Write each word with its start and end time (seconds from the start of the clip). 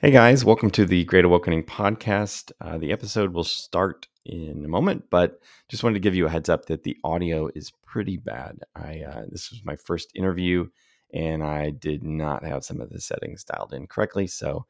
Hey 0.00 0.12
guys, 0.12 0.44
welcome 0.44 0.70
to 0.70 0.86
the 0.86 1.02
Great 1.06 1.24
Awokening 1.24 1.64
podcast. 1.64 2.52
Uh, 2.60 2.78
the 2.78 2.92
episode 2.92 3.34
will 3.34 3.42
start 3.42 4.06
in 4.24 4.64
a 4.64 4.68
moment, 4.68 5.02
but 5.10 5.40
just 5.68 5.82
wanted 5.82 5.94
to 5.94 6.00
give 6.00 6.14
you 6.14 6.24
a 6.26 6.30
heads 6.30 6.48
up 6.48 6.66
that 6.66 6.84
the 6.84 6.96
audio 7.02 7.50
is 7.56 7.72
pretty 7.84 8.16
bad. 8.16 8.60
I 8.76 9.02
uh, 9.04 9.24
this 9.28 9.50
was 9.50 9.64
my 9.64 9.74
first 9.74 10.12
interview, 10.14 10.68
and 11.12 11.42
I 11.42 11.70
did 11.70 12.04
not 12.04 12.44
have 12.44 12.62
some 12.62 12.80
of 12.80 12.90
the 12.90 13.00
settings 13.00 13.42
dialed 13.42 13.72
in 13.72 13.88
correctly. 13.88 14.28
So 14.28 14.66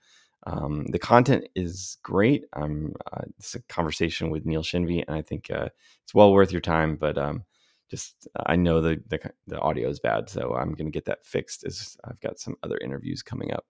um, 0.47 0.87
the 0.93 0.99
content 0.99 1.47
is 1.55 1.99
great. 2.03 2.47
I'm 2.55 2.95
uh, 3.13 3.25
it's 3.39 3.55
a 3.55 3.61
conversation 3.65 4.31
with 4.31 4.47
Neil 4.47 4.63
Shenvi, 4.63 5.05
and 5.07 5.15
I 5.15 5.21
think 5.21 5.51
uh, 5.51 5.69
it's 6.05 6.15
well 6.15 6.33
worth 6.33 6.53
your 6.53 6.63
time. 6.63 6.97
But 6.97 7.19
um, 7.19 7.45
just 7.91 8.27
I 8.47 8.57
know 8.57 8.81
the, 8.81 9.03
the 9.09 9.21
the 9.47 9.61
audio 9.61 9.91
is 9.91 10.01
bad, 10.01 10.31
so 10.31 10.55
I'm 10.55 10.73
going 10.73 10.87
to 10.87 10.91
get 10.91 11.05
that 11.05 11.27
fixed. 11.27 11.65
As 11.67 11.99
I've 12.03 12.21
got 12.21 12.41
some 12.41 12.57
other 12.63 12.79
interviews 12.79 13.23
coming 13.23 13.53
up, 13.53 13.67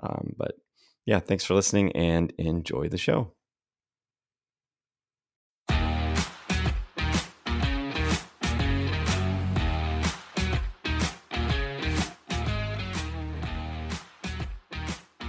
um, 0.00 0.34
but 0.36 0.56
yeah, 1.06 1.20
thanks 1.20 1.44
for 1.44 1.54
listening 1.54 1.92
and 1.92 2.32
enjoy 2.36 2.88
the 2.88 2.98
show. 2.98 3.32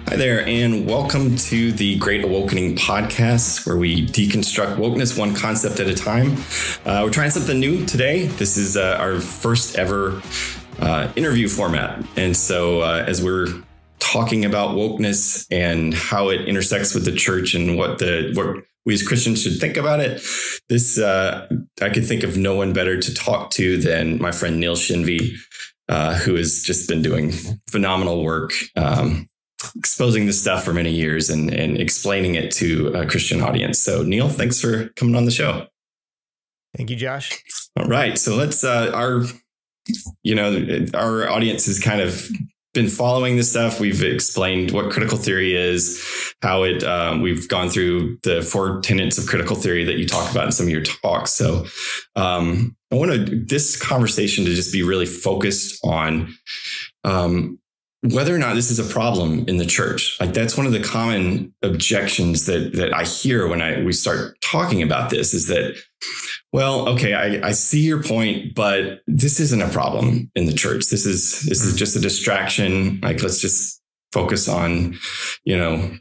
Hi 0.10 0.16
there, 0.16 0.48
and 0.48 0.88
welcome 0.88 1.36
to 1.36 1.72
the 1.74 1.98
Great 2.00 2.24
Awokening 2.24 2.76
podcast, 2.76 3.68
where 3.68 3.78
we 3.78 4.08
deconstruct 4.08 4.78
wokeness 4.78 5.16
one 5.16 5.36
concept 5.36 5.80
at 5.80 5.88
a 5.88 5.94
time. 5.94 6.38
Uh, 6.86 7.04
we're 7.04 7.12
trying 7.12 7.30
something 7.30 7.60
new 7.60 7.86
today. 7.86 8.26
This 8.26 8.58
is 8.58 8.78
uh, 8.78 8.98
our 9.00 9.20
first 9.20 9.78
ever 9.78 10.20
uh, 10.80 11.12
interview 11.16 11.48
format. 11.48 12.04
And 12.16 12.36
so, 12.36 12.82
uh, 12.82 13.04
as 13.06 13.22
we're 13.22 13.62
talking 14.00 14.46
about 14.46 14.76
wokeness 14.76 15.46
and 15.52 15.94
how 15.94 16.30
it 16.30 16.48
intersects 16.48 16.94
with 16.94 17.06
the 17.06 17.12
church 17.12 17.54
and 17.54 17.78
what 17.78 18.00
the 18.00 18.32
what 18.34 18.64
we 18.86 18.94
as 18.94 19.06
Christians 19.06 19.42
should 19.42 19.60
think 19.60 19.78
about 19.78 20.00
it. 20.00 20.22
This 20.70 20.98
uh, 20.98 21.48
I 21.82 21.90
could 21.90 22.06
think 22.06 22.24
of 22.24 22.38
no 22.38 22.56
one 22.56 22.74
better 22.74 23.00
to 23.00 23.14
talk 23.14 23.52
to 23.52 23.78
than 23.78 24.22
my 24.22 24.32
friend 24.32 24.60
Neil 24.60 24.76
Shenvi, 24.76 25.36
uh, 25.90 26.16
who 26.16 26.36
has 26.36 26.64
just 26.64 26.88
been 26.88 27.02
doing 27.02 27.32
phenomenal 27.70 28.24
work. 28.24 28.54
Um, 28.76 29.28
exposing 29.76 30.28
this 30.28 30.40
stuff 30.40 30.64
for 30.64 30.72
many 30.72 30.92
years 30.92 31.30
and, 31.30 31.52
and 31.52 31.78
explaining 31.78 32.36
it 32.36 32.52
to 32.52 32.90
a 32.90 33.06
Christian 33.08 33.42
audience. 33.42 33.80
So, 33.80 34.04
Neil, 34.04 34.30
thanks 34.30 34.62
for 34.62 34.90
coming 34.90 35.16
on 35.16 35.26
the 35.26 35.32
show. 35.32 35.66
Thank 36.76 36.92
you, 36.92 36.96
Josh. 36.96 37.44
All 37.76 37.88
right. 37.88 38.18
So 38.18 38.36
let's, 38.36 38.64
uh, 38.64 38.92
our, 38.94 39.24
you 40.22 40.36
know, 40.36 40.86
our 40.94 41.28
audience 41.30 41.68
is 41.68 41.80
kind 41.80 42.02
of 42.02 42.30
been 42.78 42.88
following 42.88 43.38
this 43.38 43.50
stuff. 43.50 43.80
We've 43.80 44.04
explained 44.04 44.70
what 44.70 44.92
critical 44.92 45.18
theory 45.18 45.56
is, 45.56 46.34
how 46.44 46.62
it. 46.62 46.84
Um, 46.84 47.24
we've 47.24 47.50
gone 47.50 47.70
through 47.70 48.20
the 48.22 48.44
four 48.44 48.82
tenets 48.82 49.18
of 49.18 49.26
critical 49.26 49.56
theory 49.56 49.84
that 49.86 49.98
you 49.98 50.08
talk 50.08 50.30
about 50.30 50.46
in 50.46 50.52
some 50.52 50.68
of 50.68 50.70
your 50.70 50.84
talks. 50.84 51.34
So 51.34 51.66
um, 52.16 52.76
I 52.92 52.96
want 52.96 53.12
to 53.14 53.44
this 53.46 53.76
conversation 53.82 54.46
to 54.46 54.54
just 54.54 54.72
be 54.72 54.84
really 54.84 55.08
focused 55.08 55.84
on 55.84 56.36
um, 57.04 57.58
whether 58.02 58.34
or 58.34 58.38
not 58.38 58.54
this 58.54 58.70
is 58.70 58.80
a 58.80 58.94
problem 58.94 59.46
in 59.48 59.58
the 59.58 59.66
church. 59.66 60.18
Like 60.20 60.34
that's 60.34 60.56
one 60.56 60.66
of 60.66 60.72
the 60.72 60.84
common 60.84 61.54
objections 61.64 62.46
that 62.46 62.74
that 62.74 62.94
I 62.94 63.04
hear 63.04 63.48
when 63.48 63.62
I 63.62 63.82
we 63.82 63.94
start 63.94 64.40
talking 64.42 64.82
about 64.82 65.10
this 65.10 65.34
is 65.34 65.48
that 65.48 65.76
well, 66.54 66.88
okay, 66.90 67.14
I, 67.14 67.50
I 67.50 67.52
see 67.52 67.82
your 67.82 68.02
point, 68.02 68.56
but 68.56 69.02
this 69.06 69.40
isn't 69.40 69.62
a 69.62 69.70
problem 69.70 70.32
in 70.36 70.46
the 70.46 70.54
church. 70.54 70.88
This 70.90 71.06
is 71.06 71.42
this 71.42 71.64
is 71.64 71.74
mm. 71.74 71.78
just 71.78 71.96
a 71.96 72.00
distraction. 72.00 73.00
Like 73.02 73.22
let's 73.22 73.42
just 73.42 73.82
focus 74.14 74.48
on, 74.48 74.98
you 75.44 75.58
know, 75.58 75.98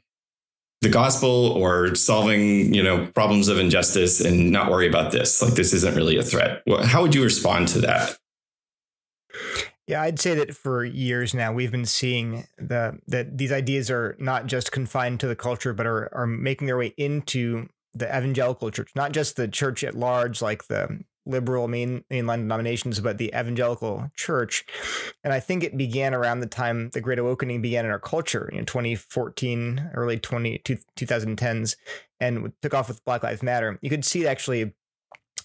the 0.82 0.88
gospel 0.88 1.52
or 1.52 1.94
solving, 1.94 2.72
you 2.72 2.82
know, 2.82 3.06
problems 3.08 3.48
of 3.48 3.58
injustice 3.58 4.20
and 4.20 4.52
not 4.52 4.70
worry 4.70 4.86
about 4.86 5.12
this. 5.12 5.42
Like 5.42 5.54
this 5.54 5.72
isn't 5.72 5.96
really 5.96 6.16
a 6.16 6.22
threat. 6.22 6.62
How 6.84 7.02
would 7.02 7.14
you 7.14 7.24
respond 7.24 7.68
to 7.68 7.80
that? 7.80 8.16
Yeah, 9.86 10.02
I'd 10.02 10.18
say 10.18 10.34
that 10.34 10.56
for 10.56 10.84
years 10.84 11.32
now 11.32 11.52
we've 11.52 11.70
been 11.70 11.86
seeing 11.86 12.44
the 12.58 12.98
that 13.06 13.38
these 13.38 13.52
ideas 13.52 13.90
are 13.90 14.16
not 14.18 14.46
just 14.46 14.72
confined 14.72 15.20
to 15.20 15.28
the 15.28 15.36
culture, 15.36 15.72
but 15.72 15.86
are 15.86 16.12
are 16.14 16.26
making 16.26 16.66
their 16.66 16.76
way 16.76 16.92
into 16.96 17.68
the 17.94 18.06
evangelical 18.06 18.70
church, 18.70 18.90
not 18.94 19.12
just 19.12 19.36
the 19.36 19.48
church 19.48 19.84
at 19.84 19.94
large, 19.94 20.42
like 20.42 20.66
the 20.66 21.04
liberal 21.24 21.66
main 21.66 22.04
mainline 22.10 22.38
denominations, 22.38 23.00
but 23.00 23.18
the 23.18 23.28
evangelical 23.28 24.10
church. 24.14 24.64
And 25.24 25.32
I 25.32 25.40
think 25.40 25.64
it 25.64 25.76
began 25.76 26.14
around 26.14 26.40
the 26.40 26.46
time 26.46 26.90
the 26.90 27.00
Great 27.00 27.18
Awokening 27.18 27.62
began 27.62 27.84
in 27.84 27.90
our 27.90 27.98
culture, 27.98 28.48
in 28.48 28.64
2014, 28.64 29.90
early 29.94 30.18
20, 30.18 30.58
2010s, 30.60 31.76
and 32.20 32.52
took 32.62 32.74
off 32.74 32.88
with 32.88 33.04
Black 33.04 33.22
Lives 33.22 33.42
Matter. 33.42 33.78
You 33.82 33.90
could 33.90 34.04
see 34.04 34.22
it 34.22 34.26
actually 34.26 34.72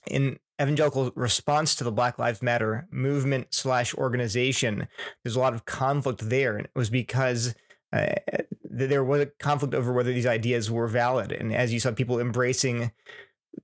in 0.07 0.37
evangelical 0.61 1.11
response 1.15 1.75
to 1.75 1.83
the 1.83 1.91
Black 1.91 2.19
Lives 2.19 2.41
Matter 2.41 2.87
movement 2.91 3.47
slash 3.51 3.95
organization, 3.95 4.87
there's 5.23 5.35
a 5.35 5.39
lot 5.39 5.53
of 5.53 5.65
conflict 5.65 6.29
there. 6.29 6.55
And 6.57 6.65
it 6.65 6.71
was 6.75 6.89
because 6.89 7.55
uh, 7.91 8.15
there 8.63 9.03
was 9.03 9.21
a 9.21 9.25
conflict 9.25 9.73
over 9.73 9.91
whether 9.91 10.13
these 10.13 10.25
ideas 10.25 10.69
were 10.69 10.87
valid. 10.87 11.31
And 11.31 11.53
as 11.53 11.73
you 11.73 11.79
saw 11.79 11.91
people 11.91 12.19
embracing 12.19 12.91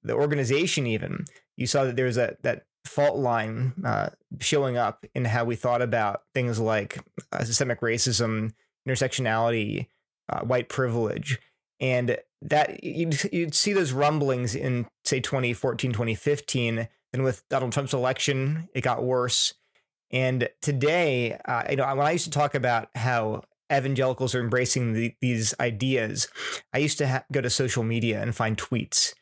the 0.03 0.13
organization, 0.13 0.87
even 0.87 1.25
you 1.55 1.67
saw 1.67 1.85
that 1.85 1.95
there 1.95 2.05
was 2.05 2.17
a, 2.17 2.35
that 2.43 2.65
fault 2.85 3.17
line 3.17 3.73
uh, 3.85 4.09
showing 4.39 4.77
up 4.77 5.05
in 5.13 5.25
how 5.25 5.45
we 5.45 5.55
thought 5.55 5.81
about 5.81 6.23
things 6.33 6.59
like 6.59 6.99
uh, 7.31 7.43
systemic 7.43 7.81
racism, 7.81 8.53
intersectionality, 8.87 9.87
uh, 10.29 10.41
white 10.41 10.69
privilege. 10.69 11.39
And 11.79 12.17
that 12.41 12.83
you'd, 12.83 13.31
you'd 13.31 13.55
see 13.55 13.73
those 13.73 13.91
rumblings 13.91 14.55
in, 14.55 14.87
say, 15.05 15.19
2014, 15.19 15.91
2015. 15.91 16.87
And 17.13 17.23
with 17.23 17.47
Donald 17.49 17.71
Trump's 17.71 17.93
election, 17.93 18.69
it 18.73 18.81
got 18.81 19.03
worse. 19.03 19.53
And 20.11 20.49
today, 20.61 21.37
uh, 21.45 21.63
you 21.69 21.75
know, 21.75 21.85
when 21.95 22.07
I 22.07 22.11
used 22.11 22.25
to 22.25 22.31
talk 22.31 22.55
about 22.55 22.89
how 22.95 23.41
evangelicals 23.71 24.33
are 24.33 24.39
embracing 24.39 24.93
the, 24.93 25.13
these 25.21 25.53
ideas, 25.59 26.27
I 26.73 26.79
used 26.79 26.97
to 26.99 27.07
ha- 27.07 27.25
go 27.31 27.41
to 27.41 27.49
social 27.49 27.83
media 27.83 28.21
and 28.21 28.35
find 28.35 28.57
tweets. 28.57 29.13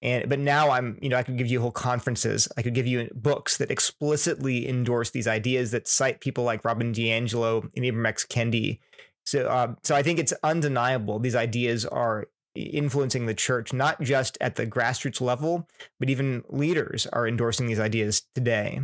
And 0.00 0.28
but 0.28 0.40
now 0.40 0.70
I'm, 0.70 0.98
you 1.00 1.08
know, 1.08 1.16
I 1.16 1.22
could 1.22 1.38
give 1.38 1.46
you 1.46 1.60
whole 1.60 1.70
conferences. 1.70 2.48
I 2.56 2.62
could 2.62 2.74
give 2.74 2.88
you 2.88 3.08
books 3.14 3.56
that 3.58 3.70
explicitly 3.70 4.68
endorse 4.68 5.10
these 5.10 5.28
ideas 5.28 5.70
that 5.70 5.86
cite 5.86 6.20
people 6.20 6.42
like 6.42 6.64
Robin 6.64 6.92
DiAngelo 6.92 7.70
and 7.76 7.84
Ibram 7.84 8.06
X. 8.06 8.26
Kendi. 8.26 8.80
So, 9.24 9.46
uh, 9.46 9.74
so 9.82 9.94
I 9.94 10.02
think 10.02 10.18
it's 10.18 10.32
undeniable 10.42 11.18
these 11.18 11.36
ideas 11.36 11.86
are 11.86 12.26
influencing 12.54 13.26
the 13.26 13.34
church, 13.34 13.72
not 13.72 14.00
just 14.02 14.36
at 14.40 14.56
the 14.56 14.66
grassroots 14.66 15.20
level, 15.20 15.68
but 15.98 16.10
even 16.10 16.44
leaders 16.48 17.06
are 17.12 17.26
endorsing 17.26 17.66
these 17.66 17.80
ideas 17.80 18.22
today. 18.34 18.80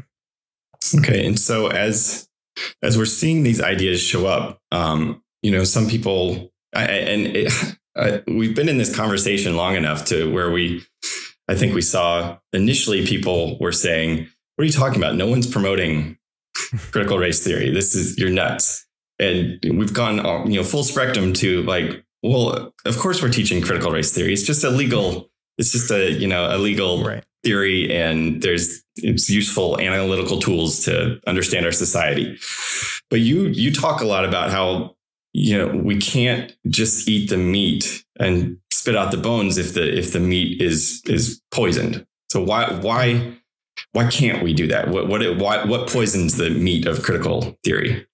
Okay, 0.97 1.27
and 1.27 1.39
so 1.39 1.69
as 1.69 2.29
as 2.83 2.99
we're 2.99 3.05
seeing 3.05 3.43
these 3.43 3.61
ideas 3.61 4.01
show 4.01 4.27
up, 4.27 4.61
um, 4.73 5.23
you 5.43 5.51
know, 5.51 5.65
some 5.65 5.89
people, 5.89 6.53
I, 6.75 6.85
and 6.85 7.37
it, 7.37 7.53
I, 7.97 8.23
we've 8.27 8.55
been 8.55 8.69
in 8.69 8.79
this 8.79 8.95
conversation 8.95 9.57
long 9.57 9.75
enough 9.75 10.05
to 10.07 10.33
where 10.33 10.51
we, 10.51 10.85
I 11.49 11.55
think 11.55 11.75
we 11.75 11.83
saw 11.83 12.39
initially 12.53 13.07
people 13.07 13.59
were 13.59 13.73
saying, 13.73 14.29
"What 14.57 14.63
are 14.63 14.67
you 14.67 14.73
talking 14.73 14.99
about? 14.99 15.17
No 15.17 15.27
one's 15.27 15.47
promoting 15.47 16.17
critical 16.93 17.19
race 17.19 17.45
theory. 17.45 17.71
This 17.71 17.95
is 17.95 18.17
you're 18.19 18.31
nuts." 18.31 18.87
And 19.19 19.59
we've 19.79 19.93
gone, 19.93 20.25
uh, 20.25 20.45
you 20.45 20.57
know, 20.57 20.65
full 20.65 20.85
spectrum 20.85 21.33
to 21.35 21.63
like, 21.63 22.05
well, 22.23 22.73
of 22.85 22.99
course 22.99 23.23
we're 23.23 23.31
teaching 23.31 23.63
critical 23.63 23.91
race 23.91 24.13
theory. 24.13 24.33
It's 24.33 24.43
just 24.43 24.65
a 24.65 24.71
legal. 24.71 25.31
It's 25.57 25.73
just 25.73 25.91
a 25.91 26.13
you 26.13 26.29
know 26.29 26.55
a 26.55 26.59
legal 26.59 27.05
right 27.05 27.25
theory 27.45 27.95
and 27.95 28.43
there's 28.43 28.83
it's 28.97 29.31
useful 29.31 29.79
analytical 29.81 30.41
tools 30.41 30.85
to 30.85 31.21
understand 31.27 31.67
our 31.67 31.73
society. 31.73 32.39
But 33.11 33.21
you 33.21 33.47
you 33.47 33.73
talk 33.73 34.01
a 34.01 34.07
lot 34.07 34.25
about 34.25 34.51
how 34.51 34.97
you 35.33 35.59
know 35.59 35.69
we 35.69 35.99
can't 35.99 36.55
just 36.69 37.09
eat 37.09 37.31
the 37.31 37.37
meat 37.37 38.05
and 38.19 38.59
spit 38.73 38.97
out 38.97 39.11
the 39.11 39.17
bones 39.19 39.59
if 39.59 39.75
the 39.75 39.99
if 39.99 40.13
the 40.13 40.21
meat 40.21 40.61
is 40.61 41.03
is 41.07 41.41
poisoned. 41.51 42.07
So 42.31 42.43
why 42.43 42.73
why 42.81 43.39
why 43.93 44.09
can't 44.11 44.43
we 44.43 44.53
do 44.53 44.67
that? 44.69 44.89
What 44.89 45.09
what 45.09 45.23
why, 45.39 45.65
what 45.65 45.89
poisons 45.89 46.37
the 46.37 46.51
meat 46.51 46.87
of 46.87 47.03
critical 47.03 47.57
theory? 47.65 48.08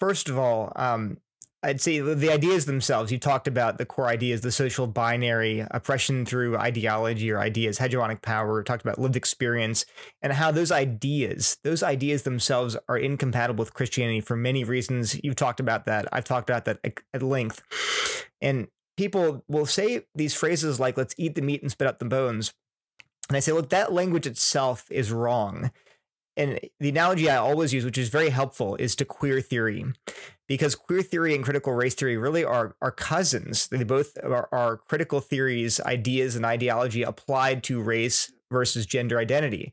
First 0.00 0.28
of 0.28 0.38
all, 0.38 0.72
um, 0.76 1.18
I'd 1.62 1.80
say 1.80 2.00
the 2.00 2.32
ideas 2.32 2.64
themselves, 2.64 3.12
you 3.12 3.18
talked 3.18 3.46
about 3.46 3.76
the 3.76 3.84
core 3.84 4.08
ideas, 4.08 4.40
the 4.40 4.50
social 4.50 4.86
binary, 4.86 5.66
oppression 5.70 6.24
through 6.24 6.56
ideology 6.56 7.30
or 7.30 7.38
ideas, 7.38 7.78
hegemonic 7.78 8.22
power, 8.22 8.62
talked 8.62 8.82
about 8.82 8.98
lived 8.98 9.14
experience, 9.16 9.84
and 10.22 10.32
how 10.32 10.50
those 10.50 10.72
ideas, 10.72 11.58
those 11.62 11.82
ideas 11.82 12.22
themselves 12.22 12.78
are 12.88 12.96
incompatible 12.96 13.62
with 13.62 13.74
Christianity 13.74 14.22
for 14.22 14.36
many 14.36 14.64
reasons. 14.64 15.20
You've 15.22 15.36
talked 15.36 15.60
about 15.60 15.84
that. 15.84 16.06
I've 16.12 16.24
talked 16.24 16.48
about 16.48 16.64
that 16.64 16.80
at 17.12 17.22
length. 17.22 17.62
And 18.40 18.68
people 18.96 19.44
will 19.48 19.66
say 19.66 20.06
these 20.14 20.34
phrases 20.34 20.80
like, 20.80 20.96
let's 20.96 21.14
eat 21.18 21.34
the 21.34 21.42
meat 21.42 21.60
and 21.60 21.70
spit 21.70 21.88
out 21.88 21.98
the 21.98 22.06
bones. 22.06 22.54
And 23.28 23.36
I 23.36 23.40
say, 23.40 23.52
look, 23.52 23.68
that 23.68 23.92
language 23.92 24.26
itself 24.26 24.86
is 24.90 25.12
wrong 25.12 25.70
and 26.36 26.60
the 26.78 26.88
analogy 26.88 27.28
I 27.28 27.36
always 27.36 27.72
use, 27.72 27.84
which 27.84 27.98
is 27.98 28.08
very 28.08 28.30
helpful, 28.30 28.76
is 28.76 28.94
to 28.96 29.04
queer 29.04 29.40
theory, 29.40 29.84
because 30.46 30.74
queer 30.74 31.02
theory 31.02 31.34
and 31.34 31.44
critical 31.44 31.72
race 31.72 31.94
theory 31.94 32.16
really 32.16 32.44
are 32.44 32.76
are 32.80 32.90
cousins. 32.90 33.68
They 33.68 33.84
both 33.84 34.16
are, 34.22 34.48
are 34.52 34.76
critical 34.76 35.20
theories, 35.20 35.80
ideas, 35.80 36.36
and 36.36 36.44
ideology 36.44 37.02
applied 37.02 37.62
to 37.64 37.82
race 37.82 38.32
versus 38.50 38.86
gender 38.86 39.18
identity. 39.18 39.72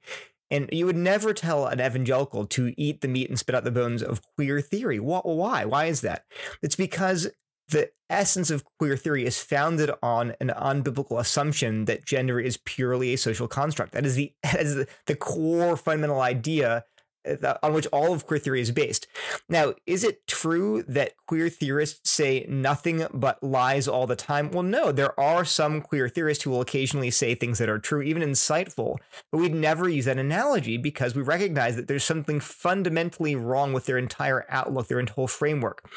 And 0.50 0.69
you 0.71 0.86
would 0.86 0.95
never 0.95 1.33
tell 1.33 1.65
an 1.65 1.81
evangelical 1.81 2.45
to 2.48 2.74
eat 2.77 3.01
the 3.01 3.07
meat 3.07 3.30
and 3.30 3.38
spit 3.38 3.56
out 3.56 3.65
the 3.65 3.71
bones 3.71 4.01
of 4.01 4.21
queer 4.36 4.62
theory. 4.62 5.00
Why? 5.00 5.65
Why 5.65 5.86
is 5.86 6.01
that? 6.01 6.25
It's 6.62 6.75
because 6.75 7.27
the 7.69 7.90
essence 8.10 8.50
of 8.50 8.64
queer 8.80 8.96
theory 8.96 9.25
is 9.25 9.42
founded 9.42 9.92
on 10.02 10.34
an 10.40 10.50
unbiblical 10.50 11.19
assumption 11.19 11.86
that 11.86 12.06
gender 12.06 12.40
is 12.40 12.58
purely 12.58 13.14
a 13.14 13.18
social 13.18 13.48
construct. 13.48 13.92
That 13.92 14.06
is 14.06 14.16
the, 14.16 14.34
that 14.44 14.62
is 14.62 14.75
the, 14.75 14.88
the 15.06 15.16
core 15.16 15.78
fundamental 15.78 16.22
idea 16.22 16.86
Uh, 17.28 17.58
on 17.62 17.74
which 17.74 17.88
all 17.88 18.14
of 18.14 18.26
queer 18.26 18.40
theory 18.40 18.62
is 18.62 18.72
based. 18.72 19.08
Now, 19.50 19.74
is 19.86 20.04
it 20.04 20.26
true 20.28 20.84
that 20.88 21.14
queer 21.26 21.50
theorists 21.50 22.10
say 22.10 22.46
nothing 22.48 23.06
but 23.14 23.42
lies 23.44 23.88
all 23.88 24.08
the 24.08 24.16
time? 24.16 24.50
Well, 24.52 24.64
no, 24.64 24.92
there 24.92 25.18
are 25.20 25.44
some 25.44 25.82
queer 25.82 26.08
theorists 26.08 26.44
who 26.44 26.52
will 26.52 26.62
occasionally 26.62 27.12
say 27.12 27.36
things 27.36 27.60
that 27.60 27.70
are 27.70 27.80
true, 27.80 28.02
even 28.02 28.24
insightful, 28.24 28.98
but 29.32 29.40
we'd 29.40 29.54
never 29.54 29.90
use 29.90 30.06
that 30.06 30.18
analogy 30.18 30.78
because 30.78 31.16
we 31.16 31.22
recognize 31.22 31.76
that 31.76 31.88
there's 31.88 32.04
something 32.04 32.40
fundamentally 32.40 33.36
wrong 33.36 33.74
with 33.74 33.86
their 33.86 33.98
entire 33.98 34.46
outlook, 34.50 34.88
their 34.88 35.04
whole 35.06 35.28
framework. 35.28 35.90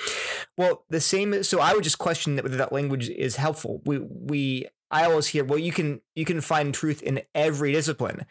Well, 0.57 0.85
the 0.89 1.01
same, 1.01 1.43
so 1.43 1.61
I 1.61 1.75
would 1.75 1.85
just 1.85 1.99
question 1.99 2.37
that 2.37 2.45
whether 2.45 2.57
that 2.57 2.73
language 2.73 3.09
is 3.09 3.37
helpful. 3.37 3.83
We, 3.85 3.99
we, 3.99 4.67
I 4.91 5.05
always 5.05 5.29
hear, 5.29 5.45
well, 5.45 5.59
you 5.59 5.73
can, 5.73 6.01
you 6.15 6.25
can 6.25 6.41
find 6.41 6.75
truth 6.75 7.03
in 7.03 7.23
every 7.35 7.73
discipline 7.73 8.27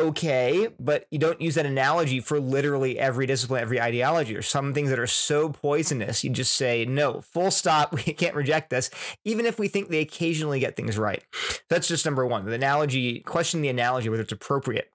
okay, 0.00 0.68
but 0.78 1.06
you 1.10 1.18
don't 1.18 1.40
use 1.40 1.54
that 1.54 1.66
analogy 1.66 2.20
for 2.20 2.40
literally 2.40 2.98
every 2.98 3.26
discipline, 3.26 3.62
every 3.62 3.80
ideology. 3.80 4.36
Or 4.36 4.42
some 4.42 4.74
things 4.74 4.90
that 4.90 4.98
are 4.98 5.06
so 5.06 5.48
poisonous, 5.50 6.24
you 6.24 6.30
just 6.30 6.54
say, 6.54 6.84
no, 6.84 7.20
full 7.20 7.50
stop. 7.50 7.94
We 8.00 8.14
can't 8.14 8.34
reject 8.34 8.70
this, 8.70 8.90
even 9.24 9.46
if 9.46 9.58
we 9.58 9.68
think 9.68 9.88
they 9.88 10.00
occasionally 10.00 10.58
get 10.58 10.74
things 10.74 10.96
right. 10.96 11.22
That's 11.68 11.86
just 11.86 12.04
number 12.04 12.26
one. 12.26 12.46
The 12.46 12.52
analogy, 12.52 13.20
question 13.20 13.60
the 13.60 13.68
analogy, 13.68 14.08
whether 14.08 14.22
it's 14.22 14.32
appropriate. 14.32 14.90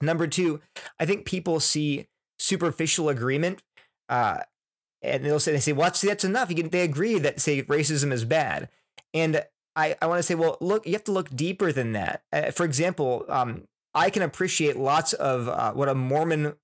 Number 0.00 0.26
two, 0.26 0.60
I 1.00 1.06
think 1.06 1.24
people 1.24 1.58
see 1.58 2.06
superficial 2.38 3.08
agreement. 3.08 3.62
Uh, 4.08 4.40
and 5.02 5.24
they'll 5.24 5.40
say, 5.40 5.52
they 5.52 5.60
say, 5.60 5.72
well, 5.72 5.92
see, 5.94 6.08
that's 6.08 6.24
enough. 6.24 6.50
You 6.50 6.56
can, 6.56 6.68
they 6.68 6.82
agree 6.82 7.18
that, 7.18 7.40
say, 7.40 7.62
racism 7.62 8.12
is 8.12 8.24
bad. 8.24 8.68
And 9.12 9.44
I, 9.76 9.96
I 10.00 10.06
want 10.06 10.18
to 10.18 10.22
say, 10.22 10.34
well, 10.34 10.56
look, 10.60 10.86
you 10.86 10.92
have 10.92 11.04
to 11.04 11.12
look 11.12 11.34
deeper 11.34 11.72
than 11.72 11.92
that. 11.92 12.22
Uh, 12.32 12.50
for 12.50 12.64
example, 12.64 13.24
um, 13.28 13.64
I 13.94 14.10
can 14.10 14.22
appreciate 14.22 14.76
lots 14.76 15.12
of 15.12 15.48
uh, 15.48 15.72
what 15.72 15.88
a 15.88 15.94
Mormon 15.94 16.54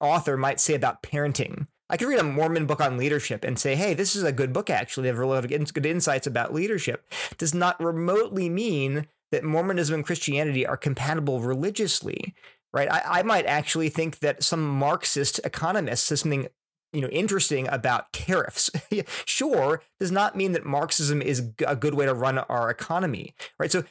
author 0.00 0.36
might 0.36 0.60
say 0.60 0.74
about 0.74 1.02
parenting. 1.02 1.66
I 1.88 1.96
could 1.96 2.08
read 2.08 2.18
a 2.18 2.24
Mormon 2.24 2.66
book 2.66 2.80
on 2.80 2.96
leadership 2.96 3.44
and 3.44 3.58
say, 3.58 3.74
hey, 3.74 3.92
this 3.92 4.16
is 4.16 4.22
a 4.22 4.32
good 4.32 4.52
book, 4.52 4.70
actually. 4.70 5.02
They 5.02 5.08
have 5.08 5.18
a 5.18 5.26
lot 5.26 5.44
of 5.44 5.72
good 5.74 5.86
insights 5.86 6.26
about 6.26 6.54
leadership. 6.54 7.06
Does 7.36 7.52
not 7.52 7.82
remotely 7.82 8.48
mean 8.48 9.06
that 9.30 9.44
Mormonism 9.44 9.96
and 9.96 10.04
Christianity 10.04 10.66
are 10.66 10.76
compatible 10.76 11.40
religiously, 11.40 12.34
right? 12.72 12.90
I, 12.90 13.20
I 13.20 13.22
might 13.22 13.46
actually 13.46 13.90
think 13.90 14.20
that 14.20 14.42
some 14.42 14.66
Marxist 14.66 15.38
economist 15.44 16.06
says 16.06 16.20
something 16.20 16.48
you 16.92 17.00
know 17.00 17.08
interesting 17.08 17.68
about 17.68 18.12
tariffs 18.12 18.70
sure 19.24 19.82
does 19.98 20.12
not 20.12 20.36
mean 20.36 20.52
that 20.52 20.66
marxism 20.66 21.22
is 21.22 21.50
a 21.66 21.74
good 21.74 21.94
way 21.94 22.04
to 22.04 22.12
run 22.14 22.38
our 22.38 22.68
economy 22.68 23.34
right 23.58 23.72
so 23.72 23.82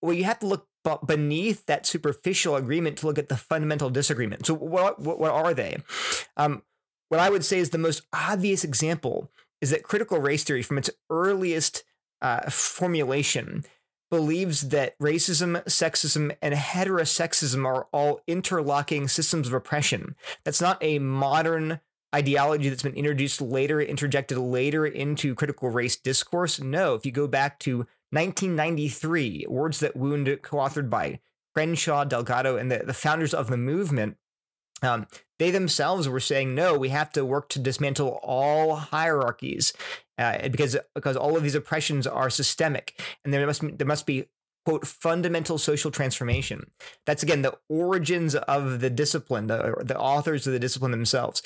well 0.00 0.14
you 0.14 0.24
have 0.24 0.38
to 0.38 0.46
look 0.46 0.66
but 0.84 1.06
beneath 1.06 1.66
that 1.66 1.86
superficial 1.86 2.56
agreement 2.56 2.98
to 2.98 3.06
look 3.06 3.18
at 3.18 3.28
the 3.28 3.36
fundamental 3.36 3.90
disagreement. 3.90 4.46
So 4.46 4.54
what 4.54 5.00
what, 5.00 5.18
what 5.18 5.32
are 5.32 5.54
they? 5.54 5.78
Um, 6.36 6.62
what 7.08 7.20
I 7.20 7.30
would 7.30 7.44
say 7.44 7.58
is 7.58 7.70
the 7.70 7.78
most 7.78 8.02
obvious 8.12 8.64
example 8.64 9.30
is 9.60 9.70
that 9.70 9.82
critical 9.82 10.18
race 10.18 10.44
theory, 10.44 10.62
from 10.62 10.78
its 10.78 10.90
earliest 11.10 11.84
uh, 12.20 12.48
formulation, 12.50 13.64
believes 14.10 14.68
that 14.68 14.98
racism, 14.98 15.62
sexism, 15.64 16.34
and 16.40 16.54
heterosexism 16.54 17.66
are 17.66 17.88
all 17.92 18.20
interlocking 18.26 19.08
systems 19.08 19.46
of 19.46 19.52
oppression. 19.52 20.14
That's 20.44 20.60
not 20.60 20.78
a 20.82 20.98
modern 20.98 21.80
ideology 22.14 22.68
that's 22.68 22.82
been 22.82 22.94
introduced 22.94 23.40
later, 23.40 23.80
interjected 23.80 24.38
later 24.38 24.86
into 24.86 25.34
critical 25.34 25.68
race 25.68 25.96
discourse. 25.96 26.58
No, 26.60 26.94
if 26.94 27.04
you 27.04 27.12
go 27.12 27.26
back 27.26 27.58
to 27.60 27.86
1993, 28.10 29.46
Words 29.48 29.80
That 29.80 29.96
Wound, 29.96 30.38
co 30.42 30.56
authored 30.58 30.88
by 30.88 31.20
Crenshaw, 31.54 32.04
Delgado, 32.04 32.56
and 32.56 32.70
the, 32.70 32.78
the 32.78 32.94
founders 32.94 33.34
of 33.34 33.48
the 33.48 33.56
movement, 33.56 34.16
um, 34.82 35.06
they 35.38 35.50
themselves 35.50 36.08
were 36.08 36.20
saying, 36.20 36.54
no, 36.54 36.76
we 36.76 36.88
have 36.90 37.10
to 37.12 37.24
work 37.24 37.48
to 37.50 37.58
dismantle 37.58 38.20
all 38.22 38.76
hierarchies 38.76 39.72
uh, 40.18 40.48
because, 40.48 40.76
because 40.94 41.16
all 41.16 41.36
of 41.36 41.42
these 41.42 41.54
oppressions 41.54 42.06
are 42.06 42.30
systemic 42.30 43.00
and 43.24 43.32
there 43.32 43.46
must, 43.46 43.62
there 43.78 43.86
must 43.86 44.06
be, 44.06 44.26
quote, 44.64 44.86
fundamental 44.86 45.58
social 45.58 45.90
transformation. 45.90 46.70
That's 47.06 47.22
again 47.22 47.42
the 47.42 47.58
origins 47.68 48.34
of 48.34 48.80
the 48.80 48.90
discipline, 48.90 49.46
the, 49.48 49.82
the 49.84 49.98
authors 49.98 50.46
of 50.46 50.52
the 50.52 50.58
discipline 50.58 50.92
themselves. 50.92 51.42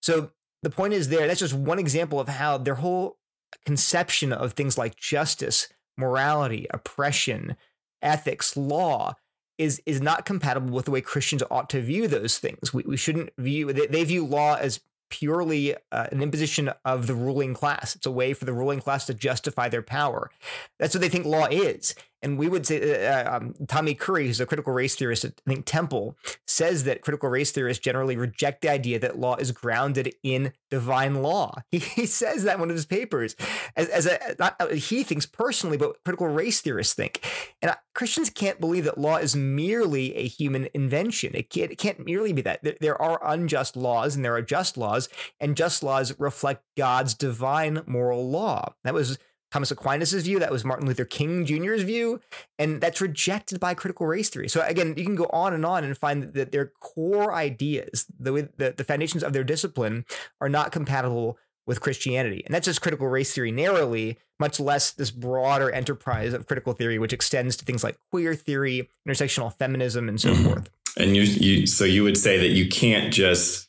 So 0.00 0.30
the 0.62 0.70
point 0.70 0.94
is 0.94 1.08
there, 1.08 1.26
that's 1.26 1.40
just 1.40 1.54
one 1.54 1.78
example 1.78 2.20
of 2.20 2.28
how 2.28 2.58
their 2.58 2.76
whole 2.76 3.18
conception 3.64 4.32
of 4.32 4.52
things 4.52 4.76
like 4.78 4.96
justice 4.96 5.68
morality, 5.96 6.66
oppression, 6.70 7.56
ethics, 8.02 8.56
law 8.56 9.14
is 9.58 9.80
is 9.86 10.00
not 10.00 10.26
compatible 10.26 10.74
with 10.74 10.84
the 10.84 10.90
way 10.90 11.00
Christians 11.00 11.42
ought 11.50 11.70
to 11.70 11.80
view 11.80 12.08
those 12.08 12.38
things. 12.38 12.74
We, 12.74 12.82
we 12.86 12.96
shouldn't 12.96 13.30
view 13.38 13.72
they, 13.72 13.86
they 13.86 14.04
view 14.04 14.24
law 14.24 14.56
as 14.56 14.80
purely 15.08 15.74
uh, 15.92 16.06
an 16.10 16.20
imposition 16.20 16.70
of 16.84 17.06
the 17.06 17.14
ruling 17.14 17.54
class. 17.54 17.94
It's 17.94 18.06
a 18.06 18.10
way 18.10 18.32
for 18.32 18.44
the 18.44 18.52
ruling 18.52 18.80
class 18.80 19.06
to 19.06 19.14
justify 19.14 19.68
their 19.68 19.82
power. 19.82 20.30
That's 20.78 20.94
what 20.94 21.00
they 21.00 21.08
think 21.08 21.26
law 21.26 21.46
is. 21.46 21.94
And 22.26 22.38
we 22.38 22.48
would 22.48 22.66
say, 22.66 23.06
uh, 23.06 23.12
uh, 23.12 23.36
um, 23.36 23.54
Tommy 23.68 23.94
Curry, 23.94 24.26
who's 24.26 24.40
a 24.40 24.46
critical 24.46 24.72
race 24.72 24.96
theorist 24.96 25.24
at 25.24 25.40
I 25.46 25.50
think 25.50 25.64
Temple, 25.64 26.16
says 26.44 26.82
that 26.82 27.00
critical 27.00 27.28
race 27.28 27.52
theorists 27.52 27.80
generally 27.80 28.16
reject 28.16 28.62
the 28.62 28.68
idea 28.68 28.98
that 28.98 29.16
law 29.16 29.36
is 29.36 29.52
grounded 29.52 30.12
in 30.24 30.52
divine 30.68 31.22
law. 31.22 31.54
He, 31.70 31.78
he 31.78 32.06
says 32.06 32.42
that 32.44 32.54
in 32.54 32.60
one 32.60 32.70
of 32.70 32.74
his 32.74 32.86
papers, 32.86 33.36
as, 33.76 33.88
as 33.90 34.06
a 34.06 34.18
not 34.38 34.56
uh, 34.58 34.68
he 34.68 35.02
thinks 35.02 35.26
personally, 35.26 35.76
but 35.76 36.02
critical 36.04 36.26
race 36.26 36.60
theorists 36.60 36.94
think. 36.94 37.24
And 37.60 37.70
uh, 37.70 37.74
Christians 37.94 38.30
can't 38.30 38.60
believe 38.60 38.84
that 38.84 38.98
law 38.98 39.16
is 39.16 39.36
merely 39.36 40.16
a 40.16 40.26
human 40.26 40.68
invention. 40.74 41.32
It 41.34 41.50
can't, 41.50 41.70
it 41.70 41.78
can't 41.78 42.04
merely 42.04 42.32
be 42.32 42.42
that. 42.42 42.64
There, 42.64 42.76
there 42.80 43.00
are 43.00 43.20
unjust 43.22 43.76
laws 43.76 44.16
and 44.16 44.24
there 44.24 44.34
are 44.34 44.42
just 44.42 44.76
laws, 44.76 45.08
and 45.38 45.56
just 45.56 45.82
laws 45.82 46.18
reflect 46.18 46.64
God's 46.76 47.14
divine 47.14 47.82
moral 47.86 48.28
law. 48.28 48.72
That 48.82 48.94
was 48.94 49.18
Thomas 49.52 49.70
Aquinas' 49.70 50.12
view, 50.12 50.38
that 50.38 50.50
was 50.50 50.64
Martin 50.64 50.86
Luther 50.86 51.04
King 51.04 51.44
Jr.'s 51.44 51.82
view, 51.82 52.20
and 52.58 52.80
that's 52.80 53.00
rejected 53.00 53.60
by 53.60 53.74
critical 53.74 54.06
race 54.06 54.28
theory. 54.28 54.48
So 54.48 54.62
again, 54.62 54.94
you 54.96 55.04
can 55.04 55.14
go 55.14 55.28
on 55.32 55.54
and 55.54 55.64
on 55.64 55.84
and 55.84 55.96
find 55.96 56.34
that 56.34 56.52
their 56.52 56.72
core 56.80 57.32
ideas, 57.32 58.06
the 58.18 58.48
the, 58.56 58.74
the 58.76 58.84
foundations 58.84 59.22
of 59.22 59.32
their 59.32 59.44
discipline, 59.44 60.04
are 60.40 60.48
not 60.48 60.72
compatible 60.72 61.38
with 61.66 61.80
Christianity. 61.80 62.42
And 62.46 62.54
that's 62.54 62.64
just 62.64 62.80
critical 62.80 63.08
race 63.08 63.34
theory 63.34 63.50
narrowly, 63.50 64.18
much 64.38 64.60
less 64.60 64.92
this 64.92 65.10
broader 65.10 65.70
enterprise 65.70 66.32
of 66.32 66.46
critical 66.46 66.72
theory, 66.72 66.98
which 66.98 67.12
extends 67.12 67.56
to 67.56 67.64
things 67.64 67.82
like 67.82 67.98
queer 68.10 68.34
theory, 68.34 68.88
intersectional 69.08 69.52
feminism, 69.52 70.08
and 70.08 70.20
so 70.20 70.32
mm-hmm. 70.32 70.44
forth. 70.44 70.70
And 70.96 71.16
you, 71.16 71.22
you, 71.22 71.66
so 71.66 71.84
you 71.84 72.04
would 72.04 72.16
say 72.16 72.38
that 72.38 72.50
you 72.50 72.68
can't 72.68 73.12
just 73.12 73.68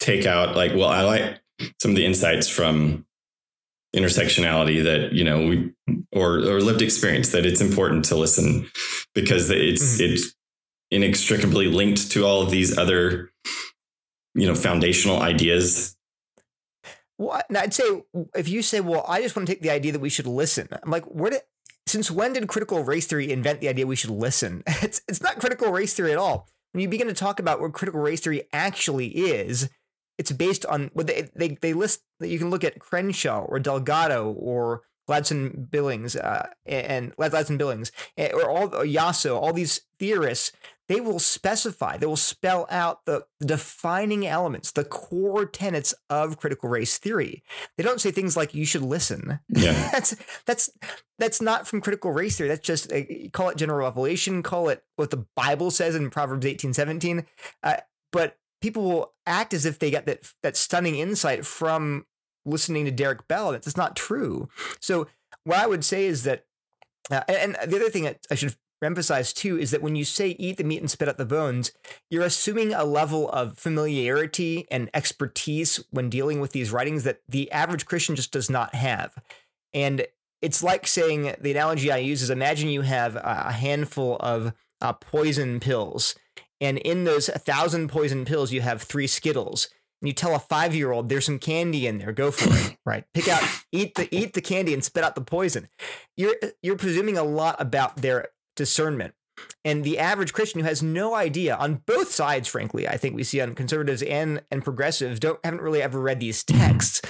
take 0.00 0.26
out 0.26 0.56
like, 0.56 0.72
well, 0.74 0.88
I 0.88 1.02
like 1.02 1.40
some 1.80 1.92
of 1.92 1.96
the 1.96 2.04
insights 2.04 2.48
from 2.48 3.05
intersectionality 3.96 4.84
that 4.84 5.12
you 5.12 5.24
know 5.24 5.46
we 5.46 5.72
or 6.12 6.36
or 6.36 6.60
lived 6.60 6.82
experience 6.82 7.30
that 7.32 7.46
it's 7.46 7.60
important 7.60 8.04
to 8.04 8.16
listen 8.16 8.68
because 9.14 9.50
it's 9.50 9.96
mm-hmm. 9.96 10.12
it's 10.12 10.34
inextricably 10.90 11.66
linked 11.66 12.10
to 12.12 12.24
all 12.24 12.42
of 12.42 12.50
these 12.50 12.76
other 12.76 13.30
you 14.34 14.46
know 14.46 14.54
foundational 14.54 15.20
ideas. 15.20 15.96
Well 17.18 17.40
i'd 17.56 17.72
say 17.72 18.02
if 18.34 18.46
you 18.46 18.60
say 18.60 18.80
well 18.80 19.02
i 19.08 19.22
just 19.22 19.34
want 19.34 19.48
to 19.48 19.54
take 19.54 19.62
the 19.62 19.70
idea 19.70 19.92
that 19.92 20.02
we 20.02 20.10
should 20.10 20.26
listen 20.26 20.68
i'm 20.82 20.90
like 20.90 21.04
where 21.04 21.30
did 21.30 21.40
since 21.86 22.10
when 22.10 22.32
did 22.32 22.48
critical 22.48 22.82
race 22.82 23.06
theory 23.06 23.30
invent 23.32 23.60
the 23.60 23.68
idea 23.68 23.86
we 23.86 23.96
should 23.96 24.10
listen? 24.10 24.62
It's 24.82 25.00
it's 25.08 25.22
not 25.22 25.38
critical 25.38 25.72
race 25.72 25.94
theory 25.94 26.12
at 26.12 26.18
all. 26.18 26.48
When 26.72 26.82
you 26.82 26.88
begin 26.88 27.06
to 27.06 27.14
talk 27.14 27.40
about 27.40 27.60
what 27.60 27.72
critical 27.72 28.00
race 28.00 28.20
theory 28.20 28.42
actually 28.52 29.06
is 29.06 29.70
it's 30.18 30.32
based 30.32 30.64
on 30.66 30.90
what 30.94 31.06
they, 31.06 31.28
they 31.34 31.58
they 31.60 31.72
list 31.72 32.02
that 32.20 32.28
you 32.28 32.38
can 32.38 32.50
look 32.50 32.64
at 32.64 32.78
Crenshaw 32.78 33.44
or 33.44 33.58
Delgado 33.58 34.32
or 34.32 34.82
Gladson 35.08 35.70
Billings 35.70 36.16
uh, 36.16 36.48
and 36.64 37.14
Gladson 37.16 37.58
Billings 37.58 37.92
or 38.18 38.48
all 38.48 38.74
or 38.74 38.84
Yosso, 38.84 39.36
all 39.40 39.52
these 39.52 39.82
theorists. 39.98 40.52
they 40.88 41.00
will 41.00 41.18
specify, 41.18 41.96
they 41.96 42.06
will 42.06 42.16
spell 42.16 42.66
out 42.70 43.04
the, 43.06 43.24
defining 43.40 44.26
elements, 44.26 44.72
the 44.72 44.84
core 44.84 45.46
tenets 45.46 45.94
of 46.10 46.38
critical 46.38 46.68
race 46.68 46.98
theory. 46.98 47.42
They 47.76 47.84
don't 47.84 48.00
say 48.00 48.10
things 48.10 48.36
like 48.36 48.54
you 48.54 48.64
should 48.64 48.82
listen. 48.82 49.40
Yeah. 49.48 49.72
that's 49.92 50.16
that's 50.44 50.70
that's 51.18 51.40
not 51.40 51.66
from 51.68 51.80
critical 51.80 52.12
race 52.12 52.36
theory. 52.36 52.48
That's 52.48 52.66
just 52.66 52.92
uh, 52.92 53.02
call 53.32 53.50
it 53.50 53.56
general 53.56 53.80
revelation, 53.80 54.42
call 54.42 54.68
it 54.68 54.82
what 54.96 55.10
the 55.10 55.24
Bible 55.36 55.70
says 55.70 55.94
in 55.94 56.10
Proverbs 56.10 56.46
18, 56.46 56.74
17. 56.74 57.26
Uh, 57.62 57.76
but 58.12 58.36
people 58.60 58.82
will 58.82 59.12
act 59.26 59.54
as 59.54 59.66
if 59.66 59.78
they 59.78 59.90
got 59.90 60.06
that 60.06 60.32
that 60.42 60.56
stunning 60.56 60.96
insight 60.96 61.44
from 61.46 62.06
listening 62.44 62.84
to 62.84 62.90
Derek 62.90 63.26
Bell. 63.28 63.52
That's 63.52 63.76
not 63.76 63.96
true. 63.96 64.48
So 64.80 65.08
what 65.44 65.58
I 65.58 65.66
would 65.66 65.84
say 65.84 66.06
is 66.06 66.22
that, 66.22 66.46
uh, 67.10 67.22
and 67.28 67.56
the 67.66 67.76
other 67.76 67.90
thing 67.90 68.08
I 68.30 68.34
should 68.34 68.56
emphasize 68.82 69.32
too 69.32 69.58
is 69.58 69.70
that 69.70 69.82
when 69.82 69.96
you 69.96 70.04
say 70.04 70.30
eat 70.38 70.58
the 70.58 70.64
meat 70.64 70.80
and 70.80 70.90
spit 70.90 71.08
out 71.08 71.18
the 71.18 71.24
bones, 71.24 71.72
you're 72.10 72.24
assuming 72.24 72.72
a 72.72 72.84
level 72.84 73.28
of 73.30 73.58
familiarity 73.58 74.66
and 74.70 74.90
expertise 74.92 75.82
when 75.90 76.10
dealing 76.10 76.40
with 76.40 76.52
these 76.52 76.70
writings 76.70 77.04
that 77.04 77.20
the 77.28 77.50
average 77.52 77.86
Christian 77.86 78.16
just 78.16 78.32
does 78.32 78.50
not 78.50 78.74
have. 78.74 79.14
And 79.72 80.06
it's 80.42 80.62
like 80.62 80.86
saying 80.86 81.34
the 81.40 81.50
analogy 81.50 81.90
I 81.90 81.98
use 81.98 82.22
is 82.22 82.30
imagine 82.30 82.68
you 82.68 82.82
have 82.82 83.16
a 83.16 83.52
handful 83.52 84.16
of 84.20 84.52
uh, 84.80 84.92
poison 84.92 85.60
pills, 85.60 86.14
and 86.60 86.78
in 86.78 87.04
those 87.04 87.28
thousand 87.28 87.88
poison 87.88 88.24
pills, 88.24 88.52
you 88.52 88.60
have 88.60 88.82
three 88.82 89.06
Skittles 89.06 89.68
and 90.00 90.08
you 90.08 90.12
tell 90.12 90.34
a 90.34 90.38
five 90.38 90.74
year 90.74 90.92
old 90.92 91.08
there's 91.08 91.26
some 91.26 91.38
candy 91.38 91.86
in 91.86 91.98
there, 91.98 92.12
go 92.12 92.30
for 92.30 92.52
it. 92.54 92.76
Right. 92.86 93.02
Pick 93.14 93.26
out, 93.26 93.42
eat 93.72 93.96
the 93.96 94.06
eat 94.14 94.34
the 94.34 94.40
candy 94.40 94.72
and 94.72 94.84
spit 94.84 95.02
out 95.02 95.16
the 95.16 95.20
poison. 95.20 95.66
You're 96.16 96.36
you're 96.62 96.76
presuming 96.76 97.18
a 97.18 97.24
lot 97.24 97.56
about 97.58 97.96
their 97.96 98.28
discernment. 98.54 99.14
And 99.64 99.82
the 99.82 99.98
average 99.98 100.32
Christian 100.32 100.60
who 100.60 100.66
has 100.68 100.84
no 100.84 101.16
idea 101.16 101.56
on 101.56 101.82
both 101.84 102.12
sides, 102.12 102.46
frankly, 102.46 102.86
I 102.86 102.96
think 102.96 103.16
we 103.16 103.24
see 103.24 103.40
on 103.40 103.56
conservatives 103.56 104.02
and 104.02 104.40
and 104.52 104.62
progressives 104.62 105.18
don't 105.18 105.40
haven't 105.44 105.62
really 105.62 105.82
ever 105.82 106.00
read 106.00 106.20
these 106.20 106.44
texts. 106.44 107.02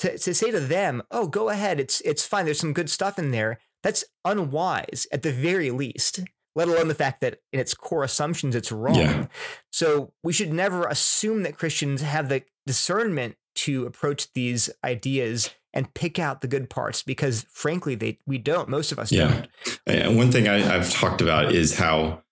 To, 0.00 0.18
to 0.18 0.34
say 0.34 0.50
to 0.50 0.58
them, 0.58 1.02
oh, 1.12 1.28
go 1.28 1.48
ahead, 1.48 1.78
it's 1.78 2.00
it's 2.00 2.26
fine. 2.26 2.44
There's 2.44 2.58
some 2.58 2.72
good 2.72 2.90
stuff 2.90 3.16
in 3.16 3.30
there. 3.30 3.60
That's 3.84 4.04
unwise 4.24 5.06
at 5.12 5.22
the 5.22 5.32
very 5.32 5.70
least 5.70 6.22
let 6.54 6.68
alone 6.68 6.88
the 6.88 6.94
fact 6.94 7.20
that 7.20 7.40
in 7.52 7.60
its 7.60 7.74
core 7.74 8.04
assumptions 8.04 8.54
it's 8.54 8.72
wrong. 8.72 8.96
Yeah. 8.96 9.26
So 9.72 10.12
we 10.22 10.32
should 10.32 10.52
never 10.52 10.84
assume 10.84 11.42
that 11.44 11.56
Christians 11.56 12.02
have 12.02 12.28
the 12.28 12.42
discernment 12.66 13.36
to 13.56 13.86
approach 13.86 14.32
these 14.32 14.70
ideas 14.84 15.50
and 15.72 15.92
pick 15.94 16.18
out 16.18 16.40
the 16.40 16.48
good 16.48 16.68
parts 16.68 17.02
because 17.02 17.46
frankly 17.50 17.94
they 17.94 18.18
we 18.26 18.38
don't 18.38 18.68
most 18.68 18.90
of 18.92 18.98
us 18.98 19.12
yeah. 19.12 19.28
don't. 19.28 19.48
And 19.86 20.16
one 20.16 20.32
thing 20.32 20.48
I, 20.48 20.58
have 20.58 20.90
talked 20.90 21.20
about 21.20 21.52
is 21.52 21.76
how 21.78 22.22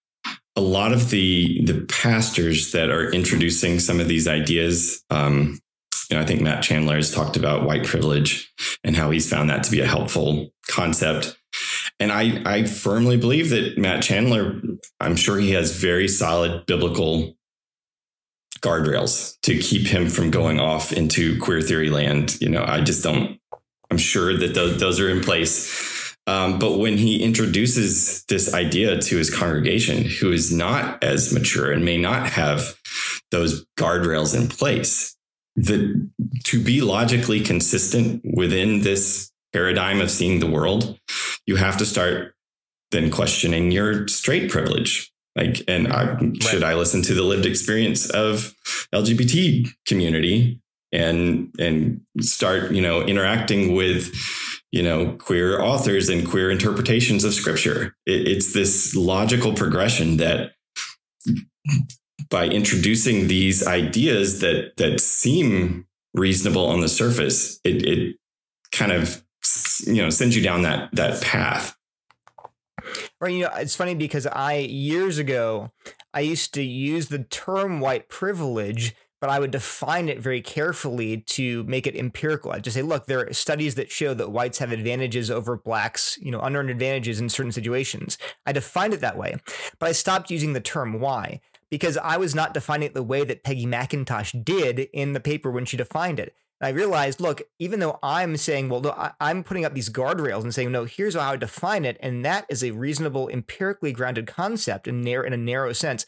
a 0.56 0.60
lot 0.60 0.92
of 0.92 1.10
the 1.10 1.62
the 1.64 1.84
pastors 1.86 2.72
that 2.72 2.90
are 2.90 3.10
introducing 3.10 3.78
some 3.78 4.00
of 4.00 4.08
these 4.08 4.26
ideas 4.26 5.04
um, 5.10 5.60
you 6.10 6.16
know, 6.16 6.22
I 6.22 6.26
think 6.26 6.40
Matt 6.40 6.62
Chandler 6.62 6.96
has 6.96 7.10
talked 7.10 7.36
about 7.36 7.64
white 7.66 7.84
privilege 7.84 8.52
and 8.82 8.96
how 8.96 9.10
he's 9.10 9.28
found 9.28 9.50
that 9.50 9.62
to 9.64 9.70
be 9.70 9.80
a 9.80 9.86
helpful 9.86 10.50
concept. 10.66 11.36
And 12.00 12.12
I, 12.12 12.42
I 12.44 12.64
firmly 12.64 13.16
believe 13.16 13.50
that 13.50 13.76
Matt 13.76 14.02
Chandler, 14.02 14.60
I'm 15.00 15.16
sure 15.16 15.38
he 15.38 15.52
has 15.52 15.76
very 15.76 16.06
solid 16.06 16.64
biblical 16.66 17.36
guardrails 18.60 19.38
to 19.42 19.58
keep 19.58 19.86
him 19.86 20.08
from 20.08 20.30
going 20.30 20.60
off 20.60 20.92
into 20.92 21.38
queer 21.40 21.60
theory 21.60 21.90
land. 21.90 22.40
You 22.40 22.48
know, 22.48 22.64
I 22.66 22.80
just 22.80 23.02
don't, 23.02 23.40
I'm 23.90 23.98
sure 23.98 24.36
that 24.36 24.54
those, 24.54 24.78
those 24.78 25.00
are 25.00 25.08
in 25.08 25.22
place. 25.22 26.16
Um, 26.26 26.58
but 26.58 26.78
when 26.78 26.98
he 26.98 27.22
introduces 27.22 28.24
this 28.24 28.52
idea 28.52 29.00
to 29.00 29.16
his 29.16 29.34
congregation, 29.34 30.04
who 30.04 30.30
is 30.30 30.52
not 30.52 31.02
as 31.02 31.32
mature 31.32 31.72
and 31.72 31.84
may 31.84 31.96
not 31.96 32.28
have 32.28 32.78
those 33.30 33.64
guardrails 33.78 34.36
in 34.38 34.48
place, 34.48 35.16
that 35.56 36.10
to 36.44 36.62
be 36.62 36.80
logically 36.82 37.40
consistent 37.40 38.22
within 38.24 38.82
this 38.82 39.32
paradigm 39.52 40.00
of 40.00 40.10
seeing 40.10 40.40
the 40.40 40.46
world, 40.46 40.98
you 41.46 41.56
have 41.56 41.76
to 41.78 41.86
start 41.86 42.34
then 42.90 43.10
questioning 43.10 43.70
your 43.70 44.08
straight 44.08 44.50
privilege. 44.50 45.12
Like, 45.36 45.62
and 45.68 45.92
I, 45.92 46.14
right. 46.14 46.42
should 46.42 46.64
I 46.64 46.74
listen 46.74 47.02
to 47.02 47.14
the 47.14 47.22
lived 47.22 47.46
experience 47.46 48.10
of 48.10 48.54
LGBT 48.94 49.68
community 49.86 50.60
and 50.90 51.54
and 51.58 52.00
start 52.20 52.72
you 52.72 52.80
know 52.80 53.02
interacting 53.02 53.74
with 53.74 54.10
you 54.72 54.82
know 54.82 55.12
queer 55.12 55.60
authors 55.60 56.08
and 56.08 56.26
queer 56.26 56.50
interpretations 56.50 57.24
of 57.24 57.34
scripture? 57.34 57.94
It, 58.06 58.26
it's 58.26 58.52
this 58.52 58.96
logical 58.96 59.54
progression 59.54 60.16
that 60.16 60.52
by 62.30 62.46
introducing 62.46 63.28
these 63.28 63.66
ideas 63.66 64.40
that 64.40 64.76
that 64.76 65.00
seem 65.00 65.86
reasonable 66.14 66.66
on 66.66 66.80
the 66.80 66.88
surface, 66.88 67.60
it, 67.64 67.86
it 67.86 68.16
kind 68.72 68.92
of 68.92 69.22
you 69.86 70.02
know 70.02 70.10
sends 70.10 70.36
you 70.36 70.42
down 70.42 70.62
that 70.62 70.90
that 70.92 71.22
path. 71.22 71.76
Right. 73.20 73.34
You 73.34 73.44
know, 73.44 73.50
it's 73.56 73.74
funny 73.74 73.94
because 73.94 74.26
I 74.26 74.56
years 74.56 75.18
ago 75.18 75.72
I 76.14 76.20
used 76.20 76.54
to 76.54 76.62
use 76.62 77.08
the 77.08 77.24
term 77.24 77.80
white 77.80 78.08
privilege 78.08 78.94
but 79.20 79.30
I 79.30 79.40
would 79.40 79.50
define 79.50 80.08
it 80.08 80.20
very 80.20 80.40
carefully 80.40 81.18
to 81.28 81.64
make 81.64 81.86
it 81.86 81.96
empirical. 81.96 82.52
I'd 82.52 82.64
just 82.64 82.76
say, 82.76 82.82
look, 82.82 83.06
there 83.06 83.26
are 83.26 83.32
studies 83.32 83.74
that 83.74 83.90
show 83.90 84.14
that 84.14 84.30
whites 84.30 84.58
have 84.58 84.70
advantages 84.70 85.30
over 85.30 85.56
blacks, 85.56 86.16
you 86.20 86.30
know, 86.30 86.40
unearned 86.40 86.70
advantages 86.70 87.20
in 87.20 87.28
certain 87.28 87.52
situations. 87.52 88.16
I 88.46 88.52
defined 88.52 88.94
it 88.94 89.00
that 89.00 89.16
way, 89.16 89.36
but 89.78 89.88
I 89.88 89.92
stopped 89.92 90.30
using 90.30 90.52
the 90.52 90.60
term 90.60 91.00
why 91.00 91.40
because 91.70 91.96
I 91.96 92.16
was 92.16 92.34
not 92.34 92.54
defining 92.54 92.86
it 92.86 92.94
the 92.94 93.02
way 93.02 93.24
that 93.24 93.44
Peggy 93.44 93.66
McIntosh 93.66 94.44
did 94.44 94.88
in 94.92 95.12
the 95.12 95.20
paper 95.20 95.50
when 95.50 95.64
she 95.64 95.76
defined 95.76 96.20
it. 96.20 96.34
And 96.60 96.68
I 96.68 96.70
realized, 96.70 97.20
look, 97.20 97.42
even 97.58 97.80
though 97.80 97.98
I'm 98.02 98.36
saying, 98.36 98.68
well, 98.68 99.14
I'm 99.20 99.44
putting 99.44 99.64
up 99.64 99.74
these 99.74 99.90
guardrails 99.90 100.42
and 100.42 100.54
saying, 100.54 100.72
no, 100.72 100.84
here's 100.84 101.14
how 101.14 101.32
I 101.32 101.36
define 101.36 101.84
it, 101.84 101.96
and 102.00 102.24
that 102.24 102.46
is 102.48 102.64
a 102.64 102.72
reasonable, 102.72 103.28
empirically 103.28 103.92
grounded 103.92 104.26
concept 104.26 104.88
in, 104.88 105.02
narrow, 105.02 105.26
in 105.26 105.32
a 105.32 105.36
narrow 105.36 105.72
sense. 105.72 106.06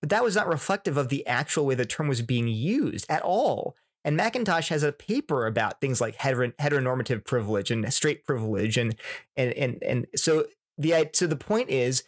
But 0.00 0.10
that 0.10 0.24
was 0.24 0.36
not 0.36 0.48
reflective 0.48 0.96
of 0.96 1.08
the 1.08 1.26
actual 1.26 1.66
way 1.66 1.74
the 1.74 1.84
term 1.84 2.08
was 2.08 2.22
being 2.22 2.48
used 2.48 3.06
at 3.10 3.22
all. 3.22 3.76
And 4.02 4.18
McIntosh 4.18 4.68
has 4.68 4.82
a 4.82 4.92
paper 4.92 5.46
about 5.46 5.80
things 5.80 6.00
like 6.00 6.16
heteronormative 6.16 7.24
privilege 7.24 7.70
and 7.70 7.92
straight 7.92 8.24
privilege, 8.24 8.78
and 8.78 8.94
and 9.36 9.52
and 9.52 9.82
and 9.82 10.06
so 10.16 10.46
the 10.78 11.10
so 11.12 11.26
the 11.26 11.36
point 11.36 11.68
is 11.68 12.02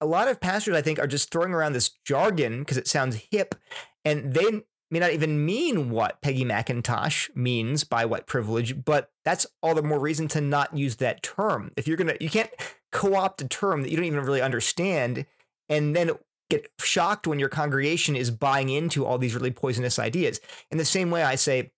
a 0.00 0.06
lot 0.06 0.28
of 0.28 0.40
pastors, 0.40 0.76
I 0.76 0.82
think, 0.82 0.98
are 0.98 1.06
just 1.06 1.30
throwing 1.30 1.54
around 1.54 1.72
this 1.72 1.90
jargon 2.04 2.60
because 2.60 2.76
it 2.76 2.86
sounds 2.86 3.28
hip, 3.30 3.54
and 4.04 4.34
they 4.34 4.62
may 4.90 4.98
not 4.98 5.12
even 5.12 5.44
mean 5.44 5.90
what 5.90 6.20
Peggy 6.22 6.44
McIntosh 6.44 7.34
means 7.36 7.84
by 7.84 8.04
white 8.04 8.26
privilege, 8.26 8.84
but 8.84 9.10
that's 9.24 9.46
all 9.62 9.74
the 9.74 9.82
more 9.82 9.98
reason 9.98 10.28
to 10.28 10.40
not 10.40 10.76
use 10.76 10.96
that 10.96 11.22
term. 11.22 11.72
If 11.76 11.86
you're 11.86 11.96
gonna, 11.96 12.16
you 12.20 12.30
can't 12.30 12.50
co-opt 12.92 13.42
a 13.42 13.48
term 13.48 13.82
that 13.82 13.90
you 13.90 13.96
don't 13.96 14.06
even 14.06 14.24
really 14.24 14.42
understand, 14.42 15.26
and 15.68 15.94
then 15.94 16.12
get 16.50 16.70
shocked 16.80 17.26
when 17.26 17.38
your 17.38 17.50
congregation 17.50 18.16
is 18.16 18.30
buying 18.30 18.70
into 18.70 19.04
all 19.04 19.18
these 19.18 19.34
really 19.34 19.50
poisonous 19.50 19.98
ideas. 19.98 20.40
In 20.70 20.78
the 20.78 20.84
same 20.84 21.10
way, 21.10 21.22
I 21.22 21.34
say, 21.34 21.72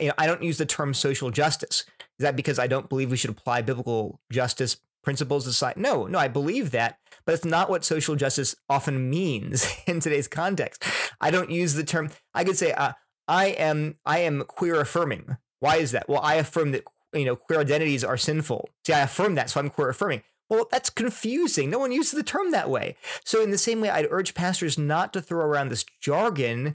you 0.00 0.08
know, 0.08 0.14
I 0.18 0.26
don't 0.26 0.42
use 0.42 0.58
the 0.58 0.66
term 0.66 0.94
social 0.94 1.30
justice. 1.30 1.84
Is 2.18 2.24
that 2.24 2.36
because 2.36 2.58
I 2.58 2.66
don't 2.66 2.88
believe 2.88 3.10
we 3.10 3.16
should 3.16 3.30
apply 3.30 3.62
biblical 3.62 4.20
justice 4.30 4.76
principles 5.02 5.44
society? 5.44 5.80
No, 5.80 6.06
no, 6.06 6.18
I 6.18 6.28
believe 6.28 6.70
that, 6.70 6.98
but 7.24 7.34
it's 7.34 7.44
not 7.44 7.70
what 7.70 7.84
social 7.84 8.16
justice 8.16 8.54
often 8.68 9.10
means 9.10 9.66
in 9.86 10.00
today's 10.00 10.28
context. 10.28 10.84
I 11.20 11.30
don't 11.30 11.50
use 11.50 11.74
the 11.74 11.84
term. 11.84 12.10
I 12.34 12.44
could 12.44 12.56
say 12.56 12.72
uh, 12.72 12.92
I 13.28 13.46
am 13.46 13.96
I 14.04 14.18
am 14.20 14.44
queer 14.44 14.80
affirming. 14.80 15.36
Why 15.60 15.76
is 15.76 15.92
that? 15.92 16.08
Well, 16.08 16.20
I 16.22 16.36
affirm 16.36 16.72
that 16.72 16.84
you 17.12 17.24
know 17.24 17.36
queer 17.36 17.60
identities 17.60 18.04
are 18.04 18.16
sinful. 18.16 18.68
See, 18.86 18.92
I 18.92 19.00
affirm 19.00 19.34
that, 19.36 19.50
so 19.50 19.60
I'm 19.60 19.70
queer 19.70 19.90
affirming. 19.90 20.22
Well, 20.52 20.68
that's 20.70 20.90
confusing. 20.90 21.70
No 21.70 21.78
one 21.78 21.92
uses 21.92 22.12
the 22.12 22.22
term 22.22 22.50
that 22.50 22.68
way. 22.68 22.96
So, 23.24 23.42
in 23.42 23.50
the 23.50 23.58
same 23.58 23.80
way, 23.80 23.88
I'd 23.88 24.08
urge 24.10 24.34
pastors 24.34 24.76
not 24.76 25.12
to 25.14 25.22
throw 25.22 25.44
around 25.44 25.70
this 25.70 25.84
jargon 26.00 26.74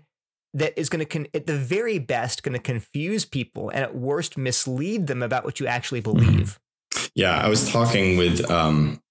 that 0.53 0.73
is 0.75 0.89
going 0.89 0.99
to, 0.99 1.05
con- 1.05 1.27
at 1.35 1.45
the 1.45 1.57
very 1.57 1.99
best, 1.99 2.41
going 2.41 2.53
to 2.53 2.59
confuse 2.59 3.23
people 3.23 3.69
and 3.69 3.83
at 3.83 3.95
worst 3.95 4.35
mislead 4.35 5.05
them 5.05 5.21
about 5.21 5.45
what 5.45 5.59
you 5.59 5.67
actually 5.67 6.01
believe. 6.01 6.59
Yeah, 7.17 7.35
I 7.35 7.49
was 7.49 7.67
talking 7.67 8.15
with 8.15 8.49
um, 8.51 9.01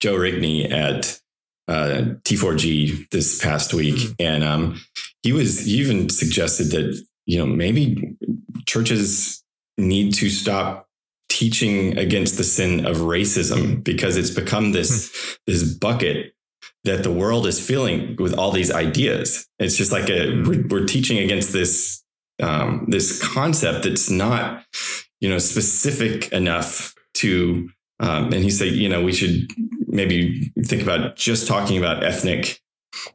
Joe 0.00 0.14
Rigney 0.14 0.70
at 0.70 1.20
uh, 1.66 2.14
T4G 2.22 3.10
this 3.10 3.42
past 3.42 3.74
week, 3.74 3.96
mm-hmm. 3.96 4.12
and 4.20 4.44
um, 4.44 4.80
he 5.24 5.32
was 5.32 5.64
he 5.64 5.72
even 5.72 6.08
suggested 6.08 6.70
that 6.70 7.04
you 7.26 7.38
know 7.38 7.46
maybe 7.46 8.16
churches 8.64 9.42
need 9.76 10.14
to 10.14 10.30
stop 10.30 10.86
teaching 11.28 11.98
against 11.98 12.36
the 12.36 12.44
sin 12.44 12.86
of 12.86 12.98
racism 12.98 13.82
because 13.82 14.16
it's 14.16 14.30
become 14.30 14.70
this 14.70 15.08
mm-hmm. 15.08 15.34
this 15.48 15.74
bucket 15.74 16.34
that 16.84 17.02
the 17.02 17.12
world 17.12 17.48
is 17.48 17.64
filling 17.64 18.14
with 18.20 18.34
all 18.34 18.52
these 18.52 18.70
ideas. 18.70 19.48
It's 19.58 19.76
just 19.76 19.90
like 19.90 20.08
a 20.08 20.30
hmm. 20.30 20.44
we're, 20.44 20.66
we're 20.68 20.86
teaching 20.86 21.18
against 21.18 21.52
this 21.52 22.04
um, 22.40 22.84
this 22.86 23.20
concept 23.20 23.82
that's 23.82 24.10
not 24.10 24.64
you 25.20 25.28
know 25.28 25.38
specific 25.38 26.30
enough 26.30 26.94
to 27.22 27.68
um, 28.02 28.32
and 28.32 28.42
he 28.42 28.50
said, 28.50 28.72
you 28.72 28.88
know, 28.88 29.00
we 29.00 29.12
should 29.12 29.48
maybe 29.86 30.52
think 30.64 30.82
about 30.82 31.14
just 31.16 31.46
talking 31.46 31.78
about 31.78 32.02
ethnic 32.02 32.60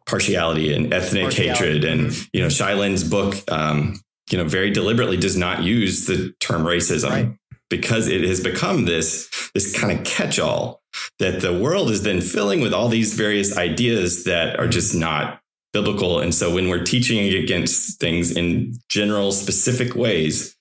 partiality 0.05 0.73
and 0.73 0.93
ethnic 0.93 1.25
partiality. 1.25 1.49
hatred. 1.49 1.83
And, 1.83 2.07
mm-hmm. 2.07 2.23
you 2.31 2.41
know, 2.41 2.49
Shai 2.49 2.73
Linne's 2.73 3.03
book, 3.03 3.35
um, 3.51 3.99
you 4.31 4.37
know, 4.37 4.45
very 4.45 4.71
deliberately 4.71 5.17
does 5.17 5.35
not 5.35 5.61
use 5.63 6.05
the 6.05 6.33
term 6.39 6.63
racism 6.63 7.09
right. 7.09 7.35
because 7.69 8.07
it 8.07 8.21
has 8.23 8.39
become 8.39 8.85
this, 8.85 9.29
this 9.53 9.77
kind 9.77 9.97
of 9.97 10.05
catch 10.05 10.39
all 10.39 10.81
that 11.19 11.41
the 11.41 11.57
world 11.57 11.91
is 11.91 12.03
then 12.03 12.21
filling 12.21 12.61
with 12.61 12.73
all 12.73 12.87
these 12.87 13.13
various 13.13 13.57
ideas 13.57 14.23
that 14.23 14.57
are 14.57 14.67
just 14.67 14.95
not 14.95 15.41
biblical. 15.73 16.19
And 16.19 16.33
so 16.33 16.53
when 16.55 16.69
we're 16.69 16.83
teaching 16.83 17.19
against 17.33 17.99
things 17.99 18.35
in 18.35 18.77
general, 18.89 19.33
specific 19.33 19.95
ways, 19.95 20.55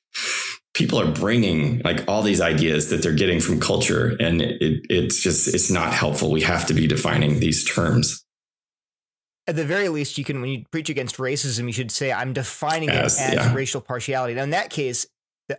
people 0.76 1.00
are 1.00 1.10
bringing 1.10 1.80
like 1.84 2.04
all 2.06 2.20
these 2.20 2.42
ideas 2.42 2.90
that 2.90 3.02
they're 3.02 3.14
getting 3.14 3.40
from 3.40 3.58
culture 3.58 4.14
and 4.20 4.42
it, 4.42 4.84
it's 4.90 5.22
just 5.22 5.48
it's 5.48 5.70
not 5.70 5.94
helpful. 5.94 6.30
We 6.30 6.42
have 6.42 6.66
to 6.66 6.74
be 6.74 6.86
defining 6.86 7.40
these 7.40 7.64
terms. 7.64 8.26
At 9.46 9.56
the 9.56 9.64
very 9.64 9.88
least 9.88 10.18
you 10.18 10.24
can 10.24 10.42
when 10.42 10.50
you 10.50 10.64
preach 10.70 10.90
against 10.90 11.16
racism 11.16 11.66
you 11.66 11.72
should 11.72 11.90
say 11.90 12.12
i'm 12.12 12.32
defining 12.32 12.90
as, 12.90 13.18
it 13.18 13.22
as 13.22 13.34
yeah. 13.34 13.54
racial 13.54 13.80
partiality. 13.80 14.34
Now 14.34 14.42
in 14.42 14.50
that 14.50 14.68
case 14.68 15.06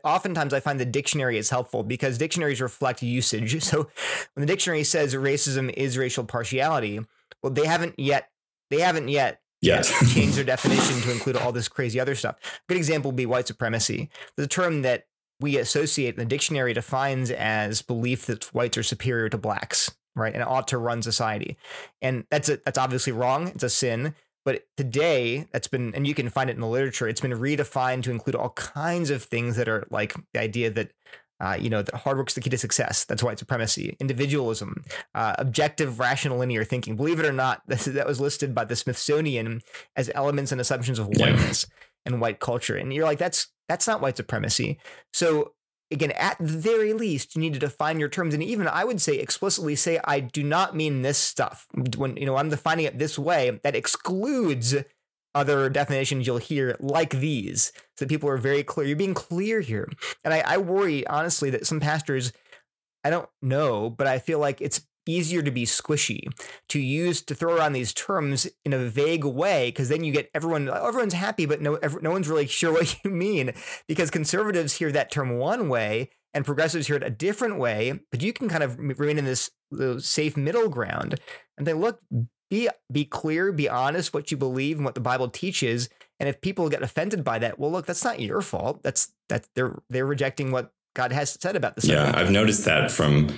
oftentimes 0.04 0.54
i 0.54 0.60
find 0.60 0.80
the 0.80 0.86
dictionary 0.86 1.40
is 1.40 1.50
helpful 1.50 1.82
because 1.82 2.20
dictionaries 2.20 2.62
reflect 2.62 3.02
usage. 3.02 3.64
So 3.64 3.90
when 4.36 4.46
the 4.46 4.46
dictionary 4.46 4.84
says 4.84 5.16
racism 5.16 5.74
is 5.74 5.98
racial 5.98 6.26
partiality 6.26 7.00
well 7.42 7.52
they 7.52 7.66
haven't 7.66 7.96
yet 7.98 8.30
they 8.70 8.82
haven't 8.82 9.08
yet 9.08 9.42
yet 9.62 9.84
change 10.14 10.36
their 10.36 10.44
definition 10.44 11.02
to 11.02 11.12
include 11.12 11.38
all 11.38 11.52
this 11.52 11.68
crazy 11.68 12.00
other 12.00 12.16
stuff. 12.16 12.36
A 12.44 12.60
good 12.68 12.78
example 12.78 13.12
would 13.12 13.16
be 13.16 13.26
white 13.26 13.48
supremacy. 13.48 14.10
The 14.36 14.48
term 14.48 14.82
that 14.84 15.06
we 15.40 15.58
associate 15.58 16.16
in 16.16 16.20
the 16.20 16.26
dictionary 16.26 16.74
defines 16.74 17.32
as 17.32 17.82
belief 17.82 18.26
that 18.26 18.46
whites 18.54 18.78
are 18.78 18.84
superior 18.84 19.30
to 19.30 19.38
blacks, 19.38 19.96
right? 20.16 20.34
And 20.34 20.44
ought 20.44 20.68
to 20.70 20.78
run 20.78 21.02
society. 21.02 21.58
And 22.02 22.26
that's 22.32 22.50
a, 22.50 22.58
that's 22.66 22.78
obviously 22.78 23.14
wrong. 23.14 23.50
It's 23.50 23.64
a 23.64 23.70
sin. 23.70 24.16
But 24.46 24.64
today, 24.78 25.48
that's 25.52 25.68
been, 25.68 25.94
and 25.94 26.08
you 26.08 26.14
can 26.14 26.30
find 26.30 26.50
it 26.50 26.56
in 26.56 26.62
the 26.62 26.68
literature, 26.68 27.08
it's 27.08 27.20
been 27.20 27.34
redefined 27.34 28.04
to 28.04 28.12
include 28.12 28.36
all 28.36 28.52
kinds 28.52 29.10
of 29.10 29.22
things 29.22 29.58
that 29.58 29.68
are 29.68 29.86
like 29.92 30.16
the 30.34 30.40
idea 30.40 30.72
that 30.72 30.92
uh, 31.40 31.58
you 31.60 31.70
know, 31.70 31.84
hard 31.94 32.18
work's 32.18 32.34
the 32.34 32.42
key 32.42 32.50
to 32.50 32.58
success. 32.58 33.06
That's 33.06 33.24
white 33.24 33.40
supremacy, 33.40 33.96
individualism, 34.00 34.84
uh, 35.14 35.36
objective, 35.38 36.00
rational, 36.00 36.40
linear 36.40 36.64
thinking. 36.64 36.96
Believe 36.96 37.20
it 37.20 37.26
or 37.26 37.34
not, 37.34 37.62
that 37.68 38.08
was 38.08 38.20
listed 38.20 38.56
by 38.56 38.66
the 38.66 38.76
Smithsonian 38.76 39.62
as 39.96 40.10
elements 40.16 40.52
and 40.52 40.60
assumptions 40.60 41.00
of 41.00 41.08
whiteness 41.08 41.68
yeah. 41.70 41.76
and 42.06 42.22
white 42.22 42.40
culture. 42.40 42.76
And 42.76 42.94
you're 42.94 43.06
like, 43.06 43.20
that's 43.20 43.48
that's 43.68 43.88
not 43.88 44.02
white 44.02 44.18
supremacy. 44.18 44.80
So 45.14 45.54
again, 45.92 46.12
at 46.12 46.38
the 46.40 46.46
very 46.46 46.94
least, 46.94 47.36
you 47.36 47.42
need 47.42 47.54
to 47.54 47.60
define 47.60 48.00
your 48.00 48.10
terms. 48.10 48.34
And 48.34 48.44
even 48.44 48.68
I 48.68 48.84
would 48.84 49.02
say 49.02 49.18
explicitly 49.18 49.76
say, 49.76 50.00
I 50.06 50.20
do 50.20 50.44
not 50.44 50.76
mean 50.76 51.02
this 51.02 51.18
stuff. 51.18 51.68
When 51.98 52.18
you 52.18 52.26
know 52.26 52.38
I'm 52.38 52.50
defining 52.50 52.86
it 52.86 52.98
this 52.98 53.20
way, 53.20 53.60
that 53.64 53.76
excludes 53.76 54.76
other 55.38 55.70
definitions 55.70 56.26
you'll 56.26 56.40
hear 56.40 56.76
like 56.80 57.12
these 57.12 57.72
so 57.98 58.06
people 58.06 58.30
are 58.30 58.38
very 58.38 58.64
clear. 58.64 58.88
You're 58.88 58.96
being 58.96 59.14
clear 59.14 59.62
here. 59.62 59.90
And 60.24 60.34
I, 60.34 60.40
I 60.46 60.58
worry, 60.58 61.06
honestly, 61.08 61.50
that 61.52 61.66
some 61.66 61.80
pastors, 61.80 62.32
I 63.04 63.10
don't 63.10 63.30
know, 63.42 63.90
but 63.90 64.08
I 64.08 64.20
feel 64.20 64.40
like 64.40 64.62
it's 64.62 64.82
easier 65.08 65.42
to 65.42 65.52
be 65.52 65.66
squishy 65.66 66.28
to 66.68 66.80
use 66.80 67.22
to 67.22 67.34
throw 67.34 67.56
around 67.56 67.72
these 67.72 67.94
terms 67.94 68.46
in 68.66 68.74
a 68.74 68.90
vague 68.90 69.24
way 69.24 69.70
because 69.70 69.88
then 69.88 70.04
you 70.04 70.12
get 70.12 70.30
everyone 70.36 70.68
everyone's 70.68 71.14
happy 71.14 71.46
but 71.46 71.62
no 71.62 71.80
no 72.02 72.12
one's 72.12 72.28
really 72.28 72.46
sure 72.48 72.74
what 72.74 72.94
you 73.06 73.10
mean 73.10 73.54
because 73.88 74.12
conservatives 74.12 74.74
hear 74.74 74.92
that 74.92 75.10
term 75.10 75.38
one 75.38 75.70
way 75.70 76.10
and 76.34 76.44
progressives 76.44 76.88
hear 76.88 76.98
it 76.98 77.04
a 77.04 77.10
different 77.10 77.58
way 77.58 77.98
but 78.12 78.22
you 78.22 78.34
can 78.34 78.50
kind 78.50 78.64
of 78.64 78.78
remain 78.78 79.18
in 79.18 79.24
this 79.24 79.50
safe 80.00 80.36
middle 80.36 80.68
ground 80.68 81.16
and 81.58 81.66
they 81.66 81.74
look 81.74 82.02
be 82.50 82.70
be 82.92 83.06
clear, 83.06 83.52
be 83.52 83.70
honest 83.70 84.14
what 84.14 84.32
you 84.32 84.38
believe 84.38 84.78
and 84.78 84.86
what 84.86 84.96
the 84.96 85.02
Bible 85.02 85.30
teaches. 85.30 85.90
And 86.20 86.28
if 86.28 86.42
people 86.42 86.70
get 86.70 86.82
offended 86.82 87.24
by 87.24 87.40
that, 87.40 87.60
well, 87.60 87.72
look, 87.72 87.86
that's 87.86 88.04
not 88.04 88.20
your 88.20 88.42
fault. 88.42 88.82
That's 88.84 89.14
that 89.30 89.48
they're 89.56 89.78
they're 89.90 90.06
rejecting 90.06 90.52
what 90.52 90.72
God 90.96 91.12
has 91.12 91.38
said 91.40 91.56
about 91.56 91.76
this. 91.76 91.86
Yeah, 91.86 92.12
I've 92.16 92.32
noticed 92.32 92.66
that 92.66 92.92
from. 92.92 93.38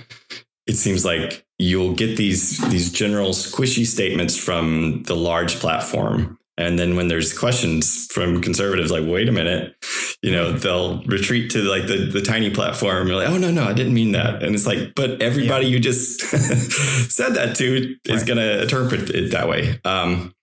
It 0.65 0.75
seems 0.75 1.03
like 1.03 1.45
you'll 1.57 1.95
get 1.95 2.15
these 2.15 2.57
these 2.69 2.91
general 2.91 3.29
squishy 3.29 3.85
statements 3.85 4.37
from 4.37 5.03
the 5.03 5.15
large 5.15 5.55
platform, 5.55 6.37
and 6.57 6.77
then 6.77 6.95
when 6.95 7.07
there's 7.07 7.37
questions 7.37 8.07
from 8.11 8.41
conservatives, 8.41 8.91
like, 8.91 9.05
wait 9.05 9.27
a 9.27 9.31
minute, 9.31 9.75
you 10.21 10.31
know, 10.31 10.51
they'll 10.51 11.01
retreat 11.03 11.51
to 11.51 11.59
like 11.59 11.87
the, 11.87 12.09
the 12.11 12.21
tiny 12.21 12.49
platform. 12.49 13.07
You're 13.07 13.15
like, 13.15 13.29
oh, 13.29 13.37
no, 13.37 13.51
no, 13.51 13.63
I 13.63 13.73
didn't 13.73 13.93
mean 13.93 14.11
that. 14.11 14.43
And 14.43 14.53
it's 14.53 14.67
like, 14.67 14.93
but 14.95 15.21
everybody 15.21 15.65
yeah. 15.65 15.71
you 15.71 15.79
just 15.79 16.19
said 17.11 17.35
that 17.35 17.55
to 17.57 17.95
is 18.05 18.23
going 18.23 18.37
to 18.37 18.63
interpret 18.63 19.09
it 19.09 19.31
that 19.31 19.47
way. 19.47 19.79
Um, 19.85 20.33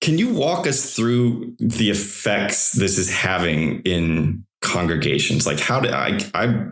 can 0.00 0.18
you 0.18 0.32
walk 0.32 0.66
us 0.66 0.94
through 0.94 1.56
the 1.58 1.90
effects 1.90 2.72
this 2.72 2.96
is 2.96 3.10
having 3.10 3.80
in 3.82 4.46
congregations? 4.62 5.46
Like, 5.46 5.60
how 5.60 5.80
do 5.80 5.90
I, 5.90 6.18
I 6.34 6.68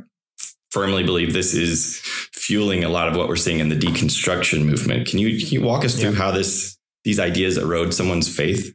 firmly 0.70 1.04
believe 1.04 1.32
this 1.32 1.54
is 1.54 2.00
fueling 2.32 2.84
a 2.84 2.88
lot 2.88 3.08
of 3.08 3.16
what 3.16 3.28
we're 3.28 3.36
seeing 3.36 3.60
in 3.60 3.68
the 3.68 3.76
deconstruction 3.76 4.64
movement. 4.64 5.06
Can 5.06 5.18
you, 5.18 5.38
can 5.38 5.48
you 5.48 5.62
walk 5.62 5.84
us 5.84 5.98
through 5.98 6.10
yeah. 6.10 6.18
how 6.18 6.30
this 6.30 6.76
these 7.04 7.20
ideas 7.20 7.58
erode 7.58 7.94
someone's 7.94 8.34
faith? 8.34 8.74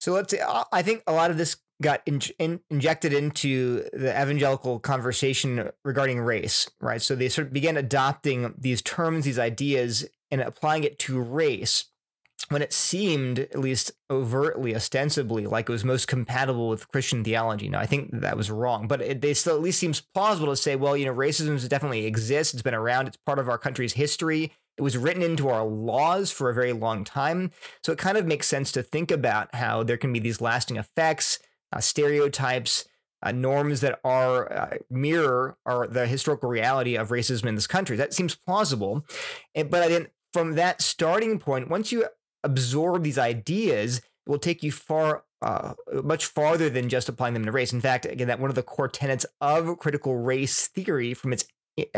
So 0.00 0.12
let's 0.12 0.34
I 0.72 0.82
think 0.82 1.02
a 1.06 1.12
lot 1.12 1.30
of 1.30 1.38
this 1.38 1.56
got 1.84 2.02
in, 2.06 2.20
in, 2.38 2.60
injected 2.70 3.12
into 3.12 3.84
the 3.92 4.10
evangelical 4.10 4.80
conversation 4.80 5.70
regarding 5.84 6.18
race, 6.20 6.68
right? 6.80 7.00
So 7.00 7.14
they 7.14 7.28
sort 7.28 7.48
of 7.48 7.52
began 7.52 7.76
adopting 7.76 8.54
these 8.58 8.82
terms, 8.82 9.24
these 9.24 9.38
ideas, 9.38 10.06
and 10.30 10.40
applying 10.40 10.82
it 10.82 10.98
to 11.00 11.20
race 11.20 11.84
when 12.48 12.62
it 12.62 12.72
seemed, 12.72 13.38
at 13.38 13.58
least 13.58 13.92
overtly, 14.10 14.74
ostensibly, 14.74 15.46
like 15.46 15.68
it 15.68 15.72
was 15.72 15.84
most 15.84 16.08
compatible 16.08 16.68
with 16.68 16.88
Christian 16.88 17.22
theology. 17.22 17.68
Now, 17.68 17.80
I 17.80 17.86
think 17.86 18.10
that 18.12 18.36
was 18.36 18.50
wrong, 18.50 18.88
but 18.88 19.00
it 19.00 19.20
they 19.20 19.34
still 19.34 19.54
at 19.54 19.62
least 19.62 19.78
seems 19.78 20.00
plausible 20.00 20.48
to 20.48 20.56
say, 20.56 20.76
well, 20.76 20.96
you 20.96 21.06
know, 21.06 21.14
racism 21.14 21.68
definitely 21.68 22.06
exists. 22.06 22.52
It's 22.52 22.62
been 22.62 22.74
around. 22.74 23.06
It's 23.06 23.16
part 23.18 23.38
of 23.38 23.48
our 23.48 23.58
country's 23.58 23.94
history. 23.94 24.52
It 24.76 24.82
was 24.82 24.98
written 24.98 25.22
into 25.22 25.48
our 25.48 25.64
laws 25.64 26.30
for 26.30 26.50
a 26.50 26.54
very 26.54 26.72
long 26.72 27.04
time. 27.04 27.52
So 27.82 27.92
it 27.92 27.98
kind 27.98 28.18
of 28.18 28.26
makes 28.26 28.48
sense 28.48 28.72
to 28.72 28.82
think 28.82 29.10
about 29.10 29.54
how 29.54 29.82
there 29.82 29.96
can 29.96 30.12
be 30.12 30.18
these 30.18 30.40
lasting 30.40 30.76
effects, 30.76 31.38
uh, 31.74 31.80
stereotypes, 31.80 32.86
uh, 33.22 33.32
norms 33.32 33.80
that 33.80 33.98
are 34.04 34.52
uh, 34.52 34.76
mirror 34.90 35.56
are 35.66 35.86
the 35.86 36.06
historical 36.06 36.48
reality 36.48 36.96
of 36.96 37.08
racism 37.08 37.46
in 37.46 37.54
this 37.54 37.66
country. 37.66 37.96
That 37.96 38.14
seems 38.14 38.34
plausible. 38.34 39.04
And, 39.54 39.70
but 39.70 39.88
then 39.88 40.08
from 40.32 40.54
that 40.54 40.80
starting 40.80 41.38
point, 41.38 41.68
once 41.68 41.90
you 41.90 42.06
absorb 42.42 43.02
these 43.02 43.18
ideas, 43.18 43.98
it 43.98 44.30
will 44.30 44.38
take 44.38 44.62
you 44.62 44.70
far 44.70 45.24
uh, 45.42 45.74
much 46.02 46.26
farther 46.26 46.70
than 46.70 46.88
just 46.88 47.08
applying 47.08 47.34
them 47.34 47.44
to 47.44 47.52
race. 47.52 47.72
In 47.72 47.80
fact, 47.80 48.06
again, 48.06 48.28
that 48.28 48.40
one 48.40 48.50
of 48.50 48.56
the 48.56 48.62
core 48.62 48.88
tenets 48.88 49.26
of 49.40 49.78
critical 49.78 50.16
race 50.16 50.68
theory 50.68 51.12
from 51.12 51.32
its 51.32 51.44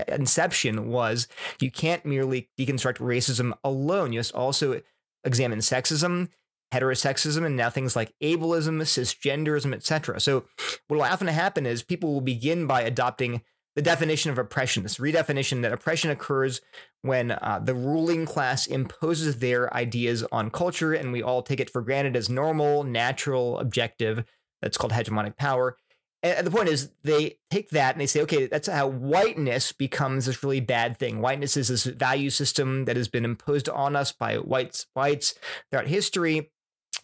inception 0.08 0.88
was 0.88 1.28
you 1.60 1.70
can't 1.70 2.04
merely 2.04 2.48
deconstruct 2.58 2.98
racism 2.98 3.52
alone. 3.62 4.12
You 4.12 4.20
must 4.20 4.34
also 4.34 4.80
examine 5.24 5.58
sexism, 5.58 6.28
heterosexism, 6.72 7.44
and 7.44 7.56
now 7.56 7.70
things 7.70 7.96
like 7.96 8.14
ableism, 8.22 8.80
cisgenderism, 8.82 9.74
etc. 9.74 10.20
So 10.20 10.44
what 10.88 10.96
will 10.96 11.02
often 11.02 11.28
happen 11.28 11.66
is 11.66 11.82
people 11.82 12.12
will 12.12 12.20
begin 12.20 12.66
by 12.66 12.82
adopting 12.82 13.42
the 13.76 13.82
definition 13.82 14.30
of 14.30 14.38
oppression, 14.38 14.82
this 14.82 14.96
redefinition 14.96 15.60
that 15.62 15.72
oppression 15.72 16.10
occurs 16.10 16.62
when 17.02 17.30
uh, 17.30 17.60
the 17.62 17.74
ruling 17.74 18.24
class 18.24 18.66
imposes 18.66 19.38
their 19.38 19.72
ideas 19.76 20.24
on 20.32 20.50
culture, 20.50 20.94
and 20.94 21.12
we 21.12 21.22
all 21.22 21.42
take 21.42 21.60
it 21.60 21.70
for 21.70 21.82
granted 21.82 22.16
as 22.16 22.30
normal, 22.30 22.84
natural, 22.84 23.58
objective. 23.58 24.24
That's 24.62 24.78
called 24.78 24.94
hegemonic 24.94 25.36
power. 25.36 25.76
And 26.22 26.46
the 26.46 26.50
point 26.50 26.70
is, 26.70 26.90
they 27.04 27.38
take 27.50 27.68
that 27.70 27.94
and 27.94 28.00
they 28.00 28.06
say, 28.06 28.22
okay, 28.22 28.46
that's 28.46 28.66
how 28.66 28.88
whiteness 28.88 29.70
becomes 29.72 30.24
this 30.24 30.42
really 30.42 30.60
bad 30.60 30.98
thing. 30.98 31.20
Whiteness 31.20 31.56
is 31.56 31.68
this 31.68 31.84
value 31.84 32.30
system 32.30 32.86
that 32.86 32.96
has 32.96 33.08
been 33.08 33.24
imposed 33.24 33.68
on 33.68 33.94
us 33.94 34.10
by 34.10 34.36
whites, 34.36 34.86
whites 34.94 35.34
throughout 35.70 35.86
history. 35.86 36.50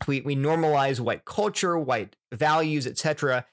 We 0.07 0.21
we 0.21 0.37
normalize 0.37 1.01
white 1.01 1.25
culture, 1.25 1.79
white 1.79 2.17
values, 2.33 2.87
etc. 2.87 3.47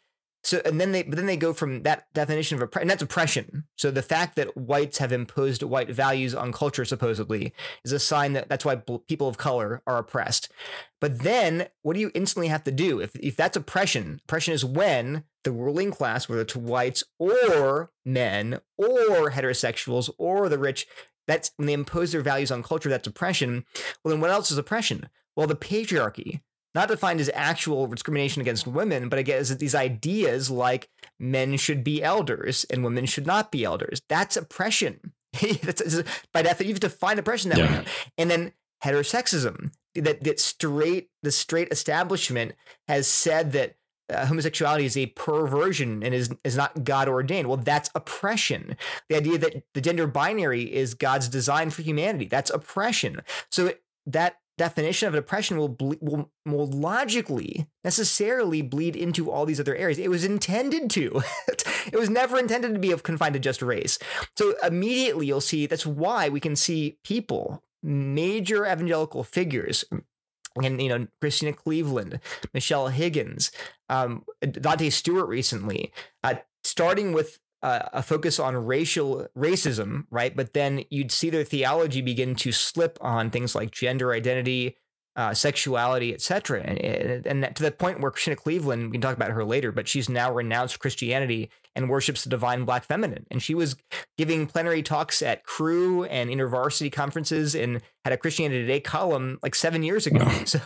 So 0.43 0.61
and 0.63 0.79
then 0.79 0.93
they 0.93 1.03
but 1.03 1.17
then 1.17 1.25
they 1.25 1.35
go 1.35 1.53
from 1.53 1.83
that 1.83 2.13
definition 2.13 2.55
of 2.55 2.61
oppression, 2.61 2.83
and 2.83 2.89
that's 2.89 3.03
oppression. 3.03 3.65
So 3.75 3.91
the 3.91 4.01
fact 4.01 4.35
that 4.37 4.55
whites 4.55 4.99
have 4.99 5.11
imposed 5.11 5.63
white 5.63 5.91
values 5.91 6.33
on 6.33 6.53
culture 6.53 6.85
supposedly 6.85 7.53
is 7.83 7.91
a 7.91 7.99
sign 7.99 8.33
that 8.33 8.47
that's 8.47 8.63
why 8.63 8.81
people 9.07 9.27
of 9.27 9.37
color 9.37 9.81
are 9.85 9.97
oppressed. 9.97 10.49
But 11.01 11.19
then 11.19 11.67
what 11.81 11.93
do 11.93 11.99
you 11.99 12.11
instantly 12.15 12.47
have 12.47 12.63
to 12.63 12.71
do 12.71 13.01
if 13.01 13.15
if 13.17 13.35
that's 13.35 13.57
oppression? 13.57 14.21
Oppression 14.23 14.53
is 14.53 14.63
when 14.63 15.25
the 15.43 15.51
ruling 15.51 15.91
class, 15.91 16.29
whether 16.29 16.41
it's 16.41 16.55
whites 16.55 17.03
or 17.17 17.91
men 18.05 18.61
or 18.77 19.31
heterosexuals 19.31 20.09
or 20.17 20.47
the 20.47 20.57
rich, 20.57 20.87
that's 21.27 21.51
when 21.57 21.65
they 21.67 21.73
impose 21.73 22.11
their 22.11 22.21
values 22.21 22.51
on 22.51 22.63
culture. 22.63 22.89
That's 22.89 23.07
oppression. 23.07 23.65
Well, 24.03 24.13
then 24.13 24.21
what 24.21 24.31
else 24.31 24.51
is 24.51 24.57
oppression? 24.57 25.09
Well, 25.35 25.47
the 25.47 25.55
patriarchy 25.55 26.41
not 26.75 26.87
defined 26.87 27.19
as 27.19 27.31
actual 27.33 27.87
discrimination 27.87 28.41
against 28.41 28.67
women, 28.67 29.09
but 29.09 29.17
I 29.17 29.23
guess 29.23 29.49
these 29.55 29.73
ideas 29.73 30.51
like 30.51 30.89
men 31.19 31.57
should 31.57 31.83
be 31.83 32.03
elders 32.03 32.63
and 32.69 32.83
women 32.83 33.05
should 33.05 33.25
not 33.25 33.51
be 33.51 33.63
elders. 33.63 34.01
That's 34.07 34.37
oppression. 34.37 35.13
That's, 35.41 36.03
by 36.31 36.41
definition, 36.41 36.67
you 36.67 36.73
have 36.73 36.79
to 36.79 36.89
define 36.89 37.19
oppression 37.19 37.49
that 37.49 37.59
yeah. 37.59 37.79
way. 37.79 37.85
And 38.17 38.29
then 38.29 38.53
heterosexism. 38.83 39.71
That 39.95 40.23
that 40.23 40.39
straight 40.39 41.09
the 41.23 41.31
straight 41.31 41.69
establishment 41.71 42.53
has 42.87 43.07
said 43.07 43.53
that 43.53 43.75
uh, 44.13 44.27
homosexuality 44.27 44.85
is 44.85 44.95
a 44.95 45.07
perversion 45.07 46.03
and 46.03 46.13
is 46.13 46.29
is 46.43 46.55
not 46.55 46.83
God 46.83 47.09
ordained. 47.09 47.47
Well, 47.47 47.57
that's 47.57 47.89
oppression. 47.95 48.77
The 49.09 49.15
idea 49.15 49.39
that 49.39 49.63
the 49.73 49.81
gender 49.81 50.05
binary 50.05 50.71
is 50.71 50.93
God's 50.93 51.27
design 51.27 51.71
for 51.71 51.81
humanity 51.81 52.25
that's 52.25 52.51
oppression. 52.51 53.21
So 53.49 53.73
that 54.05 54.37
definition 54.59 55.07
of 55.07 55.15
depression 55.15 55.57
will, 55.57 55.69
ble- 55.69 55.95
will 56.01 56.31
will 56.45 56.67
logically 56.67 57.67
necessarily 57.83 58.61
bleed 58.61 58.95
into 58.95 59.31
all 59.31 59.45
these 59.45 59.59
other 59.59 59.75
areas. 59.75 59.97
It 59.97 60.09
was 60.09 60.23
intended 60.23 60.89
to. 60.91 61.23
it 61.47 61.97
was 61.97 62.09
never 62.09 62.37
intended 62.37 62.73
to 62.73 62.79
be 62.79 62.95
confined 62.97 63.33
to 63.33 63.39
just 63.39 63.61
race. 63.61 63.97
So 64.37 64.55
immediately 64.61 65.25
you'll 65.25 65.41
see 65.41 65.65
that's 65.65 65.85
why 65.85 66.29
we 66.29 66.39
can 66.39 66.55
see 66.55 66.99
people 67.03 67.63
major 67.81 68.65
evangelical 68.65 69.23
figures 69.23 69.85
and 70.61 70.81
you 70.81 70.89
know 70.89 71.07
Christina 71.21 71.53
Cleveland, 71.53 72.19
Michelle 72.53 72.89
Higgins, 72.89 73.51
um, 73.87 74.25
Dante 74.41 74.89
Stewart 74.89 75.29
recently, 75.29 75.93
uh, 76.23 76.35
starting 76.63 77.13
with 77.13 77.39
uh, 77.61 77.89
a 77.93 78.01
focus 78.01 78.39
on 78.39 78.55
racial 78.55 79.27
racism, 79.37 80.05
right? 80.09 80.35
But 80.35 80.53
then 80.53 80.83
you'd 80.89 81.11
see 81.11 81.29
their 81.29 81.43
theology 81.43 82.01
begin 82.01 82.35
to 82.35 82.51
slip 82.51 82.97
on 83.01 83.29
things 83.29 83.55
like 83.55 83.71
gender 83.71 84.13
identity, 84.13 84.77
uh, 85.15 85.33
sexuality, 85.33 86.13
etc. 86.13 86.61
And, 86.61 87.25
and 87.27 87.55
to 87.55 87.63
the 87.63 87.71
point 87.71 87.99
where 87.99 88.11
Christina 88.11 88.37
Cleveland, 88.37 88.85
we 88.85 88.91
can 88.93 89.01
talk 89.01 89.15
about 89.15 89.31
her 89.31 89.43
later, 89.43 89.73
but 89.73 89.87
she's 89.87 90.07
now 90.07 90.31
renounced 90.31 90.79
Christianity 90.79 91.49
and 91.75 91.89
worships 91.89 92.23
the 92.23 92.29
divine 92.29 92.63
black 92.63 92.85
feminine. 92.85 93.25
And 93.29 93.41
she 93.43 93.53
was 93.53 93.75
giving 94.17 94.47
plenary 94.47 94.81
talks 94.81 95.21
at 95.21 95.43
Cru 95.43 96.05
and 96.05 96.29
intervarsity 96.29 96.89
conferences 96.89 97.53
and 97.55 97.81
had 98.05 98.13
a 98.13 98.17
Christianity 98.17 98.61
Today 98.61 98.79
column 98.79 99.39
like 99.43 99.55
seven 99.55 99.83
years 99.83 100.07
ago. 100.07 100.25
So 100.45 100.59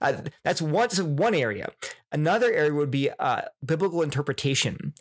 uh, 0.00 0.22
that's 0.44 0.62
one, 0.62 0.88
one 1.16 1.34
area. 1.34 1.70
Another 2.10 2.50
area 2.50 2.72
would 2.72 2.90
be 2.90 3.10
uh, 3.10 3.42
biblical 3.64 4.02
interpretation. 4.02 4.94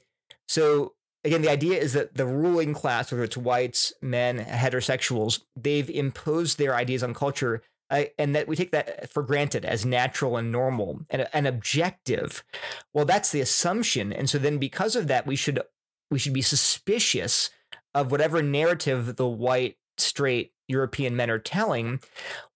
So 0.48 0.94
again, 1.24 1.42
the 1.42 1.52
idea 1.52 1.80
is 1.80 1.94
that 1.94 2.16
the 2.16 2.26
ruling 2.26 2.74
class, 2.74 3.12
whether 3.12 3.24
it's 3.24 3.38
whites, 3.38 3.94
men, 4.02 4.40
heterosexuals, 4.40 5.42
they've 5.56 5.90
imposed 5.90 6.58
their 6.58 6.76
ideas 6.76 7.04
on 7.04 7.14
culture 7.14 7.62
uh, 7.90 8.04
and 8.18 8.36
that 8.36 8.48
we 8.48 8.56
take 8.56 8.72
that 8.72 9.12
for 9.12 9.24
granted 9.24 9.66
as 9.66 9.86
natural 9.86 10.38
and 10.38 10.52
normal 10.52 11.02
and, 11.10 11.28
and 11.34 11.48
objective. 11.48 12.44
Well, 12.94 13.06
that's 13.06 13.32
the 13.32 13.42
assumption, 13.42 14.14
and 14.14 14.30
so 14.30 14.38
then 14.38 14.58
because 14.58 14.96
of 14.96 15.08
that, 15.08 15.26
we 15.26 15.36
should 15.36 15.60
we 16.12 16.20
should 16.20 16.34
be 16.34 16.42
suspicious 16.42 17.50
of 17.94 18.12
whatever 18.12 18.42
narrative 18.42 19.16
the 19.16 19.28
white 19.28 19.78
straight 19.98 20.54
European 20.70 21.16
men 21.16 21.30
are 21.30 21.40
telling. 21.40 22.00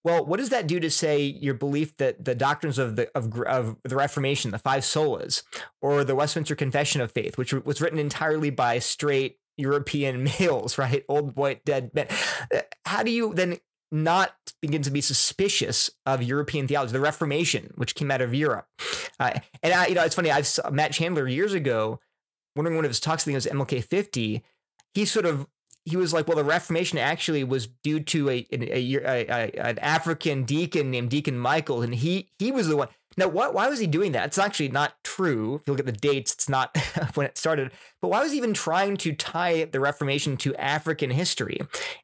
Well, 0.04 0.26
what 0.26 0.38
does 0.38 0.50
that 0.50 0.68
do 0.68 0.80
to 0.80 0.90
say 0.90 1.22
your 1.22 1.54
belief 1.54 1.98
that 1.98 2.24
the 2.24 2.36
doctrines 2.36 2.78
of 2.78 2.96
the 2.96 3.10
of, 3.18 3.34
of 3.42 3.78
the 3.84 3.96
Reformation, 3.96 4.52
the 4.52 4.60
five 4.60 4.84
solas, 4.84 5.44
or 5.82 6.04
the 6.04 6.16
Westminster 6.16 6.56
Confession 6.56 7.02
of 7.02 7.12
Faith, 7.12 7.38
which 7.38 7.54
was 7.54 7.82
written 7.82 8.00
entirely 8.00 8.50
by 8.50 8.80
straight 8.80 9.40
European 9.58 10.24
males, 10.40 10.78
right? 10.78 11.04
Old 11.10 11.36
white 11.36 11.66
dead 11.66 11.92
men. 11.94 12.08
Uh, 12.54 12.62
how 12.86 13.04
do 13.04 13.12
you 13.12 13.34
then 13.34 13.58
not 13.94 14.34
begin 14.60 14.82
to 14.82 14.90
be 14.90 15.02
suspicious 15.02 15.90
of 16.06 16.24
European 16.24 16.68
theology, 16.68 16.92
the 16.92 17.00
Reformation, 17.00 17.72
which 17.76 17.94
came 17.94 18.10
out 18.10 18.22
of 18.22 18.34
Europe. 18.34 18.66
Uh, 19.20 19.40
and 19.62 19.72
I, 19.72 19.86
you 19.86 19.94
know, 19.94 20.04
it's 20.04 20.16
funny. 20.16 20.32
I've 20.32 20.50
Matt 20.72 20.94
Chandler 20.94 21.28
years 21.28 21.54
ago, 21.54 22.00
wondering 22.56 22.76
one 22.76 22.86
of 22.86 22.90
his 22.90 23.00
talks. 23.00 23.24
I 23.24 23.26
think 23.26 23.34
it 23.34 23.38
was 23.38 23.46
MLK 23.46 23.84
50. 23.84 24.44
He 24.96 25.06
sort 25.06 25.28
of 25.28 25.48
he 25.86 25.98
was 25.98 26.14
like, 26.14 26.28
well, 26.28 26.38
the 26.38 26.44
Reformation 26.44 26.98
actually 26.98 27.44
was 27.44 27.68
due 27.68 28.00
to 28.00 28.30
a, 28.30 28.48
a, 28.52 28.96
a, 28.96 29.28
a 29.28 29.52
an 29.60 29.80
African 29.80 30.44
deacon 30.44 30.92
named 30.92 31.10
Deacon 31.10 31.38
Michael, 31.38 31.82
and 31.82 31.96
he 31.96 32.30
he 32.40 32.52
was 32.52 32.68
the 32.68 32.78
one. 32.78 32.88
Now, 33.16 33.28
what, 33.28 33.54
why 33.54 33.70
was 33.70 33.78
he 33.80 33.86
doing 33.86 34.14
that? 34.14 34.26
It's 34.26 34.40
actually 34.40 34.70
not 34.70 34.96
true. 35.04 35.58
If 35.62 35.68
you 35.68 35.74
look 35.74 35.80
at 35.80 35.86
the 35.86 35.92
dates, 35.92 36.34
it's 36.34 36.50
not 36.50 36.76
when 37.14 37.28
it 37.28 37.38
started. 37.38 37.72
But 38.02 38.08
why 38.08 38.24
was 38.24 38.32
he 38.32 38.38
even 38.38 38.56
trying 38.56 38.98
to 38.98 39.14
tie 39.14 39.66
the 39.66 39.80
Reformation 39.80 40.36
to 40.38 40.56
African 40.56 41.12
history? 41.12 41.60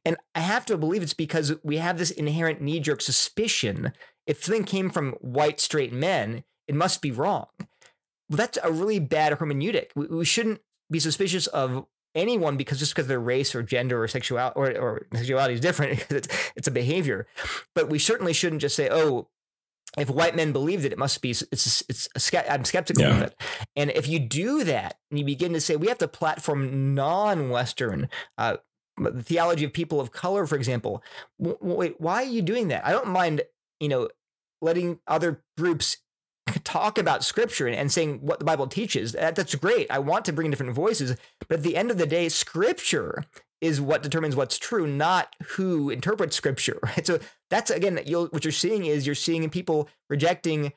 And 0.05 0.17
I 0.35 0.41
have 0.41 0.67
to 0.67 0.77
believe 0.77 1.01
it's 1.01 1.15
because 1.15 1.55
we 1.63 1.77
have 1.77 1.97
this 1.97 2.11
inherent 2.11 2.61
knee 2.61 2.79
jerk 2.79 3.01
suspicion 3.01 3.91
if 4.29 4.43
something 4.43 4.63
came 4.63 4.91
from 4.91 5.13
white 5.13 5.59
straight 5.59 5.91
men, 5.91 6.43
it 6.67 6.75
must 6.75 7.01
be 7.01 7.09
wrong. 7.09 7.47
Well, 8.29 8.37
that's 8.37 8.59
a 8.63 8.71
really 8.71 8.99
bad 8.99 9.33
hermeneutic. 9.33 9.87
We, 9.95 10.05
we 10.05 10.23
shouldn't 10.23 10.61
be 10.91 10.99
suspicious 10.99 11.47
of 11.47 11.87
anyone 12.15 12.57
because 12.57 12.79
just 12.79 12.93
because 12.93 13.07
their 13.07 13.19
race 13.19 13.53
or 13.55 13.63
gender 13.63 14.01
or 14.01 14.07
sexuality 14.07 14.53
or, 14.55 14.71
or 14.77 15.07
sexuality 15.13 15.53
is 15.53 15.59
different 15.59 15.91
because 15.99 16.17
it's, 16.17 16.51
it's 16.55 16.67
a 16.67 16.71
behavior. 16.71 17.27
But 17.75 17.89
we 17.89 17.99
certainly 17.99 18.33
shouldn't 18.33 18.61
just 18.61 18.75
say, 18.75 18.89
oh, 18.91 19.27
if 19.97 20.09
white 20.09 20.35
men 20.35 20.51
believed 20.51 20.85
it, 20.85 20.91
it 20.91 20.99
must 20.99 21.21
be 21.21 21.31
it's 21.31 21.83
it's 21.89 22.33
a, 22.33 22.51
I'm 22.51 22.63
skeptical 22.63 23.03
yeah. 23.03 23.15
of 23.15 23.21
it. 23.23 23.41
And 23.75 23.89
if 23.91 24.07
you 24.07 24.19
do 24.19 24.63
that, 24.65 24.97
and 25.09 25.19
you 25.19 25.25
begin 25.25 25.53
to 25.53 25.61
say 25.61 25.75
we 25.75 25.87
have 25.87 25.97
to 25.99 26.07
platform 26.07 26.93
non-Western 26.93 28.07
uh, 28.37 28.57
the 28.97 29.23
theology 29.23 29.65
of 29.65 29.73
people 29.73 29.99
of 29.99 30.11
color, 30.11 30.45
for 30.45 30.55
example, 30.55 31.03
wait, 31.39 31.99
why 31.99 32.15
are 32.15 32.23
you 32.23 32.41
doing 32.41 32.67
that? 32.67 32.85
I 32.85 32.91
don't 32.91 33.07
mind, 33.07 33.41
you 33.79 33.87
know, 33.87 34.09
letting 34.61 34.99
other 35.07 35.43
groups 35.57 35.97
talk 36.63 36.97
about 36.97 37.23
scripture 37.23 37.67
and 37.67 37.91
saying 37.91 38.19
what 38.21 38.39
the 38.39 38.45
Bible 38.45 38.67
teaches. 38.67 39.13
That, 39.13 39.35
that's 39.35 39.55
great. 39.55 39.89
I 39.89 39.99
want 39.99 40.25
to 40.25 40.33
bring 40.33 40.49
different 40.49 40.73
voices, 40.73 41.15
but 41.47 41.57
at 41.57 41.63
the 41.63 41.75
end 41.75 41.91
of 41.91 41.97
the 41.97 42.05
day, 42.05 42.29
scripture 42.29 43.25
is 43.62 43.81
what 43.81 44.03
determines 44.03 44.35
what's 44.35 44.57
true, 44.57 44.88
not 44.88 45.35
who 45.49 45.89
interprets 45.89 46.35
scripture. 46.35 46.79
Right. 46.83 47.05
So 47.05 47.19
that's 47.49 47.69
again, 47.69 47.99
you'll, 48.05 48.27
what 48.27 48.45
you're 48.45 48.51
seeing 48.51 48.85
is 48.85 49.05
you're 49.05 49.15
seeing 49.15 49.47
people 49.49 49.89
rejecting 50.09 50.73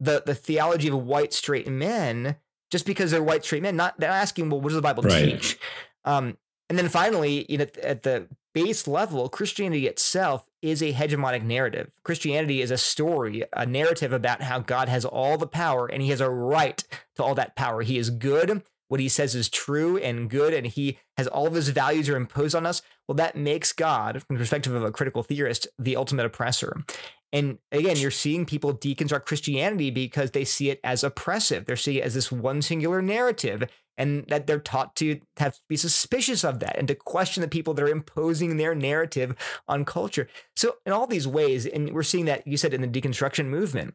the 0.00 0.22
the 0.26 0.34
theology 0.34 0.88
of 0.88 1.04
white 1.04 1.32
straight 1.32 1.68
men 1.68 2.36
just 2.70 2.86
because 2.86 3.10
they're 3.10 3.22
white 3.22 3.44
straight 3.44 3.62
men. 3.62 3.76
Not 3.76 3.98
they're 3.98 4.10
asking, 4.10 4.50
well, 4.50 4.60
what 4.60 4.70
does 4.70 4.76
the 4.76 4.82
Bible 4.82 5.04
right. 5.04 5.24
teach? 5.24 5.58
Um, 6.04 6.36
and 6.68 6.78
then 6.78 6.88
finally, 6.88 7.46
you 7.48 7.58
know, 7.58 7.66
at 7.82 8.02
the 8.02 8.28
base 8.52 8.86
level, 8.86 9.28
Christianity 9.28 9.86
itself 9.86 10.48
is 10.64 10.82
a 10.82 10.92
hegemonic 10.92 11.42
narrative. 11.42 11.90
Christianity 12.02 12.62
is 12.62 12.70
a 12.70 12.78
story, 12.78 13.44
a 13.52 13.66
narrative 13.66 14.12
about 14.12 14.42
how 14.42 14.58
God 14.58 14.88
has 14.88 15.04
all 15.04 15.38
the 15.38 15.46
power 15.46 15.86
and 15.86 16.02
he 16.02 16.10
has 16.10 16.20
a 16.20 16.30
right 16.30 16.82
to 17.16 17.22
all 17.22 17.34
that 17.34 17.56
power. 17.56 17.82
He 17.82 17.98
is 17.98 18.10
good 18.10 18.62
what 18.88 19.00
he 19.00 19.08
says 19.08 19.34
is 19.34 19.48
true 19.48 19.96
and 19.98 20.30
good 20.30 20.52
and 20.54 20.66
he 20.66 20.98
has 21.16 21.26
all 21.26 21.46
of 21.46 21.54
his 21.54 21.70
values 21.70 22.08
are 22.08 22.16
imposed 22.16 22.54
on 22.54 22.66
us, 22.66 22.82
well, 23.08 23.16
that 23.16 23.36
makes 23.36 23.72
God, 23.72 24.22
from 24.22 24.36
the 24.36 24.40
perspective 24.40 24.74
of 24.74 24.84
a 24.84 24.92
critical 24.92 25.22
theorist, 25.22 25.66
the 25.78 25.96
ultimate 25.96 26.26
oppressor. 26.26 26.84
And 27.32 27.58
again, 27.72 27.96
you're 27.96 28.12
seeing 28.12 28.46
people 28.46 28.72
deconstruct 28.72 29.24
Christianity 29.24 29.90
because 29.90 30.30
they 30.30 30.44
see 30.44 30.70
it 30.70 30.80
as 30.84 31.02
oppressive. 31.02 31.64
They're 31.64 31.76
seeing 31.76 31.98
it 31.98 32.04
as 32.04 32.14
this 32.14 32.30
one 32.30 32.62
singular 32.62 33.02
narrative, 33.02 33.64
and 33.96 34.24
that 34.28 34.46
they're 34.46 34.58
taught 34.58 34.96
to 34.96 35.20
have 35.36 35.54
to 35.54 35.60
be 35.68 35.76
suspicious 35.76 36.44
of 36.44 36.60
that 36.60 36.76
and 36.78 36.88
to 36.88 36.94
question 36.94 37.40
the 37.40 37.48
people 37.48 37.74
that 37.74 37.82
are 37.82 37.88
imposing 37.88 38.56
their 38.56 38.74
narrative 38.74 39.34
on 39.68 39.84
culture. 39.84 40.28
So, 40.56 40.76
in 40.86 40.92
all 40.92 41.06
these 41.06 41.28
ways, 41.28 41.66
and 41.66 41.92
we're 41.92 42.02
seeing 42.02 42.24
that 42.26 42.46
you 42.46 42.56
said 42.56 42.74
in 42.74 42.80
the 42.80 42.88
deconstruction 42.88 43.46
movement, 43.46 43.94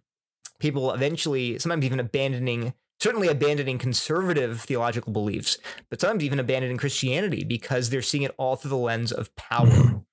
people 0.60 0.92
eventually, 0.92 1.60
sometimes 1.60 1.86
even 1.86 2.00
abandoning 2.00 2.74
certainly 3.00 3.30
abandoning 3.30 3.78
conservative 3.78 4.62
theological 4.62 5.14
beliefs, 5.14 5.58
but 5.90 6.02
sometimes 6.02 6.24
even 6.24 6.40
abandoning 6.40 6.78
Christianity 6.78 7.44
because 7.44 7.90
they're 7.90 8.02
seeing 8.02 8.24
it 8.24 8.36
all 8.38 8.56
through 8.56 8.70
the 8.70 8.78
lens 8.78 9.12
of 9.12 9.34
power. 9.36 10.04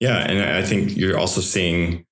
Yeah, 0.00 0.18
and 0.18 0.40
I 0.40 0.62
think 0.62 0.96
you're 0.96 1.18
also 1.18 1.42
seeing 1.42 2.06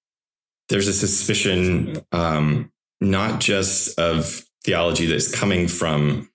there's 0.69 0.89
a 0.89 0.93
suspicion, 0.93 2.01
um, 2.13 2.71
not 3.01 3.41
just 3.41 3.99
of 3.99 4.43
theology 4.65 5.07
that's 5.07 5.35
coming 5.35 5.69
from, 5.69 6.29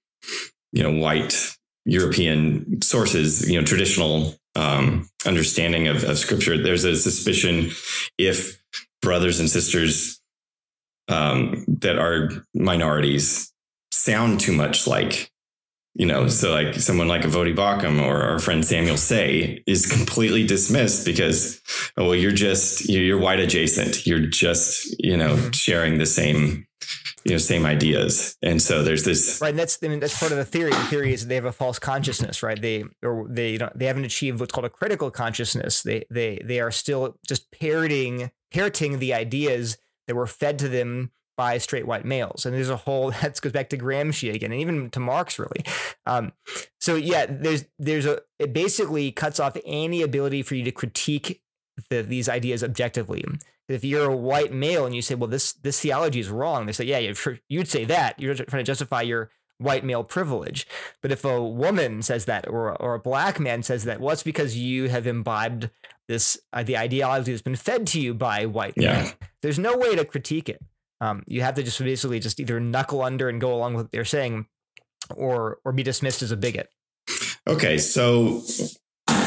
you 0.74 0.84
know, 0.84 0.92
white 0.92 1.56
European 1.86 2.82
sources, 2.82 3.50
you 3.50 3.60
know, 3.60 3.66
traditional 3.66 4.36
um, 4.56 5.10
understanding 5.26 5.88
of, 5.88 6.04
of 6.04 6.18
scripture. 6.18 6.62
There's 6.62 6.84
a 6.84 6.96
suspicion 6.96 7.72
if 8.18 8.62
brothers 9.02 9.40
and 9.40 9.50
sisters 9.50 10.20
um, 11.08 11.66
that 11.68 11.98
are 11.98 12.30
minorities 12.54 13.52
sound 13.92 14.40
too 14.40 14.54
much 14.54 14.88
like 14.88 15.32
you 15.96 16.08
know, 16.08 16.28
so 16.28 16.52
like 16.52 16.74
someone 16.76 17.08
like 17.08 17.24
a 17.24 17.28
Voddie 17.28 17.56
Baucham 17.56 18.02
or 18.02 18.24
our 18.24 18.40
friend 18.40 18.66
Samuel 18.66 18.98
Sey 18.98 19.62
is 19.68 19.86
completely 19.86 20.46
dismissed 20.46 21.06
because, 21.06 21.62
oh, 21.98 22.06
well, 22.06 22.16
you're 22.16 22.32
just, 22.32 22.90
you're 22.90 23.20
white 23.20 23.40
adjacent. 23.40 24.08
You're 24.08 24.26
just, 24.26 24.96
you 25.00 25.16
know, 25.16 25.36
mm-hmm. 25.36 25.52
sharing 25.52 26.00
the 26.00 26.08
same, 26.08 26.66
you 27.26 27.32
know, 27.32 27.38
same 27.38 27.66
ideas. 27.66 28.38
And 28.42 28.62
so 28.62 28.84
there's 28.84 29.04
this. 29.04 29.40
Right. 29.42 29.50
And 29.50 29.60
that's, 29.60 29.80
I 29.84 29.88
mean, 29.88 30.00
that's 30.00 30.18
part 30.18 30.32
of 30.32 30.38
the 30.38 30.46
theory. 30.46 30.72
The 30.72 30.86
theory 30.86 31.14
is 31.14 31.28
they 31.28 31.36
have 31.36 31.46
a 31.46 31.52
false 31.52 31.80
consciousness, 31.80 32.44
right? 32.44 32.62
They, 32.62 32.84
or 33.02 33.28
they, 33.30 33.58
know, 33.58 33.72
they 33.76 33.86
haven't 33.86 34.06
achieved 34.06 34.40
what's 34.40 34.52
called 34.52 34.66
a 34.66 34.70
critical 34.70 35.12
consciousness. 35.12 35.82
They, 35.84 36.06
they, 36.10 36.42
they 36.44 36.60
are 36.60 36.72
still 36.72 37.18
just 37.28 37.52
parroting, 37.52 38.32
parroting 38.52 39.00
the 39.00 39.14
ideas 39.14 39.78
that 40.08 40.16
were 40.16 40.28
fed 40.28 40.60
to 40.60 40.70
them 40.70 41.12
by 41.36 41.58
straight 41.58 41.88
white 41.88 42.06
males. 42.06 42.46
And 42.46 42.54
there's 42.54 42.70
a 42.70 42.78
whole 42.78 43.12
that 43.22 43.40
goes 43.42 43.52
back 43.52 43.70
to 43.70 43.78
Gramsci 43.78 44.34
again, 44.34 44.52
and 44.52 44.62
even 44.62 44.90
to 44.92 45.00
Marx 45.00 45.40
really. 45.40 45.64
Um, 46.06 46.34
so 46.80 46.96
yeah, 46.96 47.26
there's 47.28 47.66
there's 47.80 48.06
a 48.06 48.22
it 48.40 48.54
basically 48.54 49.12
cuts 49.12 49.40
off 49.40 49.58
any 49.66 50.02
ability 50.02 50.44
for 50.44 50.56
you 50.56 50.64
to 50.66 50.72
critique 50.72 51.42
the, 51.90 52.04
these 52.04 52.30
ideas 52.30 52.64
objectively. 52.64 53.24
If 53.70 53.84
you're 53.84 54.12
a 54.12 54.16
white 54.16 54.52
male 54.52 54.86
and 54.86 54.96
you 54.96 55.02
say, 55.02 55.16
"Well, 55.16 55.30
this 55.30 55.54
this 55.54 55.80
theology 55.80 56.20
is 56.20 56.30
wrong," 56.30 56.66
they 56.66 56.74
say, 56.74 56.86
"Yeah, 56.86 57.14
you'd 57.48 57.68
say 57.68 57.86
that. 57.86 58.20
You're 58.20 58.36
trying 58.36 58.64
to 58.64 58.70
justify 58.70 59.02
your 59.02 59.32
white 59.58 59.86
male 59.86 60.04
privilege." 60.04 60.68
But 61.02 61.12
if 61.12 61.24
a 61.24 61.42
woman 61.42 62.02
says 62.02 62.26
that, 62.26 62.48
or 62.48 62.80
or 62.82 62.96
a 62.96 63.00
black 63.00 63.40
man 63.40 63.64
says 63.64 63.86
that, 63.86 64.02
well, 64.02 64.14
it's 64.14 64.24
because 64.24 64.58
you 64.58 64.90
have 64.90 65.08
imbibed 65.08 65.70
this 66.08 66.38
uh, 66.52 66.64
the 66.64 66.78
ideology 66.78 67.32
that's 67.32 67.42
been 67.42 67.56
fed 67.56 67.88
to 67.88 68.02
you 68.02 68.14
by 68.14 68.46
white 68.46 68.74
yeah. 68.76 69.04
men. 69.04 69.14
There's 69.42 69.60
no 69.60 69.78
way 69.78 69.96
to 69.96 70.06
critique 70.06 70.50
it. 70.50 70.62
Um, 71.00 71.24
you 71.26 71.42
have 71.42 71.56
to 71.56 71.64
just 71.64 71.80
basically 71.80 72.20
just 72.20 72.40
either 72.40 72.60
knuckle 72.60 73.02
under 73.02 73.30
and 73.30 73.40
go 73.40 73.54
along 73.54 73.74
with 73.74 73.86
what 73.86 73.92
they're 73.92 74.06
saying, 74.06 74.48
or 75.16 75.60
or 75.64 75.72
be 75.72 75.84
dismissed 75.84 76.22
as 76.22 76.32
a 76.32 76.38
bigot. 76.38 76.70
Okay, 77.48 77.78
so 77.78 78.42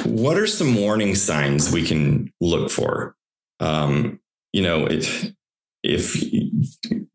what 0.04 0.38
are 0.38 0.46
some 0.46 0.74
warning 0.74 1.14
signs 1.14 1.72
we 1.72 1.84
can 1.84 2.32
look 2.40 2.70
for? 2.70 3.14
Um, 3.60 4.20
you 4.56 4.62
know, 4.62 4.86
it, 4.86 5.34
if 5.82 6.16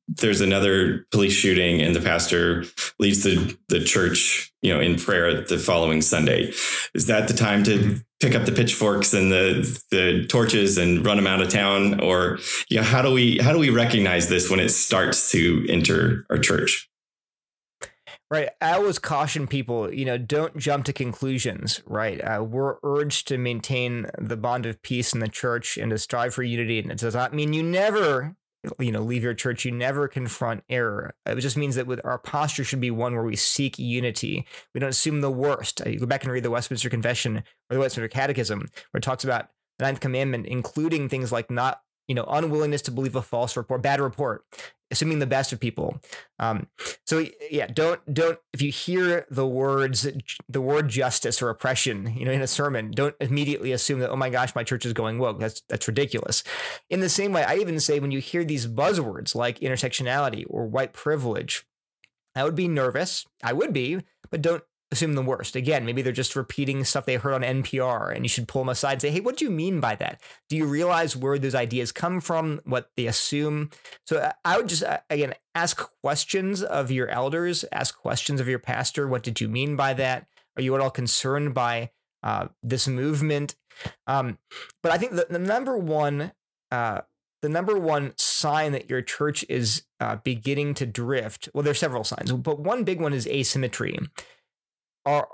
there's 0.08 0.42
another 0.42 1.08
police 1.12 1.34
shooting 1.34 1.82
and 1.82 1.96
the 1.96 2.00
pastor 2.00 2.66
leads 3.00 3.24
the, 3.24 3.58
the 3.68 3.84
church, 3.84 4.54
you 4.62 4.72
know, 4.72 4.80
in 4.80 4.96
prayer 4.96 5.42
the 5.42 5.58
following 5.58 6.04
Sunday, 6.04 6.54
is 6.94 7.08
that 7.08 7.28
the 7.28 7.34
time 7.34 7.64
to 7.64 7.78
mm-hmm. 7.78 7.98
pick 8.20 8.36
up 8.36 8.46
the 8.46 8.52
pitchforks 8.52 9.16
and 9.16 9.32
the 9.32 9.82
the 9.90 10.28
torches 10.28 10.78
and 10.78 11.04
run 11.04 11.18
them 11.18 11.26
out 11.26 11.42
of 11.42 11.50
town? 11.50 12.00
Or 12.00 12.38
you 12.70 12.78
know, 12.78 12.84
how 12.84 13.02
do 13.02 13.12
we 13.12 13.40
how 13.40 13.54
do 13.54 13.58
we 13.58 13.72
recognize 13.72 14.30
this 14.30 14.48
when 14.48 14.60
it 14.60 14.70
starts 14.70 15.32
to 15.32 15.66
enter 15.68 16.28
our 16.30 16.38
church? 16.38 16.91
Right. 18.32 18.48
I 18.62 18.76
always 18.76 18.98
caution 18.98 19.46
people, 19.46 19.94
you 19.94 20.06
know, 20.06 20.18
don't 20.18 20.56
jump 20.56 20.86
to 20.86 20.94
conclusions, 20.94 21.82
right? 21.86 22.22
Uh, 22.22 22.42
we're 22.42 22.78
urged 22.82 23.28
to 23.28 23.38
maintain 23.38 24.10
the 24.18 24.38
bond 24.38 24.66
of 24.66 24.82
peace 24.82 25.14
in 25.14 25.20
the 25.20 25.28
church 25.28 25.78
and 25.78 25.90
to 25.90 25.98
strive 25.98 26.34
for 26.34 26.42
unity. 26.42 26.80
And 26.80 26.90
it 26.90 26.98
does 26.98 27.14
not 27.14 27.34
mean 27.34 27.52
you 27.52 27.62
never, 27.62 28.38
you 28.80 28.94
know, 28.94 29.02
leave 29.02 29.22
your 29.22 29.34
church. 29.34 29.66
You 29.66 29.74
never 29.74 30.08
confront 30.08 30.64
error. 30.70 31.14
It 31.26 31.36
just 31.42 31.58
means 31.58 31.76
that 31.76 31.88
with 31.88 32.00
our 32.06 32.18
posture 32.18 32.64
should 32.64 32.80
be 32.80 32.90
one 32.90 33.16
where 33.16 33.26
we 33.26 33.36
seek 33.36 33.78
unity. 33.78 34.48
We 34.74 34.80
don't 34.80 34.92
assume 34.92 35.20
the 35.20 35.30
worst. 35.30 35.86
Uh, 35.86 35.90
you 35.90 36.00
go 36.00 36.06
back 36.06 36.24
and 36.24 36.32
read 36.32 36.44
the 36.44 36.52
Westminster 36.52 36.90
Confession 36.90 37.44
or 37.70 37.74
the 37.74 37.80
Westminster 37.80 38.08
Catechism, 38.08 38.60
where 38.92 39.00
it 39.00 39.04
talks 39.04 39.26
about 39.26 39.50
the 39.78 39.84
ninth 39.84 40.00
commandment, 40.00 40.46
including 40.46 41.10
things 41.10 41.34
like 41.34 41.52
not 41.52 41.82
you 42.08 42.16
know, 42.16 42.26
unwillingness 42.26 42.82
to 42.82 42.92
believe 42.92 43.16
a 43.16 43.22
false 43.22 43.56
report, 43.56 43.82
bad 43.82 44.02
report, 44.02 44.44
assuming 44.92 45.20
the 45.20 45.26
best 45.28 45.54
of 45.54 45.60
people. 45.60 46.00
Um, 46.40 46.68
so 47.06 47.26
yeah, 47.50 47.68
don't 47.68 48.02
don't 48.14 48.40
if 48.54 48.62
you 48.62 48.72
hear 48.72 49.26
the 49.30 49.48
words 49.48 50.08
the 50.50 50.62
word 50.62 50.90
justice 50.90 51.42
or 51.42 51.50
oppression, 51.50 52.14
you 52.16 52.26
know, 52.26 52.32
in 52.32 52.42
a 52.42 52.48
sermon, 52.48 52.92
don't 52.92 53.16
immediately 53.20 53.72
assume 53.72 54.00
that 54.00 54.10
oh 54.10 54.16
my 54.16 54.30
gosh, 54.30 54.56
my 54.56 54.64
church 54.64 54.86
is 54.86 54.94
going 54.94 55.20
woke. 55.20 55.40
That's 55.40 55.62
that's 55.70 55.88
ridiculous. 55.88 56.44
In 56.90 57.00
the 57.00 57.10
same 57.10 57.34
way, 57.34 57.44
I 57.44 57.56
even 57.56 57.80
say 57.80 58.00
when 58.00 58.12
you 58.12 58.20
hear 58.20 58.44
these 58.44 58.68
buzzwords 58.68 59.36
like 59.36 59.60
intersectionality 59.60 60.46
or 60.50 60.66
white 60.66 60.94
privilege, 60.94 61.66
I 62.36 62.44
would 62.44 62.56
be 62.56 62.68
nervous. 62.68 63.26
I 63.44 63.54
would 63.54 63.74
be, 63.74 64.02
but 64.30 64.42
don't 64.42 64.64
assume 64.92 65.14
the 65.14 65.22
worst. 65.22 65.56
Again, 65.56 65.86
maybe 65.86 66.02
they're 66.02 66.12
just 66.12 66.36
repeating 66.36 66.84
stuff 66.84 67.06
they 67.06 67.16
heard 67.16 67.34
on 67.34 67.64
NPR, 67.64 68.14
and 68.14 68.26
you 68.26 68.30
should 68.30 68.48
pull 68.48 68.62
them 68.62 68.70
aside 68.70 68.94
and 68.94 69.02
say, 69.02 69.10
hey, 69.10 69.22
what 69.22 69.38
do 69.38 69.46
you 69.46 69.52
mean 69.52 69.80
by 69.80 69.96
that? 69.96 70.22
Do 70.50 70.58
you 70.58 70.66
realize 70.66 71.16
where 71.16 71.40
those 71.40 71.56
ideas 71.56 71.92
come 71.92 72.20
from, 72.20 72.60
what 72.66 72.92
they 72.98 73.08
assume? 73.08 73.70
So 74.06 74.18
uh, 74.18 74.34
I 74.44 74.58
would 74.58 74.68
just, 74.68 74.84
uh, 74.84 75.00
again, 75.10 75.34
ask 75.56 75.78
questions 76.02 76.62
of 76.62 76.92
your 76.92 77.08
elders, 77.08 77.64
ask 77.72 77.98
questions 77.98 78.42
of 78.42 78.50
your 78.50 78.60
pastor. 78.60 79.08
What 79.08 79.24
did 79.24 79.40
you 79.40 79.48
mean 79.48 79.76
by 79.76 79.94
that? 79.94 80.28
Are 80.58 80.62
you 80.62 80.76
at 80.76 80.82
all 80.82 80.92
concerned 80.92 81.54
by 81.54 81.92
uh, 82.22 82.48
this 82.62 82.88
movement? 82.88 83.56
Um, 84.08 84.38
but 84.84 84.92
I 84.92 84.98
think 84.98 85.14
the, 85.14 85.28
the 85.30 85.40
number 85.40 85.78
one, 85.78 86.34
uh, 86.70 87.02
the 87.42 87.50
number 87.50 87.80
one 87.80 88.14
sign 88.18 88.74
that 88.74 88.90
your 88.90 89.02
church 89.02 89.46
is 89.48 89.84
uh, 90.02 90.18
beginning 90.18 90.74
to 90.76 90.86
drift, 90.86 91.48
well, 91.54 91.64
there's 91.64 91.80
several 91.80 92.04
signs, 92.04 92.32
but 92.34 92.60
one 92.60 92.84
big 92.84 93.00
one 93.00 93.14
is 93.14 93.26
asymmetry 93.26 93.98
are 95.06 95.28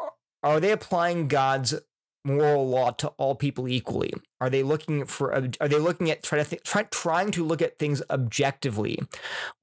are 0.44 0.60
they 0.60 0.72
applying 0.72 1.28
God's 1.28 1.76
moral 2.24 2.68
law 2.68 2.92
to 2.92 3.08
all 3.18 3.36
people 3.36 3.68
equally? 3.68 4.14
Are 4.40 4.50
they 4.50 4.62
looking 4.64 5.06
for 5.06 5.34
are 5.34 5.68
they 5.68 5.80
looking 5.80 6.12
at 6.12 6.24
try 6.24 6.44
to 6.44 6.50
th- 6.50 6.64
try, 6.64 6.84
trying 6.84 7.32
to 7.32 7.44
look 7.44 7.62
at 7.62 7.80
things 7.80 8.02
objectively, 8.10 9.00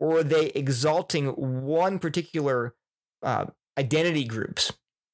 or 0.00 0.18
are 0.18 0.24
they 0.24 0.46
exalting 0.48 1.28
one 1.28 1.98
particular 1.98 2.74
uh, 3.22 3.46
identity 3.78 4.24
groups 4.24 4.72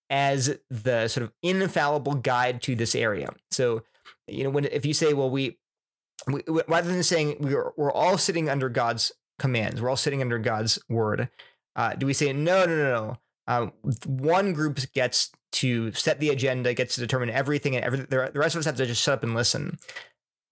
as 0.08 0.58
the 0.70 1.08
sort 1.08 1.24
of 1.24 1.32
infallible 1.42 2.14
guide 2.14 2.62
to 2.62 2.74
this 2.74 2.94
area? 2.94 3.28
So, 3.50 3.82
you 4.26 4.44
know, 4.44 4.50
when 4.50 4.64
if 4.66 4.86
you 4.86 4.94
say, 4.94 5.12
well, 5.12 5.30
we, 5.30 5.58
we 6.26 6.42
rather 6.68 6.90
than 6.90 7.02
saying 7.02 7.36
we're 7.40 7.72
we're 7.76 7.92
all 7.92 8.16
sitting 8.16 8.48
under 8.48 8.68
God's 8.68 9.12
commands, 9.38 9.82
we're 9.82 9.90
all 9.90 9.96
sitting 9.96 10.22
under 10.22 10.38
God's 10.38 10.78
word, 10.88 11.28
uh, 11.76 11.94
do 11.94 12.06
we 12.06 12.12
say 12.12 12.32
no, 12.32 12.64
no, 12.64 12.76
no, 12.76 13.06
no? 13.06 13.16
Um, 13.50 13.72
one 14.06 14.52
group 14.52 14.78
gets 14.94 15.32
to 15.52 15.92
set 15.92 16.20
the 16.20 16.28
agenda, 16.28 16.72
gets 16.72 16.94
to 16.94 17.00
determine 17.00 17.30
everything, 17.30 17.74
and 17.74 17.84
every, 17.84 17.98
the 17.98 18.30
rest 18.34 18.54
of 18.54 18.60
us 18.60 18.64
have 18.66 18.76
to 18.76 18.86
just 18.86 19.02
shut 19.02 19.14
up 19.14 19.24
and 19.24 19.34
listen. 19.34 19.78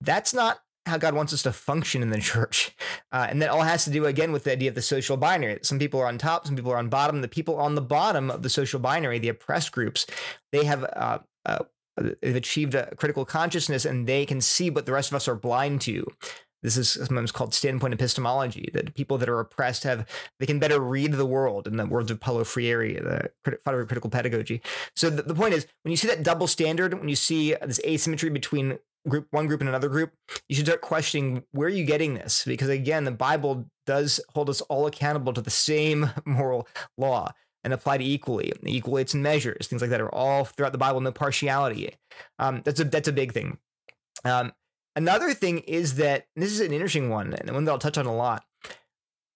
That's 0.00 0.34
not 0.34 0.58
how 0.84 0.98
God 0.98 1.14
wants 1.14 1.32
us 1.32 1.42
to 1.42 1.52
function 1.52 2.02
in 2.02 2.10
the 2.10 2.18
church. 2.20 2.74
Uh, 3.12 3.28
and 3.30 3.40
that 3.40 3.50
all 3.50 3.62
has 3.62 3.84
to 3.84 3.90
do 3.90 4.06
again 4.06 4.32
with 4.32 4.42
the 4.42 4.52
idea 4.52 4.68
of 4.68 4.74
the 4.74 4.82
social 4.82 5.16
binary. 5.16 5.60
Some 5.62 5.78
people 5.78 6.00
are 6.00 6.08
on 6.08 6.18
top, 6.18 6.46
some 6.46 6.56
people 6.56 6.72
are 6.72 6.78
on 6.78 6.88
bottom. 6.88 7.20
The 7.20 7.28
people 7.28 7.56
on 7.56 7.76
the 7.76 7.80
bottom 7.80 8.32
of 8.32 8.42
the 8.42 8.50
social 8.50 8.80
binary, 8.80 9.20
the 9.20 9.28
oppressed 9.28 9.70
groups, 9.70 10.04
they 10.50 10.64
have 10.64 10.82
uh, 10.82 11.18
uh, 11.46 11.64
they've 12.20 12.34
achieved 12.34 12.74
a 12.74 12.94
critical 12.96 13.24
consciousness 13.24 13.84
and 13.84 14.06
they 14.06 14.26
can 14.26 14.40
see 14.40 14.70
what 14.70 14.86
the 14.86 14.92
rest 14.92 15.10
of 15.10 15.16
us 15.16 15.28
are 15.28 15.36
blind 15.36 15.80
to. 15.82 16.04
This 16.62 16.76
is 16.76 16.90
sometimes 16.90 17.32
called 17.32 17.54
standpoint 17.54 17.94
epistemology, 17.94 18.70
that 18.72 18.94
people 18.94 19.18
that 19.18 19.28
are 19.28 19.40
oppressed 19.40 19.84
have, 19.84 20.08
they 20.40 20.46
can 20.46 20.58
better 20.58 20.80
read 20.80 21.12
the 21.12 21.26
world 21.26 21.66
in 21.66 21.76
the 21.76 21.86
words 21.86 22.10
of 22.10 22.20
Paulo 22.20 22.44
Freire, 22.44 23.30
the 23.44 23.58
father 23.64 23.80
of 23.80 23.88
critical 23.88 24.10
pedagogy. 24.10 24.60
So 24.96 25.10
the, 25.10 25.22
the 25.22 25.34
point 25.34 25.54
is, 25.54 25.66
when 25.82 25.90
you 25.90 25.96
see 25.96 26.08
that 26.08 26.22
double 26.22 26.46
standard, 26.46 26.94
when 26.94 27.08
you 27.08 27.16
see 27.16 27.54
this 27.62 27.80
asymmetry 27.84 28.30
between 28.30 28.78
group 29.08 29.28
one 29.30 29.46
group 29.46 29.60
and 29.60 29.68
another 29.68 29.88
group, 29.88 30.12
you 30.48 30.56
should 30.56 30.66
start 30.66 30.80
questioning 30.80 31.44
where 31.52 31.66
are 31.66 31.70
you 31.70 31.84
getting 31.84 32.14
this? 32.14 32.44
Because 32.44 32.68
again, 32.68 33.04
the 33.04 33.10
Bible 33.10 33.66
does 33.86 34.20
hold 34.34 34.50
us 34.50 34.60
all 34.62 34.86
accountable 34.86 35.32
to 35.32 35.40
the 35.40 35.50
same 35.50 36.10
moral 36.24 36.68
law 36.96 37.30
and 37.64 37.72
applied 37.72 38.02
equally. 38.02 38.52
Equal 38.64 38.96
and 38.96 39.22
measures, 39.22 39.66
things 39.66 39.82
like 39.82 39.90
that 39.90 40.00
are 40.00 40.14
all 40.14 40.44
throughout 40.44 40.72
the 40.72 40.78
Bible. 40.78 41.00
No 41.00 41.12
partiality. 41.12 41.94
Um, 42.38 42.62
that's 42.64 42.80
a 42.80 42.84
that's 42.84 43.08
a 43.08 43.12
big 43.12 43.32
thing. 43.32 43.58
Um, 44.24 44.52
Another 44.98 45.32
thing 45.32 45.60
is 45.60 45.94
that 45.94 46.26
this 46.34 46.50
is 46.50 46.58
an 46.58 46.72
interesting 46.72 47.08
one, 47.08 47.32
and 47.32 47.48
one 47.52 47.64
that 47.64 47.70
I'll 47.70 47.78
touch 47.78 47.98
on 47.98 48.06
a 48.06 48.14
lot 48.14 48.44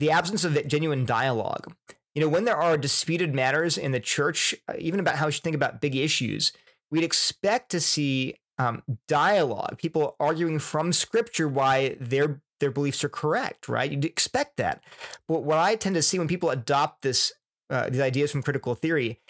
the 0.01 0.11
absence 0.11 0.43
of 0.43 0.67
genuine 0.67 1.07
dialogue. 1.07 1.73
You 2.17 2.23
know, 2.23 2.29
when 2.29 2.45
there 2.45 2.57
are 2.57 2.77
disputed 2.77 3.33
matters 3.33 3.79
in 3.79 3.93
the 3.93 4.01
church, 4.01 4.57
uh, 4.69 4.73
even 4.77 4.99
about 4.99 5.15
how 5.15 5.27
we 5.27 5.33
should 5.33 5.45
think 5.45 5.55
about 5.55 5.81
big 5.81 5.95
issues, 5.95 6.53
we'd 6.91 7.05
expect 7.05 7.71
to 7.71 7.81
see 7.81 8.35
um, 8.59 8.83
dialogue, 9.07 9.79
people 9.79 10.17
arguing 10.19 10.59
from 10.59 10.93
scripture 10.93 11.47
why 11.47 11.97
their 12.01 12.43
their 12.59 12.73
beliefs 12.73 13.05
are 13.05 13.09
correct, 13.09 13.69
right? 13.69 13.93
You'd 13.93 14.05
expect 14.05 14.57
that. 14.57 14.83
But 15.29 15.45
what 15.45 15.59
I 15.59 15.77
tend 15.77 15.95
to 15.95 16.03
see 16.03 16.19
when 16.19 16.27
people 16.27 16.51
adopt 16.51 17.03
this 17.03 17.33
uh, 17.71 17.89
these 17.89 18.01
ideas 18.01 18.33
from 18.33 18.43
critical 18.43 18.75
theory, 18.75 19.21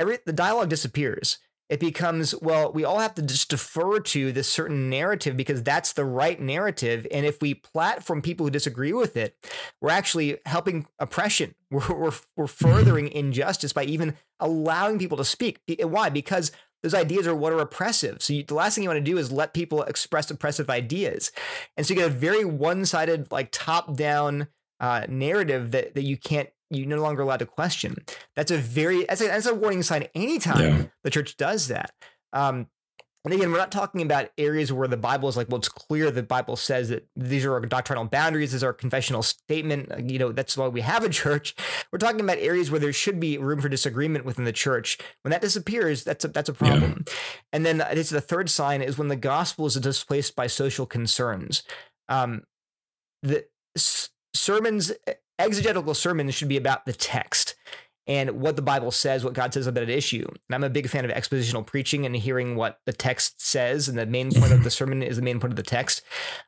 every 0.00 0.18
the 0.26 0.32
dialogue 0.32 0.68
disappears 0.68 1.38
it 1.68 1.80
becomes 1.80 2.34
well 2.40 2.72
we 2.72 2.84
all 2.84 2.98
have 2.98 3.14
to 3.14 3.22
just 3.22 3.50
defer 3.50 3.98
to 4.00 4.32
this 4.32 4.48
certain 4.48 4.88
narrative 4.88 5.36
because 5.36 5.62
that's 5.62 5.92
the 5.92 6.04
right 6.04 6.40
narrative. 6.40 7.06
And 7.10 7.26
if 7.26 7.40
we 7.40 7.54
platform 7.54 8.22
people 8.22 8.46
who 8.46 8.50
disagree 8.50 8.92
with 8.92 9.16
it 9.16 9.36
we're 9.80 9.90
actually 9.90 10.38
helping 10.46 10.86
oppression. 10.98 11.54
We're, 11.70 11.94
we're, 11.94 12.12
we're 12.36 12.46
furthering 12.46 13.08
injustice 13.12 13.72
by 13.72 13.84
even 13.84 14.16
allowing 14.38 15.00
people 15.00 15.16
to 15.16 15.24
speak. 15.24 15.58
Why? 15.80 16.10
Because 16.10 16.52
those 16.84 16.94
ideas 16.94 17.26
are 17.26 17.34
what 17.34 17.52
are 17.52 17.58
oppressive. 17.58 18.22
So 18.22 18.34
you, 18.34 18.44
the 18.44 18.54
last 18.54 18.76
thing 18.76 18.84
you 18.84 18.88
want 18.88 19.04
to 19.04 19.10
do 19.10 19.18
is 19.18 19.32
let 19.32 19.52
people 19.52 19.82
express 19.82 20.30
oppressive 20.30 20.70
ideas. 20.70 21.32
And 21.76 21.84
so 21.84 21.92
you 21.92 22.00
get 22.00 22.06
a 22.06 22.14
very 22.14 22.44
one-sided 22.44 23.32
like 23.32 23.48
top-down 23.50 24.46
uh, 24.78 25.06
narrative 25.08 25.72
that, 25.72 25.94
that 25.94 26.04
you 26.04 26.16
can't 26.16 26.50
you're 26.70 26.88
no 26.88 27.00
longer 27.00 27.22
allowed 27.22 27.38
to 27.38 27.46
question. 27.46 27.96
That's 28.34 28.50
a 28.50 28.58
very 28.58 29.04
that's 29.04 29.20
a, 29.20 29.26
that's 29.26 29.46
a 29.46 29.54
warning 29.54 29.82
sign 29.82 30.08
anytime 30.14 30.60
yeah. 30.60 30.84
the 31.04 31.10
church 31.10 31.36
does 31.36 31.68
that. 31.68 31.92
Um, 32.32 32.68
and 33.26 33.34
again, 33.34 33.50
we're 33.50 33.58
not 33.58 33.72
talking 33.72 34.02
about 34.02 34.30
areas 34.38 34.72
where 34.72 34.86
the 34.86 34.96
Bible 34.96 35.28
is 35.28 35.36
like, 35.36 35.48
well, 35.48 35.58
it's 35.58 35.68
clear 35.68 36.12
the 36.12 36.22
Bible 36.22 36.54
says 36.54 36.90
that 36.90 37.08
these 37.16 37.44
are 37.44 37.54
our 37.54 37.60
doctrinal 37.60 38.04
boundaries, 38.04 38.52
this 38.52 38.58
is 38.58 38.62
our 38.62 38.72
confessional 38.72 39.20
statement. 39.20 39.90
Uh, 39.90 39.96
you 39.96 40.20
know, 40.20 40.30
that's 40.30 40.56
why 40.56 40.68
we 40.68 40.80
have 40.82 41.02
a 41.02 41.08
church. 41.08 41.56
We're 41.92 41.98
talking 41.98 42.20
about 42.20 42.38
areas 42.38 42.70
where 42.70 42.78
there 42.78 42.92
should 42.92 43.18
be 43.18 43.36
room 43.36 43.60
for 43.60 43.68
disagreement 43.68 44.24
within 44.24 44.44
the 44.44 44.52
church. 44.52 44.96
When 45.22 45.32
that 45.32 45.40
disappears, 45.40 46.04
that's 46.04 46.24
a, 46.24 46.28
that's 46.28 46.48
a 46.48 46.52
problem. 46.52 47.02
Yeah. 47.04 47.12
And 47.52 47.66
then 47.66 47.78
this 47.78 48.06
is 48.06 48.10
the 48.10 48.20
third 48.20 48.48
sign 48.48 48.80
is 48.80 48.96
when 48.96 49.08
the 49.08 49.16
gospel 49.16 49.66
is 49.66 49.74
displaced 49.74 50.36
by 50.36 50.46
social 50.46 50.86
concerns. 50.86 51.64
Um, 52.08 52.44
the 53.24 53.46
s- 53.76 54.10
sermons 54.34 54.92
exegetical 55.38 55.94
sermons 55.94 56.34
should 56.34 56.48
be 56.48 56.56
about 56.56 56.86
the 56.86 56.92
text. 56.92 57.54
and 58.08 58.40
what 58.40 58.54
the 58.54 58.62
Bible 58.62 58.92
says, 58.92 59.24
what 59.24 59.34
God 59.34 59.52
says 59.52 59.66
about 59.66 59.82
an 59.82 59.90
issue. 59.90 60.24
And 60.28 60.54
I'm 60.54 60.62
a 60.64 60.70
big 60.70 60.88
fan 60.88 61.04
of 61.04 61.10
expositional 61.10 61.66
preaching 61.66 62.06
and 62.06 62.14
hearing 62.14 62.54
what 62.54 62.78
the 62.86 62.92
text 62.92 63.40
says, 63.44 63.88
and 63.88 63.98
the 63.98 64.06
main 64.06 64.30
point 64.32 64.52
of 64.52 64.62
the 64.62 64.70
sermon 64.78 65.02
is 65.02 65.16
the 65.16 65.22
main 65.22 65.40
point 65.40 65.52
of 65.52 65.56
the 65.56 65.62
text. 65.64 66.02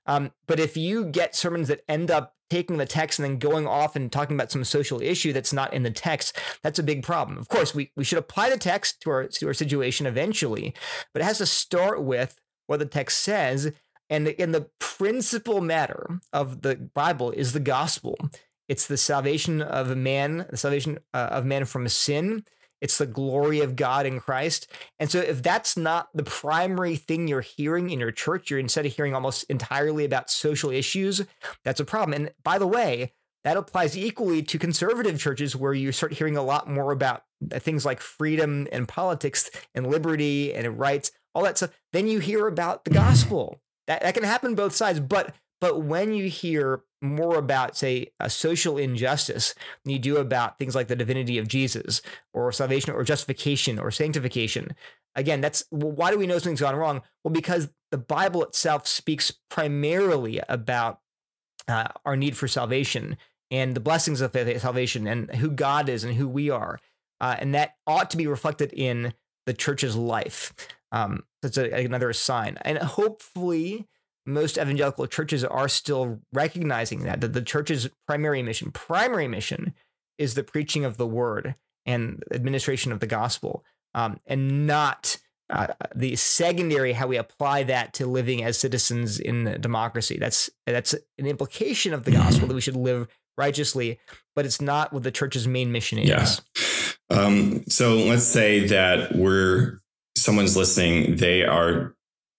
Um, 0.07 0.31
but 0.47 0.61
if 0.61 0.77
you 0.77 1.07
get 1.07 1.35
sermons 1.35 1.69
that 1.69 1.83
end 1.89 2.11
up 2.11 2.37
taking 2.49 2.79
the 2.79 2.87
text 2.87 3.19
and 3.19 3.25
then 3.25 3.39
going 3.39 3.67
off 3.67 3.97
and 3.97 4.11
talking 4.11 4.37
about 4.37 4.51
some 4.53 4.65
social 4.65 5.03
issue 5.03 5.33
that's 5.33 5.53
not 5.53 5.75
in 5.75 5.83
the 5.83 5.91
text, 5.91 6.39
that's 6.63 6.79
a 6.79 6.85
big 6.85 7.03
problem. 7.03 7.39
Of 7.39 7.49
course, 7.49 7.75
we, 7.75 7.91
we 7.97 8.05
should 8.05 8.19
apply 8.19 8.51
the 8.51 8.57
text 8.57 9.01
to 9.03 9.11
our, 9.11 9.27
to 9.27 9.49
our 9.49 9.55
situation 9.55 10.07
eventually, 10.07 10.75
but 11.13 11.23
it 11.23 11.25
has 11.25 11.39
to 11.39 11.47
start 11.47 12.03
with 12.03 12.39
what 12.69 12.79
the 12.79 12.87
text 12.87 13.21
says. 13.21 13.73
And 14.09 14.29
in 14.29 14.53
the 14.53 14.71
principal 14.79 15.61
matter 15.61 16.21
of 16.33 16.63
the 16.63 16.77
Bible 16.77 17.31
is 17.33 17.53
the 17.53 17.61
gospel. 17.61 18.17
It's 18.69 18.87
the 18.87 18.97
salvation 18.97 19.63
of 19.63 19.97
man, 19.97 20.47
the 20.51 20.57
salvation 20.57 20.99
uh, 21.15 21.29
of 21.31 21.45
man 21.45 21.65
from 21.65 21.89
sin. 21.89 22.45
It's 22.81 22.99
the 22.99 23.07
glory 23.07 23.61
of 23.61 23.75
God 23.75 24.07
in 24.07 24.21
Christ. 24.21 24.71
And 24.99 25.11
so, 25.11 25.19
if 25.19 25.43
that's 25.43 25.77
not 25.77 26.09
the 26.15 26.23
primary 26.23 26.95
thing 26.95 27.27
you're 27.27 27.41
hearing 27.41 27.91
in 27.91 27.99
your 27.99 28.13
church, 28.13 28.51
you're 28.51 28.61
instead 28.61 28.87
of 28.87 28.95
hearing 28.95 29.15
almost 29.15 29.45
entirely 29.45 30.05
about 30.05 30.31
social 30.31 30.71
issues, 30.71 31.25
that's 31.65 31.81
a 31.81 31.85
problem. 31.85 32.15
And 32.15 32.31
by 32.45 32.59
the 32.59 32.69
way, 32.69 33.13
that 33.45 33.57
applies 33.57 33.97
equally 33.97 34.43
to 34.43 34.59
conservative 34.59 35.19
churches 35.19 35.57
where 35.57 35.75
you 35.75 35.91
start 35.93 36.13
hearing 36.13 36.37
a 36.37 36.43
lot 36.43 36.69
more 36.69 36.93
about 36.93 37.23
things 37.51 37.85
like 37.85 38.01
freedom 38.01 38.67
and 38.73 38.89
politics 38.89 39.51
and 39.75 39.87
liberty 39.87 40.53
and 40.53 40.79
rights, 40.79 41.13
all 41.35 41.45
that 41.45 41.57
stuff. 41.57 41.71
Then 41.93 42.09
you 42.09 42.19
hear 42.19 42.47
about 42.47 42.85
the 42.85 42.91
gospel. 42.91 43.61
That, 43.87 44.03
that 44.03 44.15
can 44.15 44.25
happen 44.25 44.55
both 44.55 44.75
sides. 44.75 45.01
But 45.01 45.35
but 45.61 45.83
when 45.83 46.13
you 46.13 46.29
hear 46.29 46.83
more 47.01 47.37
about, 47.37 47.77
say, 47.77 48.13
a 48.19 48.29
social 48.29 48.77
injustice 48.77 49.55
than 49.85 49.93
you 49.93 49.99
do 49.99 50.17
about 50.17 50.59
things 50.59 50.75
like 50.75 50.89
the 50.89 50.97
divinity 50.97 51.39
of 51.39 51.49
Jesus 51.49 52.03
or 52.33 52.51
salvation 52.53 52.93
or 52.93 53.05
justification 53.05 53.79
or 53.79 53.91
sanctification, 53.91 54.75
again, 55.15 55.41
that's 55.41 55.65
well, 55.71 55.93
why 55.93 56.11
do 56.11 56.19
we 56.19 56.27
know 56.27 56.39
something's 56.39 56.61
gone 56.61 56.77
wrong? 56.77 57.03
Well, 57.23 57.33
because 57.33 57.69
the 57.91 57.99
Bible 57.99 58.43
itself 58.43 58.87
speaks 58.87 59.33
primarily 59.51 60.41
about 60.49 61.01
uh, 61.67 61.89
our 62.05 62.17
need 62.17 62.37
for 62.37 62.49
salvation 62.49 63.17
and 63.51 63.75
the 63.75 63.81
blessings 63.81 64.21
of 64.21 64.33
salvation 64.59 65.07
and 65.07 65.35
who 65.37 65.51
God 65.51 65.89
is 65.89 66.05
and 66.05 66.15
who 66.15 66.29
we 66.29 66.51
are. 66.51 66.79
Uh, 67.21 67.37
and 67.39 67.55
that 67.55 67.77
ought 67.87 68.11
to 68.11 68.17
be 68.17 68.27
reflected 68.27 68.73
in 68.73 69.13
the 69.47 69.55
church's 69.55 69.97
life. 69.97 70.55
Um, 70.93 71.25
that's 71.43 71.57
a, 71.57 71.85
another 71.85 72.13
sign. 72.13 72.59
And 72.63 72.79
hopefully, 72.79 73.87
most 74.29 74.59
evangelical 74.59 75.07
churches 75.07 75.43
are 75.43 75.69
still 75.69 76.21
recognizing 76.33 77.05
that, 77.05 77.21
that 77.21 77.33
the 77.33 77.43
church's 77.43 77.89
primary 78.07 78.43
mission, 78.43 78.71
primary 78.71 79.27
mission, 79.27 79.75
is 80.19 80.35
the 80.35 80.43
preaching 80.43 80.85
of 80.85 80.97
the 80.97 81.07
word 81.07 81.55
and 81.87 82.23
administration 82.33 82.93
of 82.93 83.01
the 83.01 83.07
gospel, 83.07 83.65
um, 83.95 84.21
and 84.27 84.67
not 84.67 85.17
uh, 85.51 85.69
the 85.95 86.15
secondary 86.17 86.93
how 86.93 87.07
we 87.07 87.17
apply 87.17 87.63
that 87.63 87.95
to 87.95 88.07
living 88.07 88.45
as 88.45 88.59
citizens 88.59 89.19
in 89.19 89.59
democracy. 89.61 90.19
That's 90.19 90.51
that's 90.67 90.93
an 90.93 91.27
implication 91.27 91.95
of 91.95 92.05
the 92.05 92.11
gospel 92.11 92.49
that 92.49 92.55
we 92.55 92.61
should 92.61 92.77
live 92.77 93.09
righteously, 93.39 93.99
but 94.37 94.45
it's 94.45 94.61
not 94.61 94.93
what 94.93 95.05
the 95.05 95.11
church's 95.11 95.49
main 95.49 95.73
mission 95.73 95.99
is. 95.99 96.09
Yeah. 96.09 96.27
Um, 97.09 97.65
so 97.69 97.95
let's 97.97 98.27
say 98.27 98.67
that 98.67 99.17
we're 99.17 99.81
someone's 100.17 100.57
listening. 100.57 101.17
They 101.17 101.45
are 101.45 101.95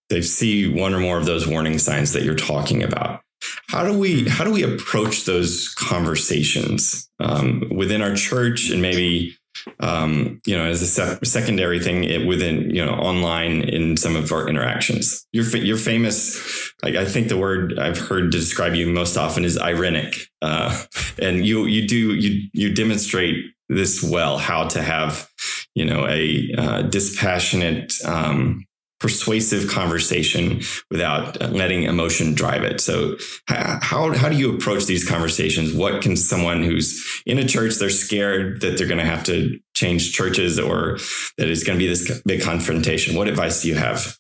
they 0.10 0.22
see 0.22 0.68
one 0.68 0.94
or 0.94 1.00
more 1.00 1.18
of 1.18 1.26
those 1.26 1.48
warning 1.48 1.78
signs 1.78 2.14
that 2.14 2.24
you're 2.24 2.36
talking 2.36 2.84
about. 2.84 3.22
How 3.68 3.86
do 3.86 3.98
we 3.98 4.28
how 4.28 4.44
do 4.44 4.52
we 4.52 4.64
approach 4.64 5.26
those 5.26 5.74
conversations 5.78 7.10
um, 7.20 7.64
within 7.72 8.02
our 8.02 8.16
church 8.16 8.70
and 8.70 8.82
maybe 8.82 9.36
um, 9.80 10.42
you 10.46 10.58
know 10.58 10.66
as 10.66 10.82
a 10.82 10.88
sec- 10.88 11.26
secondary 11.26 11.80
thing 11.80 12.04
it, 12.04 12.28
within 12.28 12.70
you 12.70 12.86
know 12.86 12.94
online 12.94 13.62
in 13.62 13.96
some 13.96 14.16
of 14.16 14.32
our 14.32 14.50
interactions? 14.50 15.26
You're 15.32 15.46
fa- 15.46 15.66
you're 15.66 15.78
famous. 15.78 16.74
Like 16.84 16.96
I 16.96 17.06
think 17.06 17.30
the 17.30 17.38
word 17.38 17.80
I've 17.80 17.98
heard 17.98 18.32
to 18.32 18.38
describe 18.38 18.76
you 18.76 18.88
most 18.88 19.16
often 19.16 19.46
is 19.46 19.58
irenic, 19.58 20.20
uh, 20.42 20.84
and 21.22 21.46
you 21.46 21.66
you 21.66 21.88
do 21.88 22.16
you 22.16 22.50
you 22.54 22.74
demonstrate 22.74 23.46
this 23.70 24.04
well 24.04 24.38
how 24.38 24.68
to 24.68 24.82
have 24.82 25.30
you 25.76 25.86
know 25.86 26.08
a 26.10 26.52
uh, 26.58 26.82
dispassionate 26.84 27.94
um, 28.06 28.66
persuasive 29.00 29.70
conversation 29.70 30.62
without 30.92 31.42
uh, 31.42 31.48
letting 31.48 31.84
emotion 31.84 32.34
drive 32.34 32.64
it. 32.64 32.82
So 32.82 33.16
how, 33.48 34.12
how 34.14 34.30
do 34.30 34.36
you 34.36 34.54
approach 34.54 34.86
these 34.86 35.08
conversations? 35.08 35.74
What 35.74 36.02
can 36.02 36.18
someone 36.18 36.64
who's 36.64 37.22
in 37.26 37.38
a 37.40 37.46
church, 37.46 37.76
they're 37.76 37.90
scared 37.90 38.62
that 38.62 38.78
they're 38.78 38.88
going 38.88 39.00
to 39.00 39.06
have 39.06 39.24
to 39.26 39.60
change 39.74 40.12
churches 40.12 40.60
or 40.60 40.98
that 41.38 41.48
it's 41.48 41.64
going 41.64 41.80
to 41.80 41.84
be 41.84 41.88
this 41.88 42.22
big 42.26 42.42
confrontation. 42.42 43.16
What 43.16 43.30
advice 43.30 43.62
do 43.62 43.70
you 43.70 43.76
have? 43.76 44.18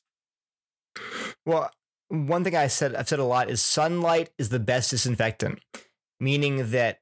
Well, 1.45 1.69
one 2.07 2.43
thing 2.43 2.55
I 2.55 2.67
said, 2.67 2.95
I've 2.95 3.09
said 3.09 3.19
a 3.19 3.25
lot 3.25 3.49
is 3.49 3.61
sunlight 3.61 4.29
is 4.37 4.49
the 4.49 4.59
best 4.59 4.91
disinfectant, 4.91 5.59
meaning 6.19 6.71
that 6.71 6.99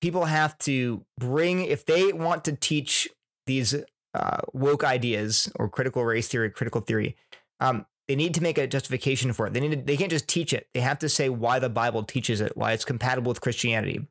people 0.00 0.24
have 0.24 0.56
to 0.58 1.04
bring, 1.18 1.64
if 1.64 1.84
they 1.84 2.12
want 2.12 2.44
to 2.44 2.56
teach 2.56 3.08
these 3.46 3.74
uh, 4.14 4.38
woke 4.52 4.84
ideas 4.84 5.50
or 5.56 5.68
critical 5.68 6.04
race 6.04 6.28
theory, 6.28 6.50
critical 6.50 6.80
theory, 6.80 7.16
um, 7.60 7.86
they 8.08 8.16
need 8.16 8.34
to 8.34 8.42
make 8.42 8.58
a 8.58 8.66
justification 8.66 9.32
for 9.32 9.46
it. 9.46 9.52
They 9.52 9.60
need 9.60 9.70
to, 9.70 9.76
they 9.76 9.96
can't 9.96 10.10
just 10.10 10.28
teach 10.28 10.52
it. 10.52 10.68
They 10.74 10.80
have 10.80 10.98
to 11.00 11.08
say 11.08 11.28
why 11.28 11.58
the 11.58 11.70
Bible 11.70 12.02
teaches 12.02 12.40
it, 12.40 12.56
why 12.56 12.72
it's 12.72 12.84
compatible 12.84 13.30
with 13.30 13.40
Christianity. 13.40 14.06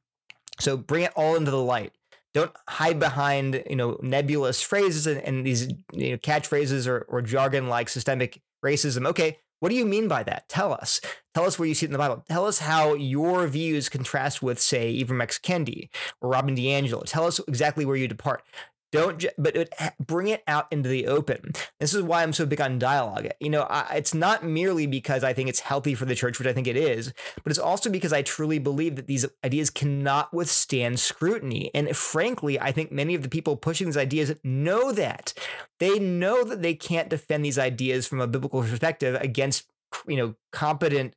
So 0.60 0.78
bring 0.78 1.04
it 1.04 1.14
all 1.16 1.36
into 1.36 1.52
the 1.52 1.62
light. 1.62 1.94
Don't 2.34 2.52
hide 2.70 2.98
behind 2.98 3.62
you 3.70 3.76
know 3.76 3.98
nebulous 4.02 4.62
phrases 4.62 5.06
and, 5.06 5.22
and 5.22 5.46
these 5.46 5.68
you 5.92 6.12
know, 6.12 6.18
catchphrases 6.18 6.88
or, 6.88 7.06
or 7.10 7.22
jargon 7.22 7.68
like 7.68 7.90
systemic 7.90 8.42
racism. 8.64 9.06
Okay, 9.08 9.38
what 9.62 9.70
do 9.70 9.76
you 9.76 9.86
mean 9.86 10.08
by 10.08 10.24
that? 10.24 10.50
Tell 10.50 10.74
us. 10.74 11.00
Tell 11.36 11.46
us 11.46 11.60
where 11.60 11.68
you 11.68 11.76
see 11.76 11.86
it 11.86 11.90
in 11.90 11.94
the 11.94 12.00
Bible. 12.00 12.26
Tell 12.28 12.48
us 12.48 12.58
how 12.58 12.96
your 12.96 13.46
views 13.46 13.90
contrast 13.90 14.42
with, 14.42 14.60
say, 14.60 15.00
Ibram 15.00 15.22
X. 15.22 15.38
Kendi 15.38 15.90
or 16.20 16.32
Robin 16.32 16.56
DiAngelo. 16.56 17.04
Tell 17.06 17.28
us 17.28 17.40
exactly 17.48 17.86
where 17.86 17.96
you 17.96 18.08
depart. 18.08 18.44
Don't, 18.92 19.26
but 19.38 19.56
it, 19.56 19.74
bring 20.00 20.28
it 20.28 20.44
out 20.48 20.68
into 20.70 20.90
the 20.90 21.08
open. 21.08 21.54
This 21.80 21.94
is 21.94 22.04
why 22.04 22.24
I'm 22.24 22.34
so 22.34 22.46
big 22.46 22.60
on 22.60 22.78
dialogue. 22.78 23.30
You 23.40 23.50
know, 23.50 23.62
I, 23.64 23.96
it's 23.96 24.14
not 24.14 24.44
merely 24.44 24.86
because 24.86 25.24
I 25.24 25.32
think 25.32 25.48
it's 25.48 25.62
healthy 25.62 25.96
for 25.96 26.04
the 26.04 26.16
church, 26.16 26.38
which 26.38 26.48
I 26.48 26.54
think 26.54 26.68
it 26.68 26.76
is, 26.76 27.14
but 27.44 27.52
it's 27.52 27.60
also 27.60 27.90
because 27.90 28.12
I 28.12 28.22
truly 28.22 28.60
believe 28.60 28.98
that 28.98 29.08
these 29.08 29.26
ideas 29.46 29.70
cannot 29.70 30.34
withstand 30.34 31.00
scrutiny. 31.00 31.72
And 31.74 31.96
frankly, 31.96 32.60
I 32.60 32.74
think 32.74 32.92
many 32.92 33.16
of 33.16 33.24
the 33.24 33.30
people 33.30 33.56
pushing 33.56 33.88
these 33.88 33.98
ideas 33.98 34.36
know 34.44 34.92
that. 34.92 35.34
They 35.80 35.98
know 35.98 36.44
that 36.44 36.62
they 36.62 36.74
can't 36.74 37.10
defend 37.10 37.46
these 37.46 37.58
ideas 37.58 38.08
from 38.08 38.20
a 38.20 38.28
biblical 38.28 38.62
perspective 38.62 39.16
against, 39.22 39.68
you 40.06 40.18
know, 40.18 40.36
competent 40.52 41.16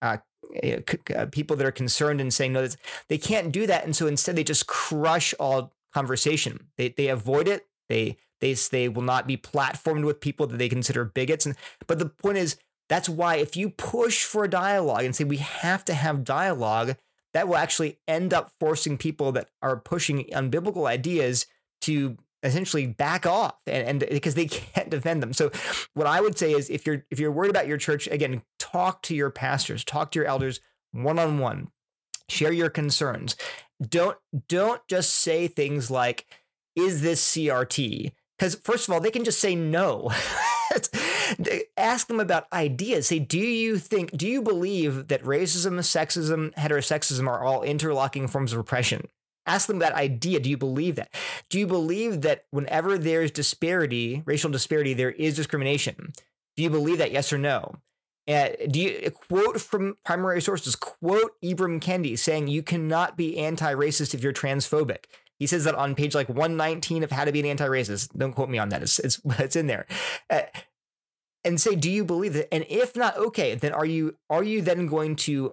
uh, 0.00 0.18
eh, 0.62 0.80
uh 1.16 1.26
people 1.26 1.56
that 1.56 1.66
are 1.66 1.72
concerned 1.72 2.20
and 2.20 2.32
saying 2.32 2.52
no, 2.52 2.68
they 3.08 3.18
can't 3.18 3.50
do 3.50 3.66
that, 3.66 3.84
and 3.84 3.96
so 3.96 4.06
instead 4.06 4.36
they 4.36 4.44
just 4.44 4.66
crush 4.66 5.34
all 5.40 5.75
conversation. 5.92 6.68
They 6.76 6.90
they 6.90 7.08
avoid 7.08 7.48
it. 7.48 7.66
They 7.88 8.16
they 8.40 8.54
they 8.54 8.88
will 8.88 9.02
not 9.02 9.26
be 9.26 9.36
platformed 9.36 10.04
with 10.04 10.20
people 10.20 10.46
that 10.46 10.58
they 10.58 10.68
consider 10.68 11.04
bigots. 11.04 11.46
And 11.46 11.56
but 11.86 11.98
the 11.98 12.06
point 12.06 12.38
is 12.38 12.56
that's 12.88 13.08
why 13.08 13.36
if 13.36 13.56
you 13.56 13.70
push 13.70 14.24
for 14.24 14.44
a 14.44 14.50
dialogue 14.50 15.04
and 15.04 15.14
say 15.14 15.24
we 15.24 15.38
have 15.38 15.84
to 15.86 15.94
have 15.94 16.24
dialogue, 16.24 16.96
that 17.32 17.48
will 17.48 17.56
actually 17.56 17.98
end 18.06 18.32
up 18.32 18.52
forcing 18.60 18.96
people 18.96 19.32
that 19.32 19.48
are 19.62 19.76
pushing 19.76 20.24
unbiblical 20.32 20.86
ideas 20.86 21.46
to 21.82 22.16
essentially 22.42 22.86
back 22.86 23.26
off 23.26 23.56
and, 23.66 24.02
and 24.02 24.10
because 24.10 24.34
they 24.34 24.46
can't 24.46 24.90
defend 24.90 25.22
them. 25.22 25.32
So 25.32 25.50
what 25.94 26.06
I 26.06 26.20
would 26.20 26.38
say 26.38 26.52
is 26.52 26.70
if 26.70 26.86
you're 26.86 27.04
if 27.10 27.18
you're 27.18 27.32
worried 27.32 27.50
about 27.50 27.66
your 27.66 27.78
church, 27.78 28.06
again, 28.06 28.42
talk 28.58 29.02
to 29.02 29.14
your 29.14 29.30
pastors, 29.30 29.84
talk 29.84 30.10
to 30.12 30.18
your 30.18 30.28
elders 30.28 30.60
one 30.92 31.18
on 31.18 31.38
one. 31.38 31.68
Share 32.28 32.52
your 32.52 32.70
concerns 32.70 33.36
don't 33.80 34.16
don't 34.48 34.80
just 34.88 35.10
say 35.10 35.48
things 35.48 35.90
like 35.90 36.26
is 36.74 37.02
this 37.02 37.22
crt 37.32 38.12
because 38.38 38.54
first 38.56 38.88
of 38.88 38.94
all 38.94 39.00
they 39.00 39.10
can 39.10 39.24
just 39.24 39.40
say 39.40 39.54
no. 39.54 40.10
Ask 41.76 42.08
them 42.08 42.20
about 42.20 42.52
ideas. 42.52 43.08
Say 43.08 43.18
do 43.18 43.38
you 43.38 43.78
think 43.78 44.16
do 44.16 44.26
you 44.26 44.42
believe 44.42 45.08
that 45.08 45.22
racism 45.22 45.78
sexism 45.78 46.54
heterosexism 46.54 47.26
are 47.26 47.42
all 47.42 47.62
interlocking 47.62 48.28
forms 48.28 48.52
of 48.52 48.58
oppression? 48.58 49.08
Ask 49.46 49.68
them 49.68 49.78
that 49.78 49.94
idea. 49.94 50.40
Do 50.40 50.50
you 50.50 50.56
believe 50.56 50.96
that? 50.96 51.14
Do 51.50 51.58
you 51.58 51.66
believe 51.66 52.22
that 52.22 52.44
whenever 52.50 52.98
there's 52.98 53.30
disparity 53.30 54.22
racial 54.26 54.50
disparity 54.50 54.92
there 54.94 55.12
is 55.12 55.36
discrimination? 55.36 56.12
Do 56.56 56.62
you 56.62 56.70
believe 56.70 56.98
that? 56.98 57.12
Yes 57.12 57.32
or 57.32 57.38
no 57.38 57.76
uh, 58.28 58.48
do 58.68 58.80
you 58.80 59.10
quote 59.10 59.60
from 59.60 59.96
primary 60.04 60.40
sources? 60.40 60.74
Quote 60.74 61.32
Ibram 61.42 61.80
Kendi 61.80 62.18
saying 62.18 62.48
you 62.48 62.62
cannot 62.62 63.16
be 63.16 63.38
anti-racist 63.38 64.14
if 64.14 64.22
you're 64.22 64.32
transphobic. 64.32 65.04
He 65.38 65.46
says 65.46 65.64
that 65.64 65.74
on 65.74 65.94
page 65.94 66.14
like 66.14 66.28
119 66.28 67.02
of 67.02 67.10
How 67.10 67.24
to 67.24 67.32
Be 67.32 67.40
an 67.40 67.46
Anti-Racist. 67.46 68.16
Don't 68.16 68.32
quote 68.32 68.48
me 68.48 68.58
on 68.58 68.70
that. 68.70 68.82
It's 68.82 68.98
it's, 68.98 69.20
it's 69.38 69.56
in 69.56 69.66
there. 69.66 69.86
Uh, 70.30 70.42
and 71.44 71.60
say, 71.60 71.76
do 71.76 71.90
you 71.90 72.04
believe 72.04 72.32
that? 72.32 72.52
And 72.52 72.66
if 72.68 72.96
not, 72.96 73.16
okay, 73.16 73.54
then 73.54 73.72
are 73.72 73.86
you 73.86 74.16
are 74.28 74.42
you 74.42 74.62
then 74.62 74.86
going 74.86 75.14
to 75.16 75.52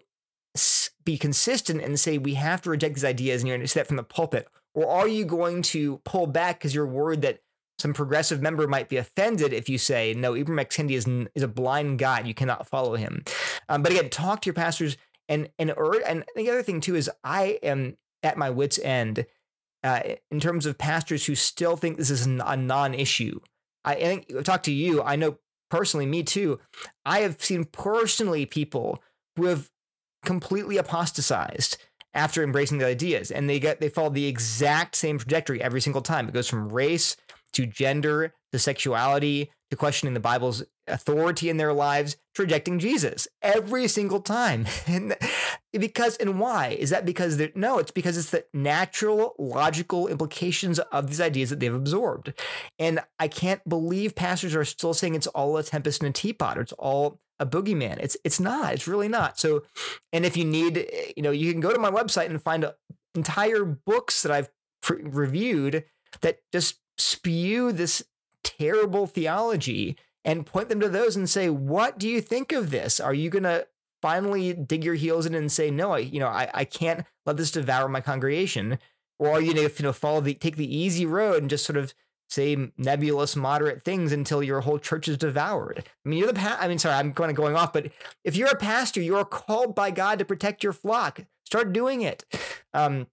be 1.03 1.17
consistent 1.17 1.81
and 1.81 1.99
say 1.99 2.17
we 2.17 2.35
have 2.35 2.61
to 2.61 2.69
reject 2.69 2.95
these 2.95 3.03
ideas 3.03 3.41
and 3.41 3.47
you're 3.47 3.57
going 3.57 3.65
to 3.65 3.67
say 3.67 3.81
that 3.81 3.87
from 3.87 3.97
the 3.97 4.03
pulpit, 4.03 4.47
Or 4.73 4.87
are 4.87 5.07
you 5.07 5.25
going 5.25 5.61
to 5.63 5.97
pull 6.05 6.27
back 6.27 6.59
because 6.59 6.73
you're 6.73 6.87
worried 6.87 7.21
that 7.21 7.39
some 7.79 7.93
progressive 7.93 8.41
member 8.41 8.67
might 8.67 8.89
be 8.89 8.97
offended 8.97 9.51
if 9.51 9.67
you 9.67 9.77
say, 9.77 10.13
no, 10.13 10.33
Ibram 10.33 10.59
X. 10.59 10.77
Kendi 10.77 10.91
is, 10.91 11.07
is 11.35 11.43
a 11.43 11.47
blind 11.47 11.99
guide. 11.99 12.27
You 12.27 12.33
cannot 12.33 12.67
follow 12.67 12.95
him. 12.95 13.23
Um, 13.67 13.81
but 13.81 13.91
again, 13.91 14.09
talk 14.09 14.41
to 14.41 14.47
your 14.47 14.53
pastors. 14.53 14.97
And, 15.27 15.49
and, 15.57 15.73
and 16.07 16.23
the 16.35 16.49
other 16.49 16.63
thing 16.63 16.81
too 16.81 16.95
is 16.95 17.09
I 17.23 17.59
am 17.63 17.97
at 18.21 18.37
my 18.37 18.49
wits' 18.49 18.79
end 18.79 19.25
uh, 19.83 20.01
in 20.31 20.39
terms 20.39 20.65
of 20.65 20.77
pastors 20.77 21.25
who 21.25 21.35
still 21.35 21.75
think 21.75 21.97
this 21.97 22.09
is 22.09 22.25
a 22.25 22.55
non 22.55 22.93
issue. 22.93 23.39
I, 23.83 23.95
I 23.95 24.03
think 24.03 24.31
I've 24.37 24.43
talked 24.43 24.65
to 24.65 24.71
you. 24.71 25.01
I 25.01 25.15
know 25.15 25.37
personally, 25.69 26.05
me 26.05 26.23
too. 26.23 26.59
I 27.05 27.21
have 27.21 27.43
seen 27.43 27.65
personally 27.65 28.45
people 28.45 29.03
who 29.35 29.45
have 29.45 29.69
completely 30.23 30.77
apostatized 30.77 31.77
after 32.13 32.43
embracing 32.43 32.77
the 32.77 32.85
ideas 32.85 33.31
and 33.31 33.49
they 33.49 33.59
get 33.59 33.81
they 33.81 33.89
follow 33.89 34.09
the 34.09 34.27
exact 34.27 34.95
same 34.95 35.17
trajectory 35.17 35.61
every 35.61 35.81
single 35.81 36.01
time 36.01 36.27
it 36.27 36.33
goes 36.33 36.47
from 36.47 36.71
race 36.71 37.17
to 37.53 37.65
gender 37.65 38.33
to 38.51 38.59
sexuality 38.59 39.51
to 39.69 39.77
questioning 39.77 40.13
the 40.13 40.19
bible's 40.19 40.63
authority 40.87 41.49
in 41.49 41.57
their 41.57 41.73
lives 41.73 42.17
to 42.35 42.43
rejecting 42.43 42.77
jesus 42.77 43.27
every 43.41 43.87
single 43.87 44.19
time 44.19 44.65
and 44.87 45.15
because 45.71 46.17
and 46.17 46.39
why 46.39 46.69
is 46.69 46.89
that 46.89 47.05
because 47.05 47.41
no 47.55 47.77
it's 47.77 47.91
because 47.91 48.17
it's 48.17 48.31
the 48.31 48.43
natural 48.53 49.33
logical 49.39 50.07
implications 50.07 50.77
of 50.79 51.07
these 51.07 51.21
ideas 51.21 51.49
that 51.49 51.59
they've 51.59 51.73
absorbed 51.73 52.33
and 52.79 52.99
i 53.17 53.27
can't 53.27 53.67
believe 53.67 54.13
pastors 54.13 54.55
are 54.55 54.65
still 54.65 54.93
saying 54.93 55.15
it's 55.15 55.27
all 55.27 55.55
a 55.57 55.63
tempest 55.63 56.01
in 56.01 56.09
a 56.09 56.11
teapot 56.11 56.57
or 56.57 56.61
it's 56.61 56.73
all 56.73 57.19
a 57.39 57.45
boogeyman. 57.45 57.97
It's 57.99 58.15
it's 58.23 58.39
not. 58.39 58.73
It's 58.73 58.87
really 58.87 59.07
not. 59.07 59.39
So, 59.39 59.63
and 60.11 60.25
if 60.25 60.37
you 60.37 60.45
need, 60.45 60.87
you 61.17 61.23
know, 61.23 61.31
you 61.31 61.51
can 61.51 61.61
go 61.61 61.73
to 61.73 61.79
my 61.79 61.91
website 61.91 62.27
and 62.27 62.41
find 62.41 62.63
a, 62.63 62.75
entire 63.15 63.63
books 63.63 64.23
that 64.23 64.31
I've 64.31 64.49
reviewed 64.89 65.85
that 66.21 66.39
just 66.51 66.79
spew 66.97 67.71
this 67.71 68.03
terrible 68.43 69.07
theology 69.07 69.97
and 70.25 70.45
point 70.45 70.69
them 70.69 70.79
to 70.79 70.89
those 70.89 71.15
and 71.15 71.29
say, 71.29 71.49
what 71.49 71.97
do 71.97 72.07
you 72.07 72.21
think 72.21 72.51
of 72.51 72.71
this? 72.71 72.99
Are 72.99 73.13
you 73.13 73.29
gonna 73.29 73.65
finally 74.01 74.53
dig 74.53 74.83
your 74.83 74.95
heels 74.95 75.25
in 75.25 75.35
and 75.35 75.51
say, 75.51 75.71
no, 75.71 75.93
I, 75.93 75.99
you 75.99 76.19
know, 76.19 76.27
I, 76.27 76.49
I 76.53 76.65
can't 76.65 77.05
let 77.25 77.37
this 77.37 77.51
devour 77.51 77.87
my 77.87 78.01
congregation? 78.01 78.79
Or 79.19 79.31
are 79.31 79.41
you 79.41 79.53
gonna, 79.53 79.69
you 79.69 79.83
know, 79.83 79.93
follow 79.93 80.21
the 80.21 80.33
take 80.33 80.55
the 80.55 80.75
easy 80.75 81.05
road 81.05 81.41
and 81.41 81.49
just 81.49 81.65
sort 81.65 81.77
of 81.77 81.93
say 82.33 82.57
nebulous, 82.77 83.35
moderate 83.35 83.83
things 83.83 84.11
until 84.11 84.41
your 84.41 84.61
whole 84.61 84.79
church 84.79 85.07
is 85.07 85.17
devoured. 85.17 85.83
I 86.05 86.09
mean, 86.09 86.19
you're 86.19 86.27
the 86.27 86.33
pa- 86.33 86.57
I 86.59 86.67
mean, 86.67 86.79
sorry, 86.79 86.95
I'm 86.95 87.13
kind 87.13 87.29
of 87.29 87.37
going 87.37 87.55
off, 87.55 87.71
but 87.71 87.91
if 88.23 88.35
you're 88.35 88.49
a 88.49 88.57
pastor, 88.57 89.01
you 89.01 89.15
are 89.15 89.25
called 89.25 89.75
by 89.75 89.91
God 89.91 90.19
to 90.19 90.25
protect 90.25 90.63
your 90.63 90.73
flock. 90.73 91.21
Start 91.45 91.73
doing 91.73 92.01
it. 92.01 92.25
Um, 92.73 93.07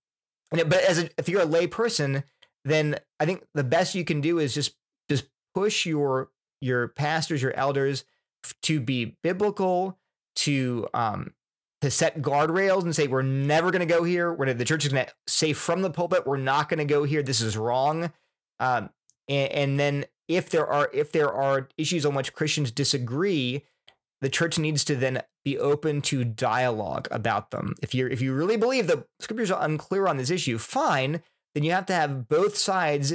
but 0.51 0.72
as 0.72 0.99
a, 0.99 1.11
if 1.18 1.28
you're 1.28 1.43
a 1.43 1.47
lay 1.47 1.66
person, 1.66 2.24
then 2.64 2.96
I 3.18 3.26
think 3.26 3.44
the 3.54 3.64
best 3.64 3.94
you 3.94 4.04
can 4.04 4.20
do 4.20 4.38
is 4.38 4.54
just 4.54 4.74
just 5.08 5.26
push 5.54 5.86
your 5.86 6.30
your 6.61 6.88
pastors, 6.88 7.42
your 7.42 7.54
elders 7.54 8.04
to 8.62 8.80
be 8.80 9.16
biblical, 9.22 9.98
to 10.36 10.86
um, 10.94 11.34
to 11.80 11.90
set 11.90 12.20
guardrails 12.20 12.82
and 12.82 12.94
say 12.94 13.06
we're 13.06 13.22
never 13.22 13.70
going 13.70 13.86
to 13.86 13.86
go 13.86 14.04
here. 14.04 14.30
We're 14.30 14.46
gonna, 14.46 14.54
the 14.54 14.64
church 14.64 14.84
is 14.84 14.92
going 14.92 15.06
to 15.06 15.12
say 15.26 15.52
from 15.52 15.82
the 15.82 15.90
pulpit 15.90 16.26
we're 16.26 16.36
not 16.36 16.68
going 16.68 16.78
to 16.78 16.84
go 16.84 17.04
here. 17.04 17.22
This 17.22 17.40
is 17.40 17.56
wrong. 17.56 18.12
Um, 18.58 18.90
and, 19.28 19.52
and 19.52 19.80
then 19.80 20.04
if 20.28 20.50
there 20.50 20.66
are 20.66 20.90
if 20.92 21.12
there 21.12 21.32
are 21.32 21.68
issues 21.76 22.04
on 22.04 22.14
which 22.14 22.34
Christians 22.34 22.70
disagree, 22.70 23.64
the 24.20 24.28
church 24.28 24.58
needs 24.58 24.84
to 24.84 24.96
then 24.96 25.22
be 25.44 25.58
open 25.58 26.02
to 26.02 26.24
dialogue 26.24 27.08
about 27.11 27.50
them. 27.50 27.74
If 27.82 27.94
you 27.94 28.06
if 28.06 28.20
you 28.20 28.34
really 28.34 28.56
believe 28.56 28.86
the 28.86 29.06
scriptures 29.18 29.50
are 29.50 29.64
unclear 29.64 30.06
on 30.06 30.18
this 30.18 30.30
issue, 30.30 30.58
fine. 30.58 31.22
Then 31.55 31.64
you 31.64 31.72
have 31.72 31.86
to 31.86 31.94
have 31.94 32.28
both 32.28 32.57
sides 32.57 33.14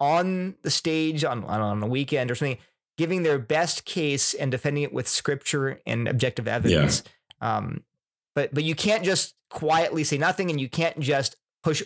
on 0.00 0.56
the 0.62 0.70
stage 0.70 1.24
on 1.24 1.44
on 1.44 1.82
a 1.82 1.86
weekend 1.86 2.30
or 2.30 2.34
something, 2.34 2.58
giving 2.96 3.22
their 3.22 3.38
best 3.38 3.84
case 3.84 4.34
and 4.34 4.50
defending 4.50 4.82
it 4.82 4.92
with 4.92 5.08
scripture 5.08 5.80
and 5.86 6.08
objective 6.08 6.48
evidence. 6.48 7.02
Yeah. 7.40 7.56
Um, 7.56 7.84
but 8.34 8.54
but 8.54 8.64
you 8.64 8.74
can't 8.74 9.04
just 9.04 9.34
quietly 9.50 10.04
say 10.04 10.18
nothing, 10.18 10.50
and 10.50 10.60
you 10.60 10.68
can't 10.68 10.98
just 11.00 11.36
push 11.62 11.82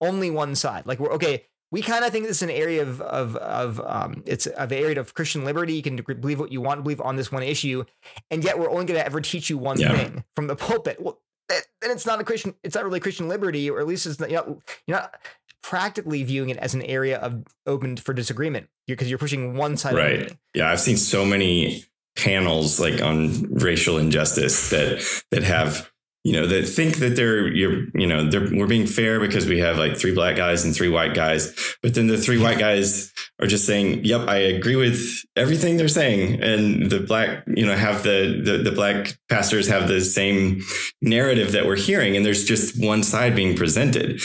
only 0.00 0.30
one 0.30 0.54
side. 0.54 0.86
Like 0.86 0.98
we're 0.98 1.12
okay 1.12 1.44
we 1.70 1.82
kind 1.82 2.04
of 2.04 2.12
think 2.12 2.26
this 2.26 2.38
is 2.38 2.42
an 2.42 2.50
area 2.50 2.82
of 2.82 3.00
of 3.02 3.36
of 3.36 3.80
um, 3.80 4.22
it's 4.26 4.46
of 4.46 4.72
area 4.72 4.98
of 4.98 5.14
Christian 5.14 5.44
liberty. 5.44 5.74
You 5.74 5.82
can 5.82 5.96
believe 5.96 6.40
what 6.40 6.50
you 6.50 6.60
want 6.60 6.78
to 6.78 6.82
believe 6.82 7.00
on 7.00 7.16
this 7.16 7.30
one 7.30 7.42
issue, 7.42 7.84
and 8.30 8.42
yet 8.42 8.58
we're 8.58 8.70
only 8.70 8.86
going 8.86 8.98
to 8.98 9.04
ever 9.04 9.20
teach 9.20 9.50
you 9.50 9.58
one 9.58 9.78
yeah. 9.78 9.94
thing 9.94 10.24
from 10.34 10.46
the 10.46 10.56
pulpit. 10.56 11.00
Well, 11.00 11.20
then 11.48 11.90
it's 11.90 12.06
not 12.06 12.20
a 12.20 12.24
Christian. 12.24 12.54
It's 12.62 12.74
not 12.74 12.84
really 12.84 13.00
Christian 13.00 13.28
liberty, 13.28 13.68
or 13.68 13.80
at 13.80 13.86
least 13.86 14.06
it's 14.06 14.18
not. 14.18 14.30
You're 14.30 14.46
not, 14.46 14.58
you're 14.86 14.96
not 14.96 15.14
practically 15.62 16.22
viewing 16.22 16.50
it 16.50 16.56
as 16.58 16.74
an 16.74 16.82
area 16.82 17.18
of 17.18 17.44
open 17.66 17.96
for 17.96 18.12
disagreement 18.12 18.68
because 18.86 19.08
you're 19.08 19.18
pushing 19.18 19.56
one 19.56 19.76
side. 19.76 19.94
Right. 19.94 20.32
Yeah, 20.54 20.70
I've 20.70 20.80
seen 20.80 20.96
so 20.96 21.24
many 21.24 21.84
panels 22.16 22.80
like 22.80 23.00
on 23.00 23.54
racial 23.54 23.98
injustice 23.98 24.70
that 24.70 25.04
that 25.30 25.42
have 25.44 25.90
you 26.28 26.34
know 26.34 26.46
that 26.46 26.68
think 26.68 26.98
that 26.98 27.16
they're 27.16 27.48
you're 27.48 27.84
you 27.94 28.06
know 28.06 28.28
they're 28.28 28.46
we're 28.52 28.66
being 28.66 28.86
fair 28.86 29.18
because 29.18 29.46
we 29.46 29.60
have 29.60 29.78
like 29.78 29.96
three 29.96 30.12
black 30.12 30.36
guys 30.36 30.62
and 30.62 30.76
three 30.76 30.90
white 30.90 31.14
guys. 31.14 31.54
But 31.82 31.94
then 31.94 32.06
the 32.06 32.18
three 32.18 32.36
white 32.36 32.58
guys 32.58 33.10
are 33.40 33.46
just 33.46 33.64
saying 33.64 34.04
yep 34.04 34.28
i 34.28 34.36
agree 34.36 34.76
with 34.76 35.00
everything 35.36 35.78
they're 35.78 35.88
saying. 35.88 36.42
And 36.42 36.90
the 36.90 37.00
black 37.00 37.44
you 37.46 37.64
know 37.64 37.74
have 37.74 38.02
the 38.02 38.42
the, 38.44 38.58
the 38.58 38.72
black 38.72 39.18
pastors 39.30 39.68
have 39.68 39.88
the 39.88 40.02
same 40.02 40.60
narrative 41.00 41.52
that 41.52 41.64
we're 41.64 41.76
hearing 41.76 42.14
and 42.14 42.26
there's 42.26 42.44
just 42.44 42.78
one 42.78 43.02
side 43.02 43.34
being 43.34 43.56
presented. 43.56 44.20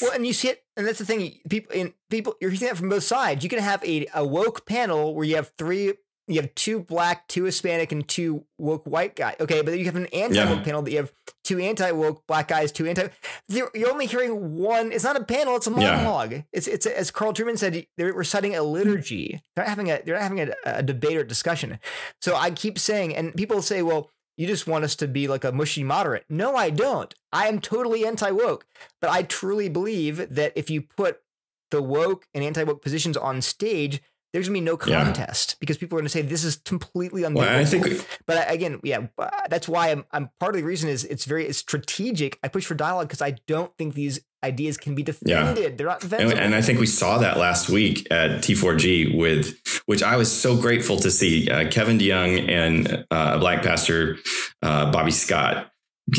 Well 0.00 0.12
and 0.12 0.24
you 0.24 0.34
see 0.34 0.50
it 0.50 0.62
and 0.76 0.86
that's 0.86 1.00
the 1.00 1.04
thing 1.04 1.40
people 1.48 1.74
in 1.74 1.92
people 2.08 2.36
you're 2.40 2.54
seeing 2.54 2.68
that 2.68 2.78
from 2.78 2.88
both 2.88 3.02
sides. 3.02 3.42
You 3.42 3.50
can 3.50 3.58
have 3.58 3.82
a, 3.84 4.06
a 4.14 4.24
woke 4.24 4.64
panel 4.64 5.12
where 5.12 5.24
you 5.24 5.34
have 5.34 5.50
three 5.58 5.94
you 6.32 6.40
have 6.40 6.54
two 6.54 6.80
black, 6.80 7.28
two 7.28 7.44
Hispanic, 7.44 7.92
and 7.92 8.06
two 8.06 8.44
woke 8.58 8.84
white 8.84 9.16
guys. 9.16 9.36
Okay, 9.40 9.62
but 9.62 9.78
you 9.78 9.84
have 9.86 9.96
an 9.96 10.06
anti 10.06 10.44
woke 10.44 10.58
yeah. 10.58 10.64
panel 10.64 10.82
that 10.82 10.90
you 10.90 10.98
have 10.98 11.12
two 11.44 11.58
anti 11.58 11.90
woke 11.92 12.26
black 12.26 12.48
guys, 12.48 12.72
two 12.72 12.86
anti. 12.86 13.08
You're 13.48 13.90
only 13.90 14.06
hearing 14.06 14.56
one. 14.56 14.92
It's 14.92 15.04
not 15.04 15.16
a 15.16 15.24
panel; 15.24 15.56
it's 15.56 15.66
a 15.66 15.70
monologue. 15.70 16.32
Yeah. 16.32 16.42
It's 16.52 16.66
it's 16.66 16.86
as 16.86 17.10
Carl 17.10 17.32
Trueman 17.32 17.58
said. 17.58 17.86
They're 17.96 18.12
reciting 18.12 18.54
a 18.56 18.62
liturgy. 18.62 19.40
They're 19.54 19.64
not 19.64 19.68
having 19.68 19.90
a 19.90 20.00
they're 20.04 20.14
not 20.14 20.22
having 20.22 20.40
a, 20.40 20.52
a 20.64 20.82
debate 20.82 21.16
or 21.16 21.24
discussion. 21.24 21.78
So 22.20 22.36
I 22.36 22.50
keep 22.50 22.78
saying, 22.78 23.14
and 23.16 23.34
people 23.34 23.62
say, 23.62 23.82
well. 23.82 24.10
You 24.38 24.46
just 24.46 24.66
want 24.66 24.82
us 24.82 24.96
to 24.96 25.06
be 25.06 25.28
like 25.28 25.44
a 25.44 25.52
mushy 25.52 25.84
moderate. 25.84 26.24
No, 26.30 26.56
I 26.56 26.70
don't. 26.70 27.14
I 27.34 27.48
am 27.48 27.60
totally 27.60 28.06
anti 28.06 28.30
woke. 28.30 28.66
But 28.98 29.10
I 29.10 29.24
truly 29.24 29.68
believe 29.68 30.34
that 30.34 30.54
if 30.56 30.70
you 30.70 30.80
put 30.80 31.20
the 31.72 31.82
woke 31.82 32.26
and 32.32 32.44
anti 32.44 32.62
woke 32.62 32.82
positions 32.82 33.16
on 33.16 33.42
stage, 33.42 34.00
there's 34.32 34.48
gonna 34.48 34.56
be 34.56 34.60
no 34.60 34.76
contest 34.76 35.52
yeah. 35.52 35.56
because 35.60 35.76
people 35.76 35.98
are 35.98 36.00
gonna 36.00 36.08
say 36.08 36.22
this 36.22 36.44
is 36.44 36.56
completely 36.56 37.24
unbelievable. 37.24 37.54
Well, 37.54 37.62
I 37.62 37.64
think, 37.64 38.06
but 38.26 38.50
again, 38.50 38.80
yeah, 38.82 39.06
that's 39.48 39.68
why 39.68 39.90
I'm, 39.90 40.04
I'm 40.10 40.30
part 40.40 40.54
of 40.54 40.60
the 40.60 40.66
reason 40.66 40.88
is 40.88 41.04
it's 41.04 41.24
very 41.24 41.46
it's 41.46 41.58
strategic. 41.58 42.38
I 42.42 42.48
push 42.48 42.64
for 42.64 42.74
dialogue 42.74 43.08
because 43.08 43.22
I 43.22 43.36
don't 43.46 43.76
think 43.76 43.94
these 43.94 44.20
ideas 44.42 44.76
can 44.76 44.94
be 44.94 45.02
defended. 45.02 45.58
Yeah. 45.58 45.68
They're 45.76 45.86
not. 45.86 46.02
And, 46.04 46.32
and, 46.32 46.54
I 46.54 46.62
think 46.62 46.80
we 46.80 46.86
saw 46.86 47.18
that 47.18 47.36
last 47.36 47.68
week 47.68 48.06
at 48.10 48.40
T4G 48.40 49.16
with 49.16 49.56
which 49.86 50.02
I 50.02 50.16
was 50.16 50.32
so 50.32 50.56
grateful 50.56 50.96
to 50.98 51.10
see 51.10 51.48
uh, 51.48 51.68
Kevin 51.70 51.98
DeYoung 51.98 52.50
and 52.50 53.04
uh, 53.10 53.38
Black 53.38 53.62
Pastor 53.62 54.18
uh, 54.62 54.90
Bobby 54.90 55.10
Scott 55.10 55.70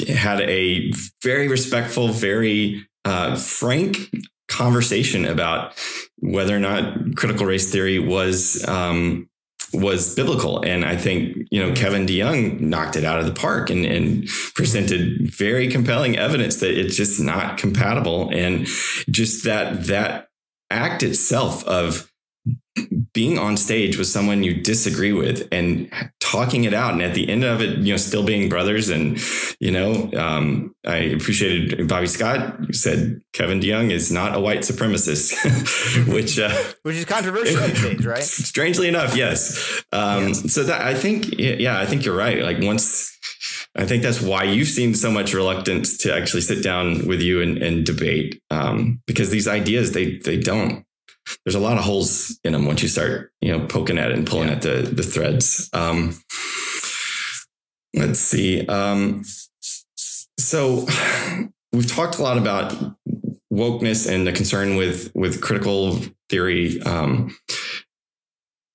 had 0.08 0.42
a 0.42 0.92
very 1.22 1.48
respectful, 1.48 2.08
very 2.10 2.88
uh, 3.06 3.36
frank 3.36 4.10
conversation 4.54 5.26
about 5.26 5.74
whether 6.20 6.56
or 6.56 6.60
not 6.60 7.16
critical 7.16 7.46
race 7.46 7.72
theory 7.72 8.00
was 8.00 8.66
um, 8.68 9.30
was 9.74 10.14
biblical. 10.14 10.62
And 10.62 10.86
I 10.86 10.96
think, 10.96 11.48
you 11.50 11.60
know, 11.60 11.74
Kevin 11.74 12.06
DeYoung 12.06 12.60
knocked 12.60 12.96
it 12.96 13.04
out 13.04 13.20
of 13.20 13.26
the 13.26 13.34
park 13.34 13.70
and, 13.70 13.86
and, 13.86 14.28
presented 14.54 15.32
very 15.32 15.68
compelling 15.68 16.16
evidence 16.16 16.58
that 16.58 16.78
it's 16.78 16.96
just 16.96 17.20
not 17.20 17.58
compatible. 17.58 18.30
And 18.32 18.68
just 19.10 19.46
that 19.46 19.86
that 19.88 20.28
act 20.70 21.02
itself 21.02 21.66
of 21.66 22.12
being 23.14 23.38
on 23.38 23.58
stage 23.58 23.98
with 23.98 24.08
someone 24.08 24.44
you 24.44 24.62
disagree 24.62 25.14
with 25.14 25.48
and 25.52 25.90
talking 26.34 26.64
it 26.64 26.74
out. 26.74 26.94
And 26.94 27.02
at 27.02 27.14
the 27.14 27.30
end 27.30 27.44
of 27.44 27.62
it 27.62 27.78
you 27.78 27.94
know 27.94 27.98
still 27.98 28.24
being 28.24 28.50
brothers 28.50 28.90
and 28.90 29.20
you 29.60 29.72
know 29.72 30.10
um, 30.18 30.76
i 30.86 30.98
appreciated 31.18 31.88
bobby 31.88 32.08
scott 32.08 32.58
said 32.72 33.22
kevin 33.34 33.60
deyoung 33.60 33.92
is 33.92 34.12
not 34.12 34.36
a 34.36 34.40
white 34.40 34.62
supremacist 34.62 35.34
which 36.14 36.40
uh, 36.40 36.50
which 36.84 36.96
is 36.96 37.06
controversial 37.06 37.62
right? 38.08 38.24
Strangely 38.52 38.88
enough 38.88 39.16
yes. 39.16 39.84
Um, 39.92 40.30
yes. 40.30 40.54
so 40.54 40.64
that 40.64 40.82
i 40.82 40.94
think 40.94 41.38
yeah 41.38 41.80
i 41.80 41.86
think 41.86 42.06
you're 42.06 42.18
right. 42.18 42.42
Like 42.42 42.60
once 42.62 43.12
I 43.76 43.86
think 43.86 44.04
that's 44.04 44.22
why 44.22 44.44
you've 44.44 44.68
seen 44.68 44.94
so 44.94 45.10
much 45.10 45.34
reluctance 45.34 45.98
to 46.00 46.16
actually 46.16 46.42
sit 46.42 46.64
down 46.64 47.08
with 47.08 47.22
you 47.22 47.42
and, 47.42 47.58
and 47.58 47.84
debate, 47.84 48.40
um, 48.52 49.02
because 49.08 49.32
these 49.32 49.48
ideas 49.48 49.94
they 49.94 50.18
they 50.18 50.38
don't 50.38 50.86
there's 51.46 51.56
a 51.56 51.60
lot 51.60 51.78
of 51.78 51.84
holes 51.84 52.40
in 52.44 52.54
them 52.54 52.66
once 52.66 52.82
you 52.82 52.88
start, 52.88 53.32
you 53.42 53.52
know, 53.52 53.66
poking 53.66 53.98
at 53.98 54.12
it 54.12 54.18
and 54.18 54.28
pulling 54.28 54.50
yeah. 54.50 54.56
at 54.56 54.62
the 54.62 54.82
the 54.82 55.04
threads. 55.04 55.70
Um, 55.74 56.20
let's 57.94 58.20
see. 58.20 58.66
Um, 58.68 59.24
so 60.40 60.86
we've 61.72 61.92
talked 61.92 62.18
a 62.18 62.24
lot 62.24 62.38
about 62.38 62.74
wokeness 63.52 64.10
and 64.12 64.26
the 64.26 64.32
concern 64.32 64.76
with 64.76 65.12
with 65.14 65.42
critical 65.42 66.00
theory, 66.30 66.82
um, 66.82 67.36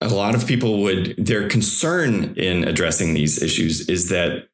a 0.01 0.09
lot 0.09 0.35
of 0.35 0.47
people 0.47 0.83
would 0.83 1.15
their 1.19 1.49
concern 1.49 2.35
in 2.37 2.67
addressing 2.67 3.15
these 3.15 3.43
issues 3.43 3.89
is 3.89 4.09
that 4.11 4.49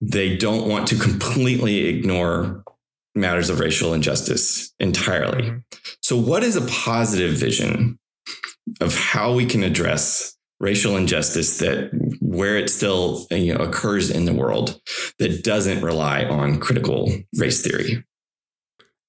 they 0.00 0.36
don't 0.36 0.68
want 0.68 0.88
to 0.88 0.96
completely 0.96 1.86
ignore 1.86 2.64
matters 3.14 3.50
of 3.50 3.60
racial 3.60 3.94
injustice 3.94 4.72
entirely. 4.78 5.42
Mm-hmm. 5.44 5.58
So, 6.02 6.16
what 6.16 6.42
is 6.42 6.56
a 6.56 6.66
positive 6.66 7.34
vision 7.34 7.98
of 8.80 8.96
how 8.96 9.32
we 9.32 9.46
can 9.46 9.62
address 9.62 10.36
racial 10.60 10.96
injustice 10.96 11.58
that 11.58 11.90
where 12.20 12.56
it 12.56 12.68
still 12.68 13.26
you 13.30 13.54
know, 13.54 13.64
occurs 13.64 14.10
in 14.10 14.26
the 14.26 14.34
world 14.34 14.80
that 15.18 15.42
doesn't 15.42 15.82
rely 15.82 16.24
on 16.24 16.60
critical 16.60 17.10
race 17.36 17.62
theory? 17.62 18.04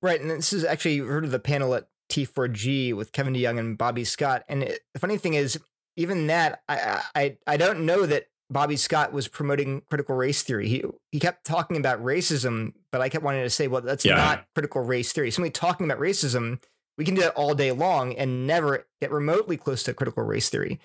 Right, 0.01 0.19
and 0.19 0.31
this 0.31 0.53
is 0.53 0.65
actually 0.65 0.95
you 0.95 1.05
heard 1.05 1.25
of 1.25 1.31
the 1.31 1.39
panel 1.39 1.75
at 1.75 1.87
T4G 2.11 2.93
with 2.95 3.11
Kevin 3.11 3.33
DeYoung 3.33 3.59
and 3.59 3.77
Bobby 3.77 4.03
Scott. 4.03 4.43
And 4.49 4.63
it, 4.63 4.81
the 4.93 4.99
funny 4.99 5.17
thing 5.17 5.35
is, 5.35 5.59
even 5.95 6.27
that, 6.27 6.61
I, 6.67 7.01
I 7.13 7.37
I 7.45 7.57
don't 7.57 7.85
know 7.85 8.05
that 8.05 8.25
Bobby 8.51 8.75
Scott 8.75 9.13
was 9.13 9.27
promoting 9.27 9.81
critical 9.89 10.15
race 10.15 10.43
theory. 10.43 10.67
He 10.67 10.83
he 11.11 11.19
kept 11.19 11.45
talking 11.45 11.77
about 11.77 12.03
racism, 12.03 12.73
but 12.91 13.01
I 13.01 13.09
kept 13.09 13.23
wanting 13.23 13.43
to 13.43 13.49
say, 13.49 13.67
well, 13.67 13.81
that's 13.81 14.03
yeah. 14.03 14.15
not 14.15 14.45
critical 14.53 14.81
race 14.81 15.13
theory. 15.13 15.31
Somebody 15.31 15.51
talking 15.51 15.85
about 15.85 15.99
racism, 15.99 16.61
we 16.97 17.05
can 17.05 17.15
do 17.15 17.21
that 17.21 17.33
all 17.35 17.55
day 17.55 17.71
long 17.71 18.13
and 18.15 18.45
never 18.45 18.85
get 18.99 19.11
remotely 19.11 19.57
close 19.57 19.83
to 19.83 19.93
critical 19.93 20.23
race 20.23 20.49
theory. 20.49 20.79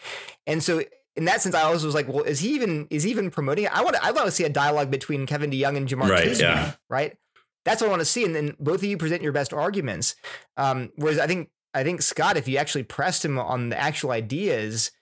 And 0.46 0.62
so 0.62 0.82
in 1.16 1.24
that 1.24 1.42
sense, 1.42 1.54
I 1.54 1.62
always 1.62 1.84
was 1.84 1.94
like, 1.94 2.08
well, 2.08 2.22
is 2.22 2.40
he 2.40 2.50
even 2.50 2.86
is 2.90 3.02
he 3.02 3.10
even 3.10 3.30
promoting 3.30 3.64
it? 3.64 3.76
I 3.76 3.82
want 3.82 3.96
to, 3.96 4.04
I 4.04 4.12
want 4.12 4.26
to 4.26 4.30
see 4.32 4.44
a 4.44 4.48
dialogue 4.48 4.90
between 4.90 5.26
Kevin 5.26 5.50
DeYoung 5.50 5.76
and 5.76 5.88
Jemar 5.88 6.08
right, 6.08 6.38
yeah. 6.38 6.74
right? 6.88 7.16
That's 7.64 7.80
what 7.80 7.88
I 7.88 7.90
want 7.90 8.00
to 8.00 8.06
see. 8.06 8.24
And 8.24 8.34
then 8.34 8.54
both 8.60 8.76
of 8.76 8.84
you 8.84 8.96
present 8.96 9.22
your 9.22 9.32
best 9.32 9.52
arguments. 9.52 10.14
Um, 10.56 10.92
whereas 10.94 11.18
I 11.18 11.26
think 11.26 11.50
I 11.74 11.82
think 11.82 12.00
Scott, 12.02 12.36
if 12.36 12.46
you 12.46 12.58
actually 12.58 12.84
pressed 12.84 13.24
him 13.24 13.38
on 13.38 13.70
the 13.70 13.78
actual 13.78 14.12
ideas, 14.12 14.92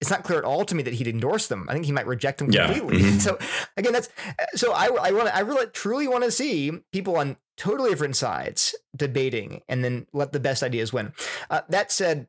it's 0.00 0.10
not 0.10 0.24
clear 0.24 0.38
at 0.38 0.44
all 0.44 0.64
to 0.64 0.74
me 0.74 0.82
that 0.82 0.94
he'd 0.94 1.06
endorse 1.06 1.48
them. 1.48 1.66
I 1.68 1.74
think 1.74 1.84
he 1.84 1.92
might 1.92 2.06
reject 2.06 2.38
them 2.38 2.50
completely. 2.50 2.98
Yeah. 2.98 3.08
Mm-hmm. 3.08 3.18
So 3.18 3.38
again, 3.76 3.92
that's 3.92 4.08
so 4.54 4.72
I 4.72 4.86
I 4.86 5.10
want 5.12 5.34
I 5.34 5.40
really 5.40 5.66
truly 5.66 6.08
want 6.08 6.24
to 6.24 6.30
see 6.30 6.72
people 6.92 7.16
on 7.16 7.36
totally 7.56 7.90
different 7.90 8.16
sides 8.16 8.74
debating 8.96 9.60
and 9.68 9.84
then 9.84 10.06
let 10.12 10.32
the 10.32 10.40
best 10.40 10.62
ideas 10.62 10.92
win. 10.92 11.12
Uh, 11.50 11.60
that 11.68 11.92
said, 11.92 12.26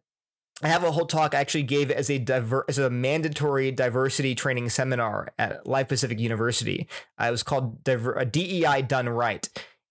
I 0.61 0.67
have 0.67 0.84
a 0.84 0.91
whole 0.91 1.05
talk 1.05 1.34
I 1.34 1.39
actually 1.39 1.63
gave 1.63 1.89
as 1.89 2.09
a 2.09 2.19
diver- 2.19 2.65
as 2.67 2.78
a 2.78 2.89
mandatory 2.89 3.72
diversity 3.72 4.36
training 4.36 4.69
seminar 4.69 5.30
at 5.39 5.65
Life 5.65 5.88
Pacific 5.88 6.19
University. 6.19 6.88
Uh, 7.19 7.28
it 7.28 7.32
was 7.32 7.43
called 7.43 7.84
Diver- 7.84 8.26
DEI 8.26 8.82
Done 8.82 9.07
Right. 9.09 9.47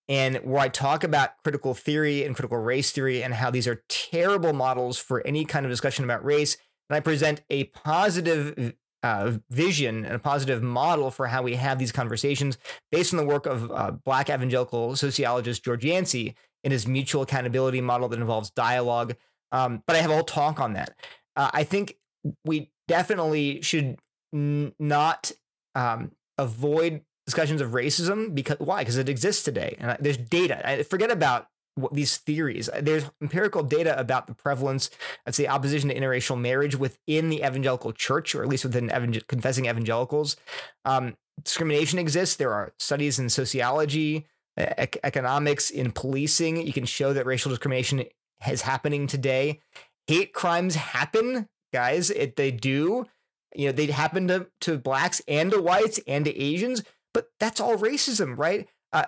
And 0.09 0.39
where 0.39 0.61
I 0.61 0.69
talk 0.69 1.05
about 1.05 1.41
critical 1.45 1.73
theory 1.73 2.25
and 2.25 2.35
critical 2.35 2.59
race 2.59 2.91
theory 2.91 3.23
and 3.23 3.33
how 3.33 3.51
these 3.51 3.69
are 3.69 3.85
terrible 3.89 4.53
models 4.53 4.99
for 4.99 5.25
any 5.25 5.45
kind 5.45 5.65
of 5.65 5.71
discussion 5.71 6.05
about 6.05 6.25
race 6.25 6.57
and 6.91 6.97
I 6.97 7.01
present 7.01 7.41
a 7.49 7.65
positive 7.65 8.75
uh, 9.03 9.33
vision 9.49 10.05
and 10.05 10.15
a 10.15 10.19
positive 10.19 10.63
model 10.63 11.11
for 11.11 11.29
how 11.29 11.43
we 11.43 11.55
have 11.55 11.79
these 11.79 11.93
conversations 11.93 12.59
based 12.91 13.15
on 13.15 13.17
the 13.17 13.25
work 13.25 13.47
of 13.47 13.71
uh, 13.71 13.93
Black 13.93 14.29
evangelical 14.29 14.97
sociologist 14.97 15.65
George 15.65 15.85
Yancey 15.85 16.35
in 16.65 16.73
his 16.73 16.87
mutual 16.87 17.23
accountability 17.23 17.81
model 17.81 18.09
that 18.09 18.19
involves 18.19 18.51
dialogue. 18.51 19.15
Um, 19.53 19.83
but 19.87 19.97
I 19.97 20.01
have 20.01 20.11
a 20.11 20.15
whole 20.15 20.25
talk 20.25 20.61
on 20.61 20.75
that. 20.75 20.95
Uh, 21.37 21.51
I 21.55 21.65
think 21.65 21.97
we 22.45 22.71
definitely 22.89 23.63
should 23.63 23.99
n- 24.35 24.75
not 24.79 25.33
um, 25.75 26.11
avoid 26.37 27.03
discussions 27.25 27.61
of 27.61 27.71
racism 27.71 28.35
because 28.35 28.59
why? 28.59 28.81
Because 28.81 28.99
it 28.99 29.09
exists 29.09 29.45
today, 29.45 29.77
and 29.79 29.97
there's 30.01 30.17
data. 30.17 30.69
I 30.69 30.83
forget 30.83 31.11
about 31.11 31.47
these 31.93 32.19
theories. 32.19 32.69
Uh, 32.69 32.81
there's 32.83 33.11
empirical 33.23 33.63
data 33.63 33.99
about 33.99 34.27
the 34.27 34.35
prevalence, 34.35 34.91
let's 35.27 35.37
say, 35.37 35.47
opposition 35.47 35.89
to 35.89 35.95
interracial 35.95 36.39
marriage 36.39 36.77
within 36.77 37.31
the 37.31 37.39
evangelical 37.39 37.93
church, 37.93 38.35
or 38.35 38.43
at 38.43 38.49
least 38.49 38.65
within 38.65 38.89
confessing 39.29 39.67
evangelicals. 39.67 40.37
Um, 40.85 41.17
discrimination 41.43 41.99
exists. 41.99 42.37
There 42.37 42.53
are 42.53 42.73
studies 42.79 43.19
in 43.19 43.29
sociology, 43.29 44.27
ec- 44.57 44.99
economics, 45.03 45.71
in 45.71 45.93
policing. 45.93 46.67
You 46.67 46.73
can 46.73 46.85
show 46.85 47.13
that 47.13 47.27
racial 47.27 47.51
discrimination 47.51 48.05
is 48.49 48.63
happening 48.63 49.07
today. 49.07 49.61
Hate 50.07 50.33
crimes 50.33 50.75
happen, 50.75 51.49
guys. 51.73 52.11
It, 52.11 52.37
they 52.37 52.51
do. 52.51 53.07
You 53.55 53.67
know, 53.67 53.73
they 53.73 53.87
happen 53.87 54.29
to, 54.29 54.47
to 54.63 54.79
blacks 54.79 55.21
and 55.27 55.51
to 55.51 55.61
whites 55.61 55.99
and 56.07 56.25
to 56.25 56.37
Asians, 56.37 56.83
but 57.13 57.31
that's 57.41 57.61
all 57.61 57.77
racism, 57.77 58.39
right? 58.39 58.69
Uh, 58.93 59.07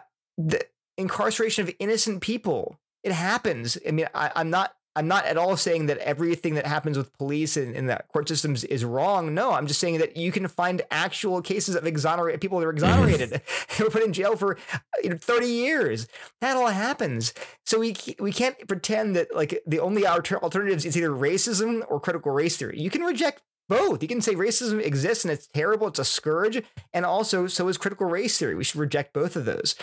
incarceration 0.97 1.67
of 1.67 1.75
innocent 1.79 2.21
people. 2.21 2.79
It 3.03 3.13
happens. 3.13 3.79
I 3.87 3.91
mean, 3.91 4.07
I, 4.15 4.31
am 4.37 4.51
not 4.51 4.75
I'm 4.95 5.09
not 5.09 5.25
at 5.25 5.39
all 5.39 5.57
saying 5.57 5.87
that 5.87 5.99
everything 5.99 6.55
that 6.55 6.67
happens 6.67 6.99
with 6.99 7.17
police 7.17 7.57
and, 7.57 7.75
and 7.75 7.89
the 7.89 8.03
court 8.13 8.29
systems 8.29 8.63
is 8.65 8.85
wrong. 8.85 9.33
No, 9.33 9.53
I'm 9.53 9.67
just 9.67 9.81
saying 9.81 9.99
that 9.99 10.19
you 10.19 10.31
can 10.31 10.47
find 10.49 10.83
actual 10.91 11.41
cases 11.41 11.75
of 11.75 11.87
exonerated 11.87 12.43
people 12.43 12.59
that 12.59 12.67
are 12.67 12.73
exonerated 12.73 13.31
mm-hmm. 13.31 13.85
were 13.85 13.91
put 13.91 14.03
in 14.03 14.13
jail 14.13 14.37
for 14.37 14.59
you 15.03 15.11
know 15.11 15.17
30 15.17 15.47
years. 15.47 16.09
That 16.41 16.57
all 16.57 16.69
happens. 16.69 17.33
So 17.65 17.79
we 17.79 17.97
we 18.19 18.33
can't 18.33 18.57
pretend 18.69 19.17
that 19.17 19.35
like 19.35 19.63
the 19.67 19.81
only 19.81 20.07
alternatives 20.07 20.85
is 20.85 20.97
either 20.97 21.11
racism 21.11 21.83
or 21.89 21.99
critical 21.99 22.33
race 22.33 22.59
theory. 22.59 22.79
You 22.79 22.91
can 22.91 23.03
reject 23.03 23.43
both. 23.69 24.03
You 24.03 24.09
can 24.09 24.21
say 24.21 24.35
racism 24.35 24.85
exists 24.85 25.25
and 25.25 25.33
it's 25.33 25.47
terrible, 25.47 25.89
it's 25.89 25.99
a 25.99 26.05
scourge, 26.05 26.63
and 26.93 27.05
also 27.05 27.47
so 27.47 27.69
is 27.69 27.79
critical 27.79 28.07
race 28.07 28.39
theory. 28.39 28.55
We 28.55 28.65
should 28.65 28.81
reject 28.81 29.13
both 29.13 29.37
of 29.37 29.45
those. 29.45 29.75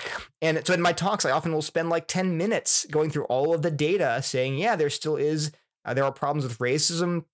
And 0.42 0.66
so 0.66 0.74
in 0.74 0.82
my 0.82 0.94
talks, 0.94 1.26
I 1.26 1.32
often 1.32 1.54
will 1.54 1.62
spend 1.62 1.90
like 1.90 2.08
10 2.08 2.38
minutes 2.38 2.86
going 2.92 3.10
through 3.10 3.26
all 3.26 3.54
of 3.54 3.62
the 3.62 3.72
data 3.72 4.22
saying, 4.22 4.58
yeah, 4.58 4.76
there 4.76 4.90
still 4.90 5.16
is, 5.16 5.52
uh, 5.86 5.94
there 5.94 6.04
are 6.04 6.12
problems 6.12 6.44
with 6.44 6.60
racism 6.60 7.26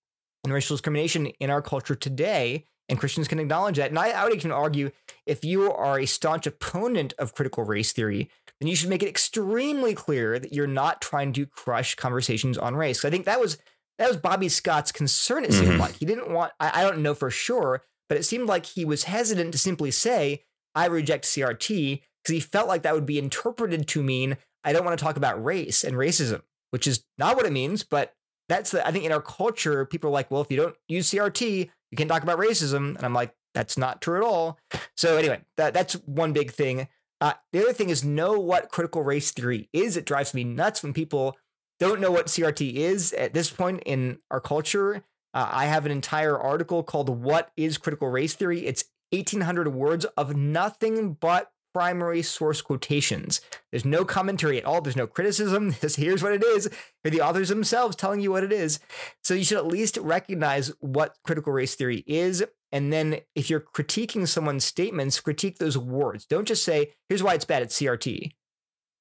and 0.44 0.52
racial 0.52 0.76
discrimination 0.76 1.26
in 1.26 1.50
our 1.50 1.62
culture 1.62 1.94
today. 1.94 2.66
And 2.88 3.00
Christians 3.00 3.26
can 3.26 3.40
acknowledge 3.40 3.76
that. 3.76 3.90
And 3.90 3.98
I, 3.98 4.10
I 4.10 4.24
would 4.24 4.34
even 4.34 4.52
argue 4.52 4.92
if 5.26 5.44
you 5.44 5.72
are 5.72 5.98
a 5.98 6.06
staunch 6.06 6.46
opponent 6.46 7.14
of 7.18 7.34
critical 7.34 7.64
race 7.64 7.92
theory, 7.92 8.30
then 8.60 8.68
you 8.68 8.76
should 8.76 8.88
make 8.88 9.02
it 9.02 9.08
extremely 9.08 9.92
clear 9.94 10.38
that 10.38 10.52
you're 10.52 10.68
not 10.68 11.02
trying 11.02 11.32
to 11.34 11.46
crush 11.46 11.96
conversations 11.96 12.56
on 12.56 12.76
race. 12.76 13.04
I 13.04 13.10
think 13.10 13.24
that 13.24 13.40
was 13.40 13.58
that 13.98 14.08
was 14.08 14.16
Bobby 14.16 14.48
Scott's 14.48 14.92
concern, 14.92 15.44
it 15.44 15.52
seemed 15.52 15.68
mm-hmm. 15.68 15.80
like. 15.80 15.94
He 15.94 16.04
didn't 16.04 16.30
want, 16.30 16.52
I, 16.60 16.80
I 16.80 16.82
don't 16.82 17.02
know 17.02 17.14
for 17.14 17.30
sure, 17.30 17.82
but 18.08 18.18
it 18.18 18.24
seemed 18.24 18.48
like 18.48 18.66
he 18.66 18.84
was 18.84 19.04
hesitant 19.04 19.52
to 19.52 19.58
simply 19.58 19.90
say, 19.90 20.44
I 20.74 20.86
reject 20.86 21.24
CRT, 21.24 22.02
because 22.22 22.34
he 22.34 22.40
felt 22.40 22.68
like 22.68 22.82
that 22.82 22.94
would 22.94 23.06
be 23.06 23.18
interpreted 23.18 23.86
to 23.88 24.02
mean, 24.02 24.36
I 24.64 24.72
don't 24.72 24.84
want 24.84 24.98
to 24.98 25.04
talk 25.04 25.16
about 25.16 25.42
race 25.42 25.84
and 25.84 25.96
racism, 25.96 26.42
which 26.70 26.86
is 26.86 27.04
not 27.18 27.36
what 27.36 27.46
it 27.46 27.52
means. 27.52 27.84
But 27.84 28.14
that's 28.48 28.72
the, 28.72 28.86
I 28.86 28.90
think 28.90 29.04
in 29.04 29.12
our 29.12 29.22
culture, 29.22 29.86
people 29.86 30.10
are 30.10 30.12
like, 30.12 30.30
well, 30.30 30.42
if 30.42 30.50
you 30.50 30.56
don't 30.56 30.76
use 30.88 31.10
CRT, 31.10 31.70
you 31.90 31.96
can't 31.96 32.10
talk 32.10 32.22
about 32.22 32.38
racism. 32.38 32.96
And 32.96 33.04
I'm 33.04 33.14
like, 33.14 33.34
that's 33.54 33.78
not 33.78 34.02
true 34.02 34.16
at 34.16 34.22
all. 34.22 34.58
So 34.96 35.16
anyway, 35.16 35.40
that, 35.56 35.72
that's 35.72 35.94
one 36.04 36.32
big 36.32 36.50
thing. 36.50 36.88
Uh, 37.20 37.32
the 37.52 37.60
other 37.60 37.72
thing 37.72 37.88
is 37.90 38.04
know 38.04 38.38
what 38.38 38.70
critical 38.70 39.02
race 39.02 39.30
theory 39.30 39.68
is. 39.72 39.96
It 39.96 40.04
drives 40.04 40.34
me 40.34 40.44
nuts 40.44 40.82
when 40.82 40.92
people 40.92 41.36
don't 41.78 42.00
know 42.00 42.10
what 42.10 42.26
CRT 42.26 42.74
is 42.74 43.12
at 43.12 43.34
this 43.34 43.50
point 43.50 43.82
in 43.84 44.18
our 44.30 44.40
culture, 44.40 45.04
uh, 45.34 45.48
I 45.50 45.66
have 45.66 45.84
an 45.84 45.92
entire 45.92 46.38
article 46.38 46.82
called 46.82 47.08
What 47.08 47.50
is 47.56 47.78
Critical 47.78 48.08
Race 48.08 48.34
Theory? 48.34 48.66
It's 48.66 48.84
1800 49.10 49.68
words 49.68 50.04
of 50.16 50.34
nothing 50.34 51.14
but 51.14 51.52
primary 51.76 52.22
source 52.22 52.62
quotations. 52.62 53.42
There's 53.70 53.84
no 53.84 54.06
commentary 54.06 54.56
at 54.56 54.64
all. 54.64 54.80
There's 54.80 54.96
no 54.96 55.06
criticism. 55.06 55.72
Just 55.82 55.96
here's 55.96 56.22
what 56.22 56.32
it 56.32 56.42
is. 56.42 56.70
Here 57.02 57.10
the 57.10 57.20
authors 57.20 57.50
themselves 57.50 57.94
telling 57.94 58.20
you 58.20 58.30
what 58.30 58.44
it 58.44 58.52
is. 58.52 58.80
So 59.22 59.34
you 59.34 59.44
should 59.44 59.58
at 59.58 59.66
least 59.66 59.98
recognize 59.98 60.72
what 60.80 61.18
critical 61.22 61.52
race 61.52 61.74
theory 61.74 62.02
is. 62.06 62.42
And 62.72 62.90
then 62.90 63.20
if 63.34 63.50
you're 63.50 63.60
critiquing 63.60 64.26
someone's 64.26 64.64
statements, 64.64 65.20
critique 65.20 65.58
those 65.58 65.76
words. 65.76 66.24
Don't 66.24 66.48
just 66.48 66.64
say, 66.64 66.94
here's 67.10 67.22
why 67.22 67.34
it's 67.34 67.44
bad 67.44 67.60
at 67.60 67.68
CRT. 67.68 68.32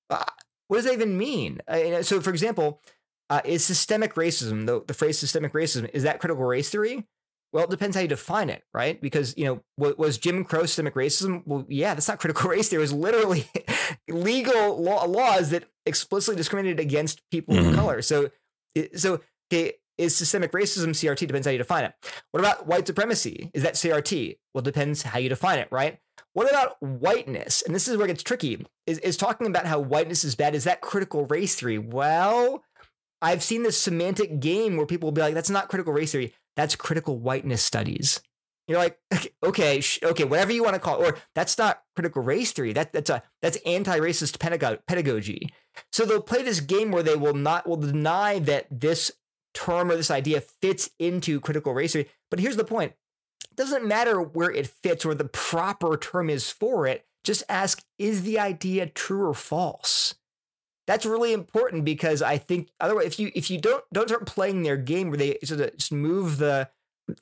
Uh, 0.09 0.25
what 0.67 0.77
does 0.77 0.85
that 0.85 0.93
even 0.93 1.17
mean? 1.17 1.59
Uh, 1.67 2.01
so, 2.01 2.21
for 2.21 2.29
example, 2.29 2.81
uh, 3.29 3.41
is 3.43 3.63
systemic 3.63 4.15
racism 4.15 4.65
the, 4.65 4.83
the 4.85 4.93
phrase 4.93 5.17
systemic 5.17 5.53
racism 5.53 5.89
is 5.93 6.03
that 6.03 6.19
critical 6.19 6.43
race 6.43 6.69
theory? 6.69 7.05
Well, 7.53 7.63
it 7.63 7.69
depends 7.69 7.95
how 7.95 8.01
you 8.01 8.09
define 8.09 8.49
it, 8.49 8.63
right? 8.73 8.99
Because 9.01 9.33
you 9.37 9.45
know, 9.45 9.61
was 9.77 10.17
Jim 10.17 10.43
Crow 10.43 10.63
systemic 10.63 10.93
racism? 10.93 11.43
Well, 11.45 11.65
yeah, 11.69 11.93
that's 11.93 12.07
not 12.07 12.19
critical 12.19 12.49
race. 12.49 12.69
There 12.69 12.79
was 12.79 12.91
literally 12.91 13.47
legal 14.09 14.81
law, 14.81 15.05
laws 15.05 15.51
that 15.51 15.65
explicitly 15.85 16.35
discriminated 16.35 16.79
against 16.79 17.21
people 17.31 17.55
mm-hmm. 17.55 17.69
of 17.69 17.75
color. 17.75 18.01
So, 18.01 18.29
so 18.95 19.21
okay, 19.51 19.73
is 19.97 20.15
systemic 20.15 20.51
racism 20.51 20.89
CRT? 20.89 21.27
Depends 21.27 21.47
how 21.47 21.51
you 21.51 21.57
define 21.57 21.85
it. 21.85 21.93
What 22.31 22.41
about 22.41 22.67
white 22.67 22.87
supremacy? 22.87 23.51
Is 23.53 23.63
that 23.63 23.75
CRT? 23.75 24.37
Well, 24.53 24.61
it 24.61 24.65
depends 24.65 25.03
how 25.03 25.19
you 25.19 25.29
define 25.29 25.59
it, 25.59 25.69
right? 25.71 25.99
What 26.35 26.49
about 26.49 26.75
whiteness? 26.81 27.61
And 27.61 27.73
this 27.73 27.87
is 27.87 27.95
where 27.95 28.05
it 28.05 28.09
gets 28.09 28.21
tricky. 28.21 28.67
Is, 28.85 28.99
is 28.99 29.15
talking 29.15 29.47
about 29.47 29.65
how 29.65 29.79
whiteness 29.79 30.25
is 30.25 30.35
bad, 30.35 30.53
is 30.53 30.65
that 30.65 30.81
critical 30.81 31.25
race 31.27 31.55
theory? 31.55 31.77
Well, 31.77 32.61
I've 33.21 33.41
seen 33.41 33.63
this 33.63 33.77
semantic 33.77 34.41
game 34.41 34.75
where 34.75 34.85
people 34.85 35.07
will 35.07 35.13
be 35.13 35.21
like, 35.21 35.33
that's 35.33 35.49
not 35.49 35.69
critical 35.69 35.93
race 35.93 36.11
theory. 36.11 36.33
That's 36.57 36.75
critical 36.75 37.17
whiteness 37.17 37.63
studies. 37.63 38.19
You're 38.67 38.79
like, 38.79 38.99
okay, 39.45 39.81
okay, 40.03 40.23
whatever 40.25 40.51
you 40.51 40.61
want 40.61 40.73
to 40.73 40.79
call 40.81 41.01
it, 41.01 41.07
or 41.07 41.17
that's 41.35 41.57
not 41.57 41.83
critical 41.95 42.21
race 42.21 42.51
theory. 42.51 42.73
That 42.73 42.91
that's 42.91 43.09
a 43.09 43.23
that's 43.41 43.57
anti-racist 43.65 44.37
pedagogy. 44.87 45.49
So 45.93 46.03
they'll 46.03 46.21
play 46.21 46.43
this 46.43 46.59
game 46.59 46.91
where 46.91 47.03
they 47.03 47.15
will 47.15 47.33
not 47.33 47.65
will 47.65 47.77
deny 47.77 48.39
that 48.39 48.67
this 48.69 49.11
term 49.53 49.89
or 49.89 49.95
this 49.95 50.11
idea 50.11 50.41
fits 50.41 50.89
into 50.99 51.39
critical 51.39 51.73
race 51.73 51.93
theory. 51.93 52.09
But 52.29 52.39
here's 52.39 52.57
the 52.57 52.65
point: 52.65 52.93
doesn't 53.55 53.87
matter 53.87 54.21
where 54.21 54.51
it 54.51 54.67
fits 54.67 55.05
or 55.05 55.13
the 55.13 55.25
proper 55.25 55.97
term 55.97 56.29
is 56.29 56.49
for 56.49 56.87
it. 56.87 57.05
Just 57.23 57.43
ask: 57.49 57.83
Is 57.97 58.23
the 58.23 58.39
idea 58.39 58.87
true 58.87 59.27
or 59.27 59.33
false? 59.33 60.15
That's 60.87 61.05
really 61.05 61.33
important 61.33 61.83
because 61.83 62.21
I 62.21 62.37
think 62.37 62.69
otherwise, 62.79 63.07
if 63.07 63.19
you 63.19 63.31
if 63.33 63.49
you 63.49 63.59
don't 63.59 63.83
don't 63.91 64.07
start 64.07 64.27
playing 64.27 64.63
their 64.63 64.77
game 64.77 65.09
where 65.09 65.17
they 65.17 65.37
sort 65.43 65.61
of 65.61 65.75
just 65.75 65.91
move 65.91 66.37
the 66.37 66.69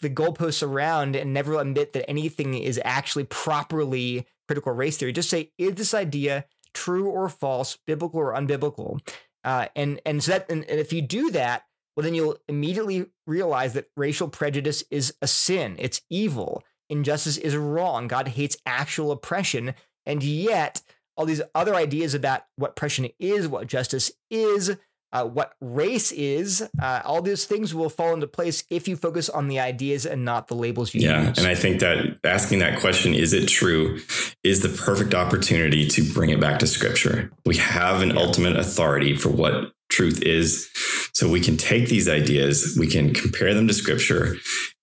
the 0.02 0.10
goalposts 0.10 0.66
around 0.66 1.16
and 1.16 1.34
never 1.34 1.60
admit 1.60 1.94
that 1.94 2.10
anything 2.10 2.54
is 2.56 2.80
actually 2.84 3.26
properly 3.26 4.26
critical 4.48 4.74
race 4.74 4.98
theory, 4.98 5.14
just 5.14 5.30
say: 5.30 5.52
Is 5.58 5.76
this 5.76 5.94
idea 5.94 6.46
true 6.74 7.08
or 7.10 7.30
false, 7.30 7.78
biblical 7.88 8.20
or 8.20 8.34
unbiblical? 8.34 9.00
Uh, 9.44 9.68
and 9.76 10.02
and 10.06 10.24
so 10.24 10.34
that 10.34 10.50
and, 10.50 10.66
and 10.66 10.80
if 10.80 10.92
you 10.92 11.02
do 11.02 11.32
that, 11.32 11.64
well, 11.96 12.04
then 12.04 12.14
you'll 12.14 12.38
immediately 12.48 13.06
realize 13.28 13.74
that 13.74 13.90
racial 13.96 14.28
prejudice 14.28 14.84
is 14.90 15.14
a 15.22 15.28
sin. 15.28 15.76
It's 15.80 16.02
evil. 16.10 16.64
Injustice 16.90 17.38
is 17.38 17.56
wrong. 17.56 18.08
God 18.08 18.30
hates 18.30 18.58
actual 18.66 19.12
oppression. 19.12 19.74
And 20.06 20.24
yet, 20.24 20.82
all 21.16 21.26
these 21.26 21.42
other 21.54 21.76
ideas 21.76 22.14
about 22.14 22.44
what 22.56 22.72
oppression 22.72 23.10
is, 23.20 23.48
what 23.48 23.68
justice 23.68 24.12
is, 24.30 24.76
uh, 25.14 25.24
what 25.24 25.54
race 25.62 26.12
is, 26.12 26.68
uh, 26.82 27.02
all 27.06 27.22
these 27.22 27.46
things 27.46 27.74
will 27.74 27.90
fall 27.90 28.16
into 28.16 28.26
place 28.26 28.64
if 28.72 28.88
you 28.88 28.98
focus 28.98 29.30
on 29.30 29.48
the 29.48 29.60
ideas 29.60 30.08
and 30.08 30.26
not 30.26 30.48
the 30.48 30.56
labels 30.56 30.94
you 30.94 31.02
use. 31.02 31.10
yeah, 31.10 31.30
use. 31.30 31.38
and 31.38 31.48
I 31.48 31.54
think 31.54 31.80
that 31.82 32.18
asking 32.24 32.60
that 32.60 32.80
question, 32.80 33.14
is 33.14 33.32
it 33.32 33.48
true, 33.48 34.00
is 34.44 34.62
the 34.62 34.70
perfect 34.70 35.14
opportunity 35.14 35.88
to 35.88 36.14
bring 36.14 36.32
it 36.32 36.40
back 36.40 36.58
to 36.60 36.68
scripture. 36.68 37.32
We 37.46 37.58
have 37.58 38.02
an 38.02 38.18
ultimate 38.18 38.58
authority 38.58 39.16
for 39.16 39.30
what 39.30 39.74
truth 39.90 40.20
is. 40.24 40.68
So 41.14 41.30
we 41.30 41.40
can 41.40 41.58
take 41.58 41.90
these 41.90 42.10
ideas, 42.10 42.76
we 42.80 42.88
can 42.88 43.14
compare 43.14 43.54
them 43.54 43.68
to 43.68 43.74
scripture, 43.74 44.36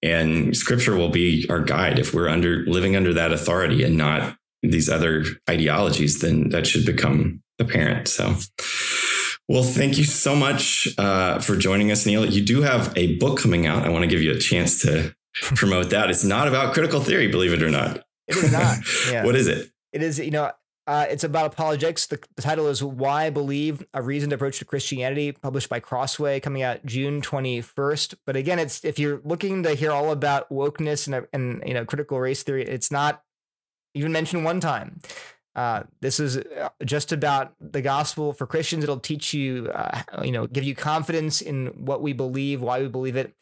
and 0.02 0.56
scripture 0.56 0.96
will 0.96 1.08
be 1.08 1.44
our 1.50 1.60
guide. 1.60 1.98
If 1.98 2.14
we're 2.14 2.28
under 2.28 2.64
living 2.66 2.94
under 2.94 3.12
that 3.14 3.32
authority 3.32 3.82
and 3.82 3.96
not 3.96 4.36
these 4.62 4.88
other 4.88 5.24
ideologies, 5.48 6.20
then 6.20 6.50
that 6.50 6.66
should 6.66 6.86
become 6.86 7.42
apparent. 7.58 8.06
So 8.08 8.36
well, 9.50 9.64
thank 9.64 9.98
you 9.98 10.04
so 10.04 10.36
much 10.36 10.86
uh, 10.96 11.40
for 11.40 11.56
joining 11.56 11.90
us, 11.90 12.06
Neil. 12.06 12.24
You 12.24 12.40
do 12.40 12.62
have 12.62 12.96
a 12.96 13.16
book 13.16 13.40
coming 13.40 13.66
out. 13.66 13.84
I 13.84 13.88
want 13.88 14.04
to 14.04 14.06
give 14.06 14.22
you 14.22 14.30
a 14.30 14.38
chance 14.38 14.80
to 14.82 15.12
promote 15.56 15.90
that. 15.90 16.08
It's 16.08 16.22
not 16.22 16.46
about 16.46 16.72
critical 16.72 17.00
theory, 17.00 17.26
believe 17.26 17.52
it 17.52 17.60
or 17.60 17.68
not. 17.68 18.04
It 18.28 18.36
is 18.36 18.52
not. 18.52 18.78
Yeah. 19.10 19.24
what 19.24 19.34
is 19.34 19.48
it? 19.48 19.68
It 19.92 20.04
is, 20.04 20.20
you 20.20 20.30
know, 20.30 20.52
uh, 20.90 21.06
it's 21.08 21.22
about 21.22 21.46
apologetics. 21.46 22.08
The, 22.08 22.18
the, 22.34 22.42
title 22.42 22.66
is 22.66 22.82
Why 22.82 23.26
I 23.26 23.30
Believe 23.30 23.86
A 23.94 24.02
Reasoned 24.02 24.32
Approach 24.32 24.58
to 24.58 24.64
Christianity, 24.64 25.30
published 25.30 25.68
by 25.68 25.78
Crossway, 25.78 26.40
coming 26.40 26.62
out 26.62 26.84
June 26.84 27.22
21st. 27.22 28.16
But 28.26 28.34
again, 28.34 28.58
it's 28.58 28.84
if 28.84 28.98
you're 28.98 29.20
looking 29.22 29.62
to 29.62 29.74
hear 29.74 29.92
all 29.92 30.10
about 30.10 30.50
wokeness 30.50 31.06
and, 31.06 31.28
and 31.32 31.62
you 31.64 31.74
know 31.74 31.84
critical 31.84 32.18
race 32.18 32.42
theory, 32.42 32.64
it's 32.64 32.90
not 32.90 33.22
even 33.94 34.10
mentioned 34.10 34.44
one 34.44 34.58
time. 34.58 35.00
Uh, 35.54 35.84
this 36.00 36.18
is 36.18 36.38
uh, 36.38 36.70
just 36.84 37.12
about 37.12 37.54
the 37.60 37.82
gospel 37.82 38.32
for 38.32 38.48
Christians. 38.48 38.82
It'll 38.82 38.98
teach 38.98 39.32
you, 39.32 39.70
uh, 39.72 40.02
you 40.24 40.32
know, 40.32 40.48
give 40.48 40.64
you 40.64 40.74
confidence 40.74 41.40
in 41.40 41.66
what 41.84 42.02
we 42.02 42.12
believe, 42.14 42.62
why 42.62 42.80
we 42.80 42.88
believe 42.88 43.14
it, 43.14 43.32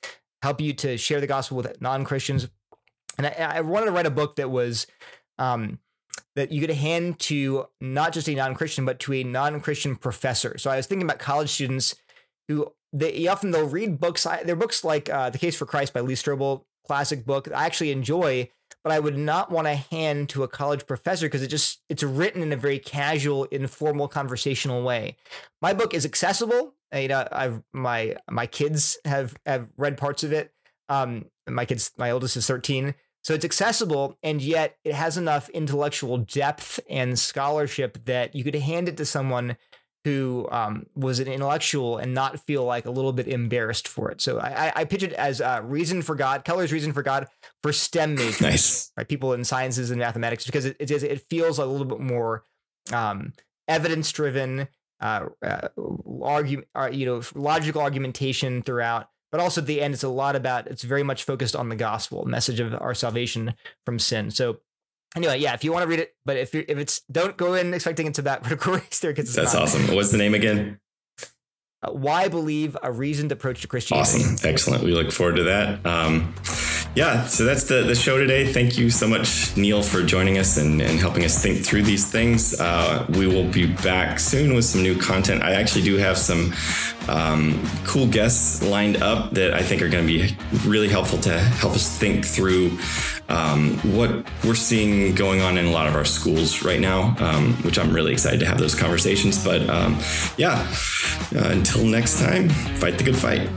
help 0.43 0.61
you 0.61 0.75
to 0.75 0.99
share 0.99 1.23
the 1.23 1.27
gospel 1.27 1.57
with 1.57 1.81
non 1.81 2.05
Christians. 2.05 2.47
And 3.17 3.27
I, 3.27 3.31
I, 3.57 3.61
wanted 3.63 3.87
to 3.87 3.93
write 3.93 4.05
a 4.05 4.11
book 4.11 4.37
that 4.37 4.51
was 4.51 4.87
um, 5.39 5.79
that 6.37 6.53
you 6.53 6.61
could 6.61 6.71
hand 6.71 7.19
to 7.21 7.67
not 7.81 8.13
just 8.13 8.29
a 8.29 8.35
non 8.35 8.55
Christian, 8.55 8.85
but 8.85 8.99
to 9.01 9.15
a 9.15 9.25
non 9.25 9.61
Christian 9.61 9.97
professor. 9.97 10.59
So 10.59 10.71
I 10.71 10.77
was 10.77 10.87
thinking 10.87 11.07
about 11.07 11.19
college 11.19 11.51
students 11.51 11.95
who 12.49 12.73
they 12.93 13.27
often 13.29 13.51
they'll 13.51 13.69
read 13.69 14.01
books. 14.01 14.27
They're 14.45 14.57
books 14.57 14.85
like 14.85 15.09
uh, 15.09 15.31
The 15.31 15.39
Case 15.39 15.57
for 15.57 15.67
Christ 15.67 15.93
by 15.93 16.01
Lee 16.01 16.15
Strobel, 16.15 16.65
classic 16.87 17.27
book 17.27 17.49
I 17.55 17.67
actually 17.67 17.91
enjoy 17.91 18.49
but 18.85 18.93
I 18.93 18.99
would 19.01 19.19
not 19.19 19.51
want 19.51 19.67
to 19.67 19.75
hand 19.75 20.29
to 20.31 20.43
a 20.43 20.49
college 20.49 20.87
professor 20.87 21.27
because 21.27 21.43
it 21.43 21.49
just 21.49 21.81
it's 21.89 22.03
written 22.03 22.43
in 22.43 22.53
a 22.53 22.57
very 22.57 22.79
casual, 22.79 23.45
informal, 23.45 24.09
conversational 24.09 24.83
way. 24.83 25.17
My 25.61 25.73
book 25.73 25.95
is 25.95 26.05
accessible. 26.05 26.75
I, 26.93 27.01
you 27.01 27.09
know, 27.09 27.27
I've 27.31 27.63
my 27.73 28.17
my 28.31 28.47
kids 28.47 28.97
have 29.05 29.37
have 29.47 29.69
read 29.77 29.97
parts 29.97 30.23
of 30.23 30.33
it. 30.33 30.53
Um, 30.89 31.27
my 31.49 31.65
kids, 31.65 31.91
my 31.99 32.11
oldest 32.11 32.37
is 32.37 32.47
thirteen, 32.47 32.95
so 33.23 33.35
it's 33.35 33.45
accessible, 33.45 34.19
and 34.23 34.41
yet 34.41 34.77
it 34.85 34.95
has 34.95 35.17
enough 35.17 35.49
intellectual 35.51 36.19
depth 36.19 36.81
and 36.89 37.19
scholarship 37.19 38.05
that 38.05 38.35
you 38.35 38.45
could 38.45 38.55
hand 38.55 38.89
it 38.89 38.97
to 38.97 39.05
someone 39.05 39.57
who 40.05 40.49
um, 40.51 40.87
was 40.95 41.21
an 41.21 41.29
intellectual 41.29 41.99
and 41.99 42.15
not 42.15 42.41
feel 42.41 42.65
like 42.65 42.87
a 42.87 42.91
little 42.91 43.13
bit 43.13 43.27
embarrassed 43.29 43.87
for 43.87 44.11
it. 44.11 44.21
So 44.21 44.39
I, 44.39 44.73
I 44.75 44.85
pitch 44.85 45.03
it 45.03 45.13
as 45.13 45.41
uh, 45.41 45.61
reason 45.65 46.03
for 46.03 46.15
God, 46.15 46.45
Keller's 46.45 46.73
reason 46.73 46.93
for 46.93 47.03
God 47.03 47.27
for 47.63 47.73
STEM 47.73 48.15
majors, 48.15 48.41
nice. 48.41 48.93
right? 48.97 49.07
People 49.07 49.33
in 49.33 49.45
sciences 49.45 49.91
and 49.91 49.99
mathematics, 49.99 50.47
because 50.47 50.65
it, 50.65 50.77
it, 50.79 50.91
it 50.91 51.21
feels 51.29 51.59
a 51.59 51.67
little 51.67 51.87
bit 51.87 52.01
more 52.01 52.45
um, 52.93 53.33
evidence 53.67 54.11
driven, 54.13 54.69
uh, 55.01 55.27
uh, 55.45 55.69
argument, 56.23 56.69
uh, 56.75 56.89
you 56.91 57.05
know, 57.05 57.21
logical 57.35 57.83
argumentation 57.83 58.63
throughout. 58.63 59.09
But 59.31 59.41
also 59.41 59.61
at 59.61 59.67
the 59.67 59.83
end, 59.83 59.95
it's 59.95 60.03
a 60.03 60.09
lot 60.09 60.37
about, 60.37 60.67
it's 60.69 60.83
very 60.83 61.03
much 61.03 61.25
focused 61.25 61.55
on 61.55 61.69
the 61.69 61.77
gospel, 61.77 62.25
message 62.25 62.61
of 62.61 62.75
our 62.81 62.95
salvation 62.95 63.55
from 63.85 63.99
sin. 63.99 64.31
So 64.31 64.61
anyway, 65.17 65.39
yeah, 65.39 65.55
if 65.55 65.65
you 65.65 65.73
want 65.73 65.83
to 65.83 65.89
read 65.89 66.01
it, 66.01 66.15
but 66.25 66.37
if 66.37 66.55
you 66.55 66.65
if 66.67 66.79
it's 66.79 67.01
don't 67.11 67.37
go 67.37 67.55
in 67.55 67.75
expecting 67.75 68.07
it's 68.09 68.19
about 68.19 68.43
critical 68.43 68.75
race 68.75 69.01
theory 69.01 69.15
because 69.15 69.35
that's 69.35 69.53
not. 69.53 69.61
That's 69.61 69.75
awesome. 69.75 69.95
What's 69.95 70.11
the 70.11 70.19
name 70.19 70.35
again? 70.35 70.81
Uh, 71.81 71.93
why 71.93 72.27
believe 72.27 72.77
a 72.83 72.91
reasoned 72.91 73.31
approach 73.31 73.61
to 73.61 73.69
Christianity. 73.69 74.23
Awesome, 74.25 74.49
excellent. 74.49 74.83
We 74.83 74.93
look 74.93 75.13
forward 75.13 75.37
to 75.37 75.45
that. 75.45 75.87
Um, 75.87 76.35
yeah, 76.99 77.27
so 77.27 77.45
that's 77.45 77.63
the, 77.63 77.85
the 77.85 77.95
show 77.95 78.19
today. 78.19 78.53
Thank 78.53 78.77
you 78.77 78.91
so 78.91 79.07
much, 79.07 79.57
Neil, 79.57 79.85
for 79.85 80.03
joining 80.03 80.37
us 80.37 80.57
and, 80.57 80.83
and 80.83 80.99
helping 80.99 81.25
us 81.25 81.41
think 81.41 81.65
through 81.65 81.83
these 81.83 82.11
things. 82.11 82.61
Uh, 82.61 83.07
we 83.11 83.29
will 83.29 83.49
be 83.49 83.67
back 83.67 84.19
soon 84.19 84.53
with 84.53 84.65
some 84.65 84.83
new 84.83 84.99
content. 84.99 85.45
I 85.45 85.53
actually 85.53 85.83
do 85.83 85.97
have 85.99 86.19
some 86.19 86.53
um, 87.09 87.65
cool 87.85 88.09
guests 88.09 88.65
lined 88.65 89.01
up 89.01 89.31
that 89.31 89.55
I 89.55 89.63
think 89.63 89.81
are 89.81 89.89
going 89.89 90.09
to 90.09 90.13
be 90.13 90.37
really 90.69 90.89
helpful 90.89 91.21
to 91.21 91.39
help 91.39 91.75
us 91.75 91.89
think 91.97 92.25
through 92.25 92.77
um, 93.29 93.79
what 93.95 94.11
we're 94.45 94.57
seeing 94.57 95.15
going 95.15 95.41
on 95.41 95.57
in 95.57 95.67
a 95.67 95.71
lot 95.71 95.87
of 95.87 95.95
our 95.95 96.05
schools 96.05 96.65
right 96.65 96.81
now, 96.81 97.15
um, 97.21 97.55
which 97.63 97.79
I'm 97.79 97.93
really 97.93 98.13
excited 98.13 98.41
to 98.41 98.47
have 98.47 98.59
those 98.59 98.75
conversations. 98.75 99.45
But 99.45 99.71
um, 99.71 100.01
yeah, 100.37 100.67
uh, 101.33 101.51
until 101.51 101.85
next 101.85 102.19
time, 102.19 102.49
fight 102.49 102.99
the 102.99 103.05
good 103.05 103.17
fight. 103.17 103.49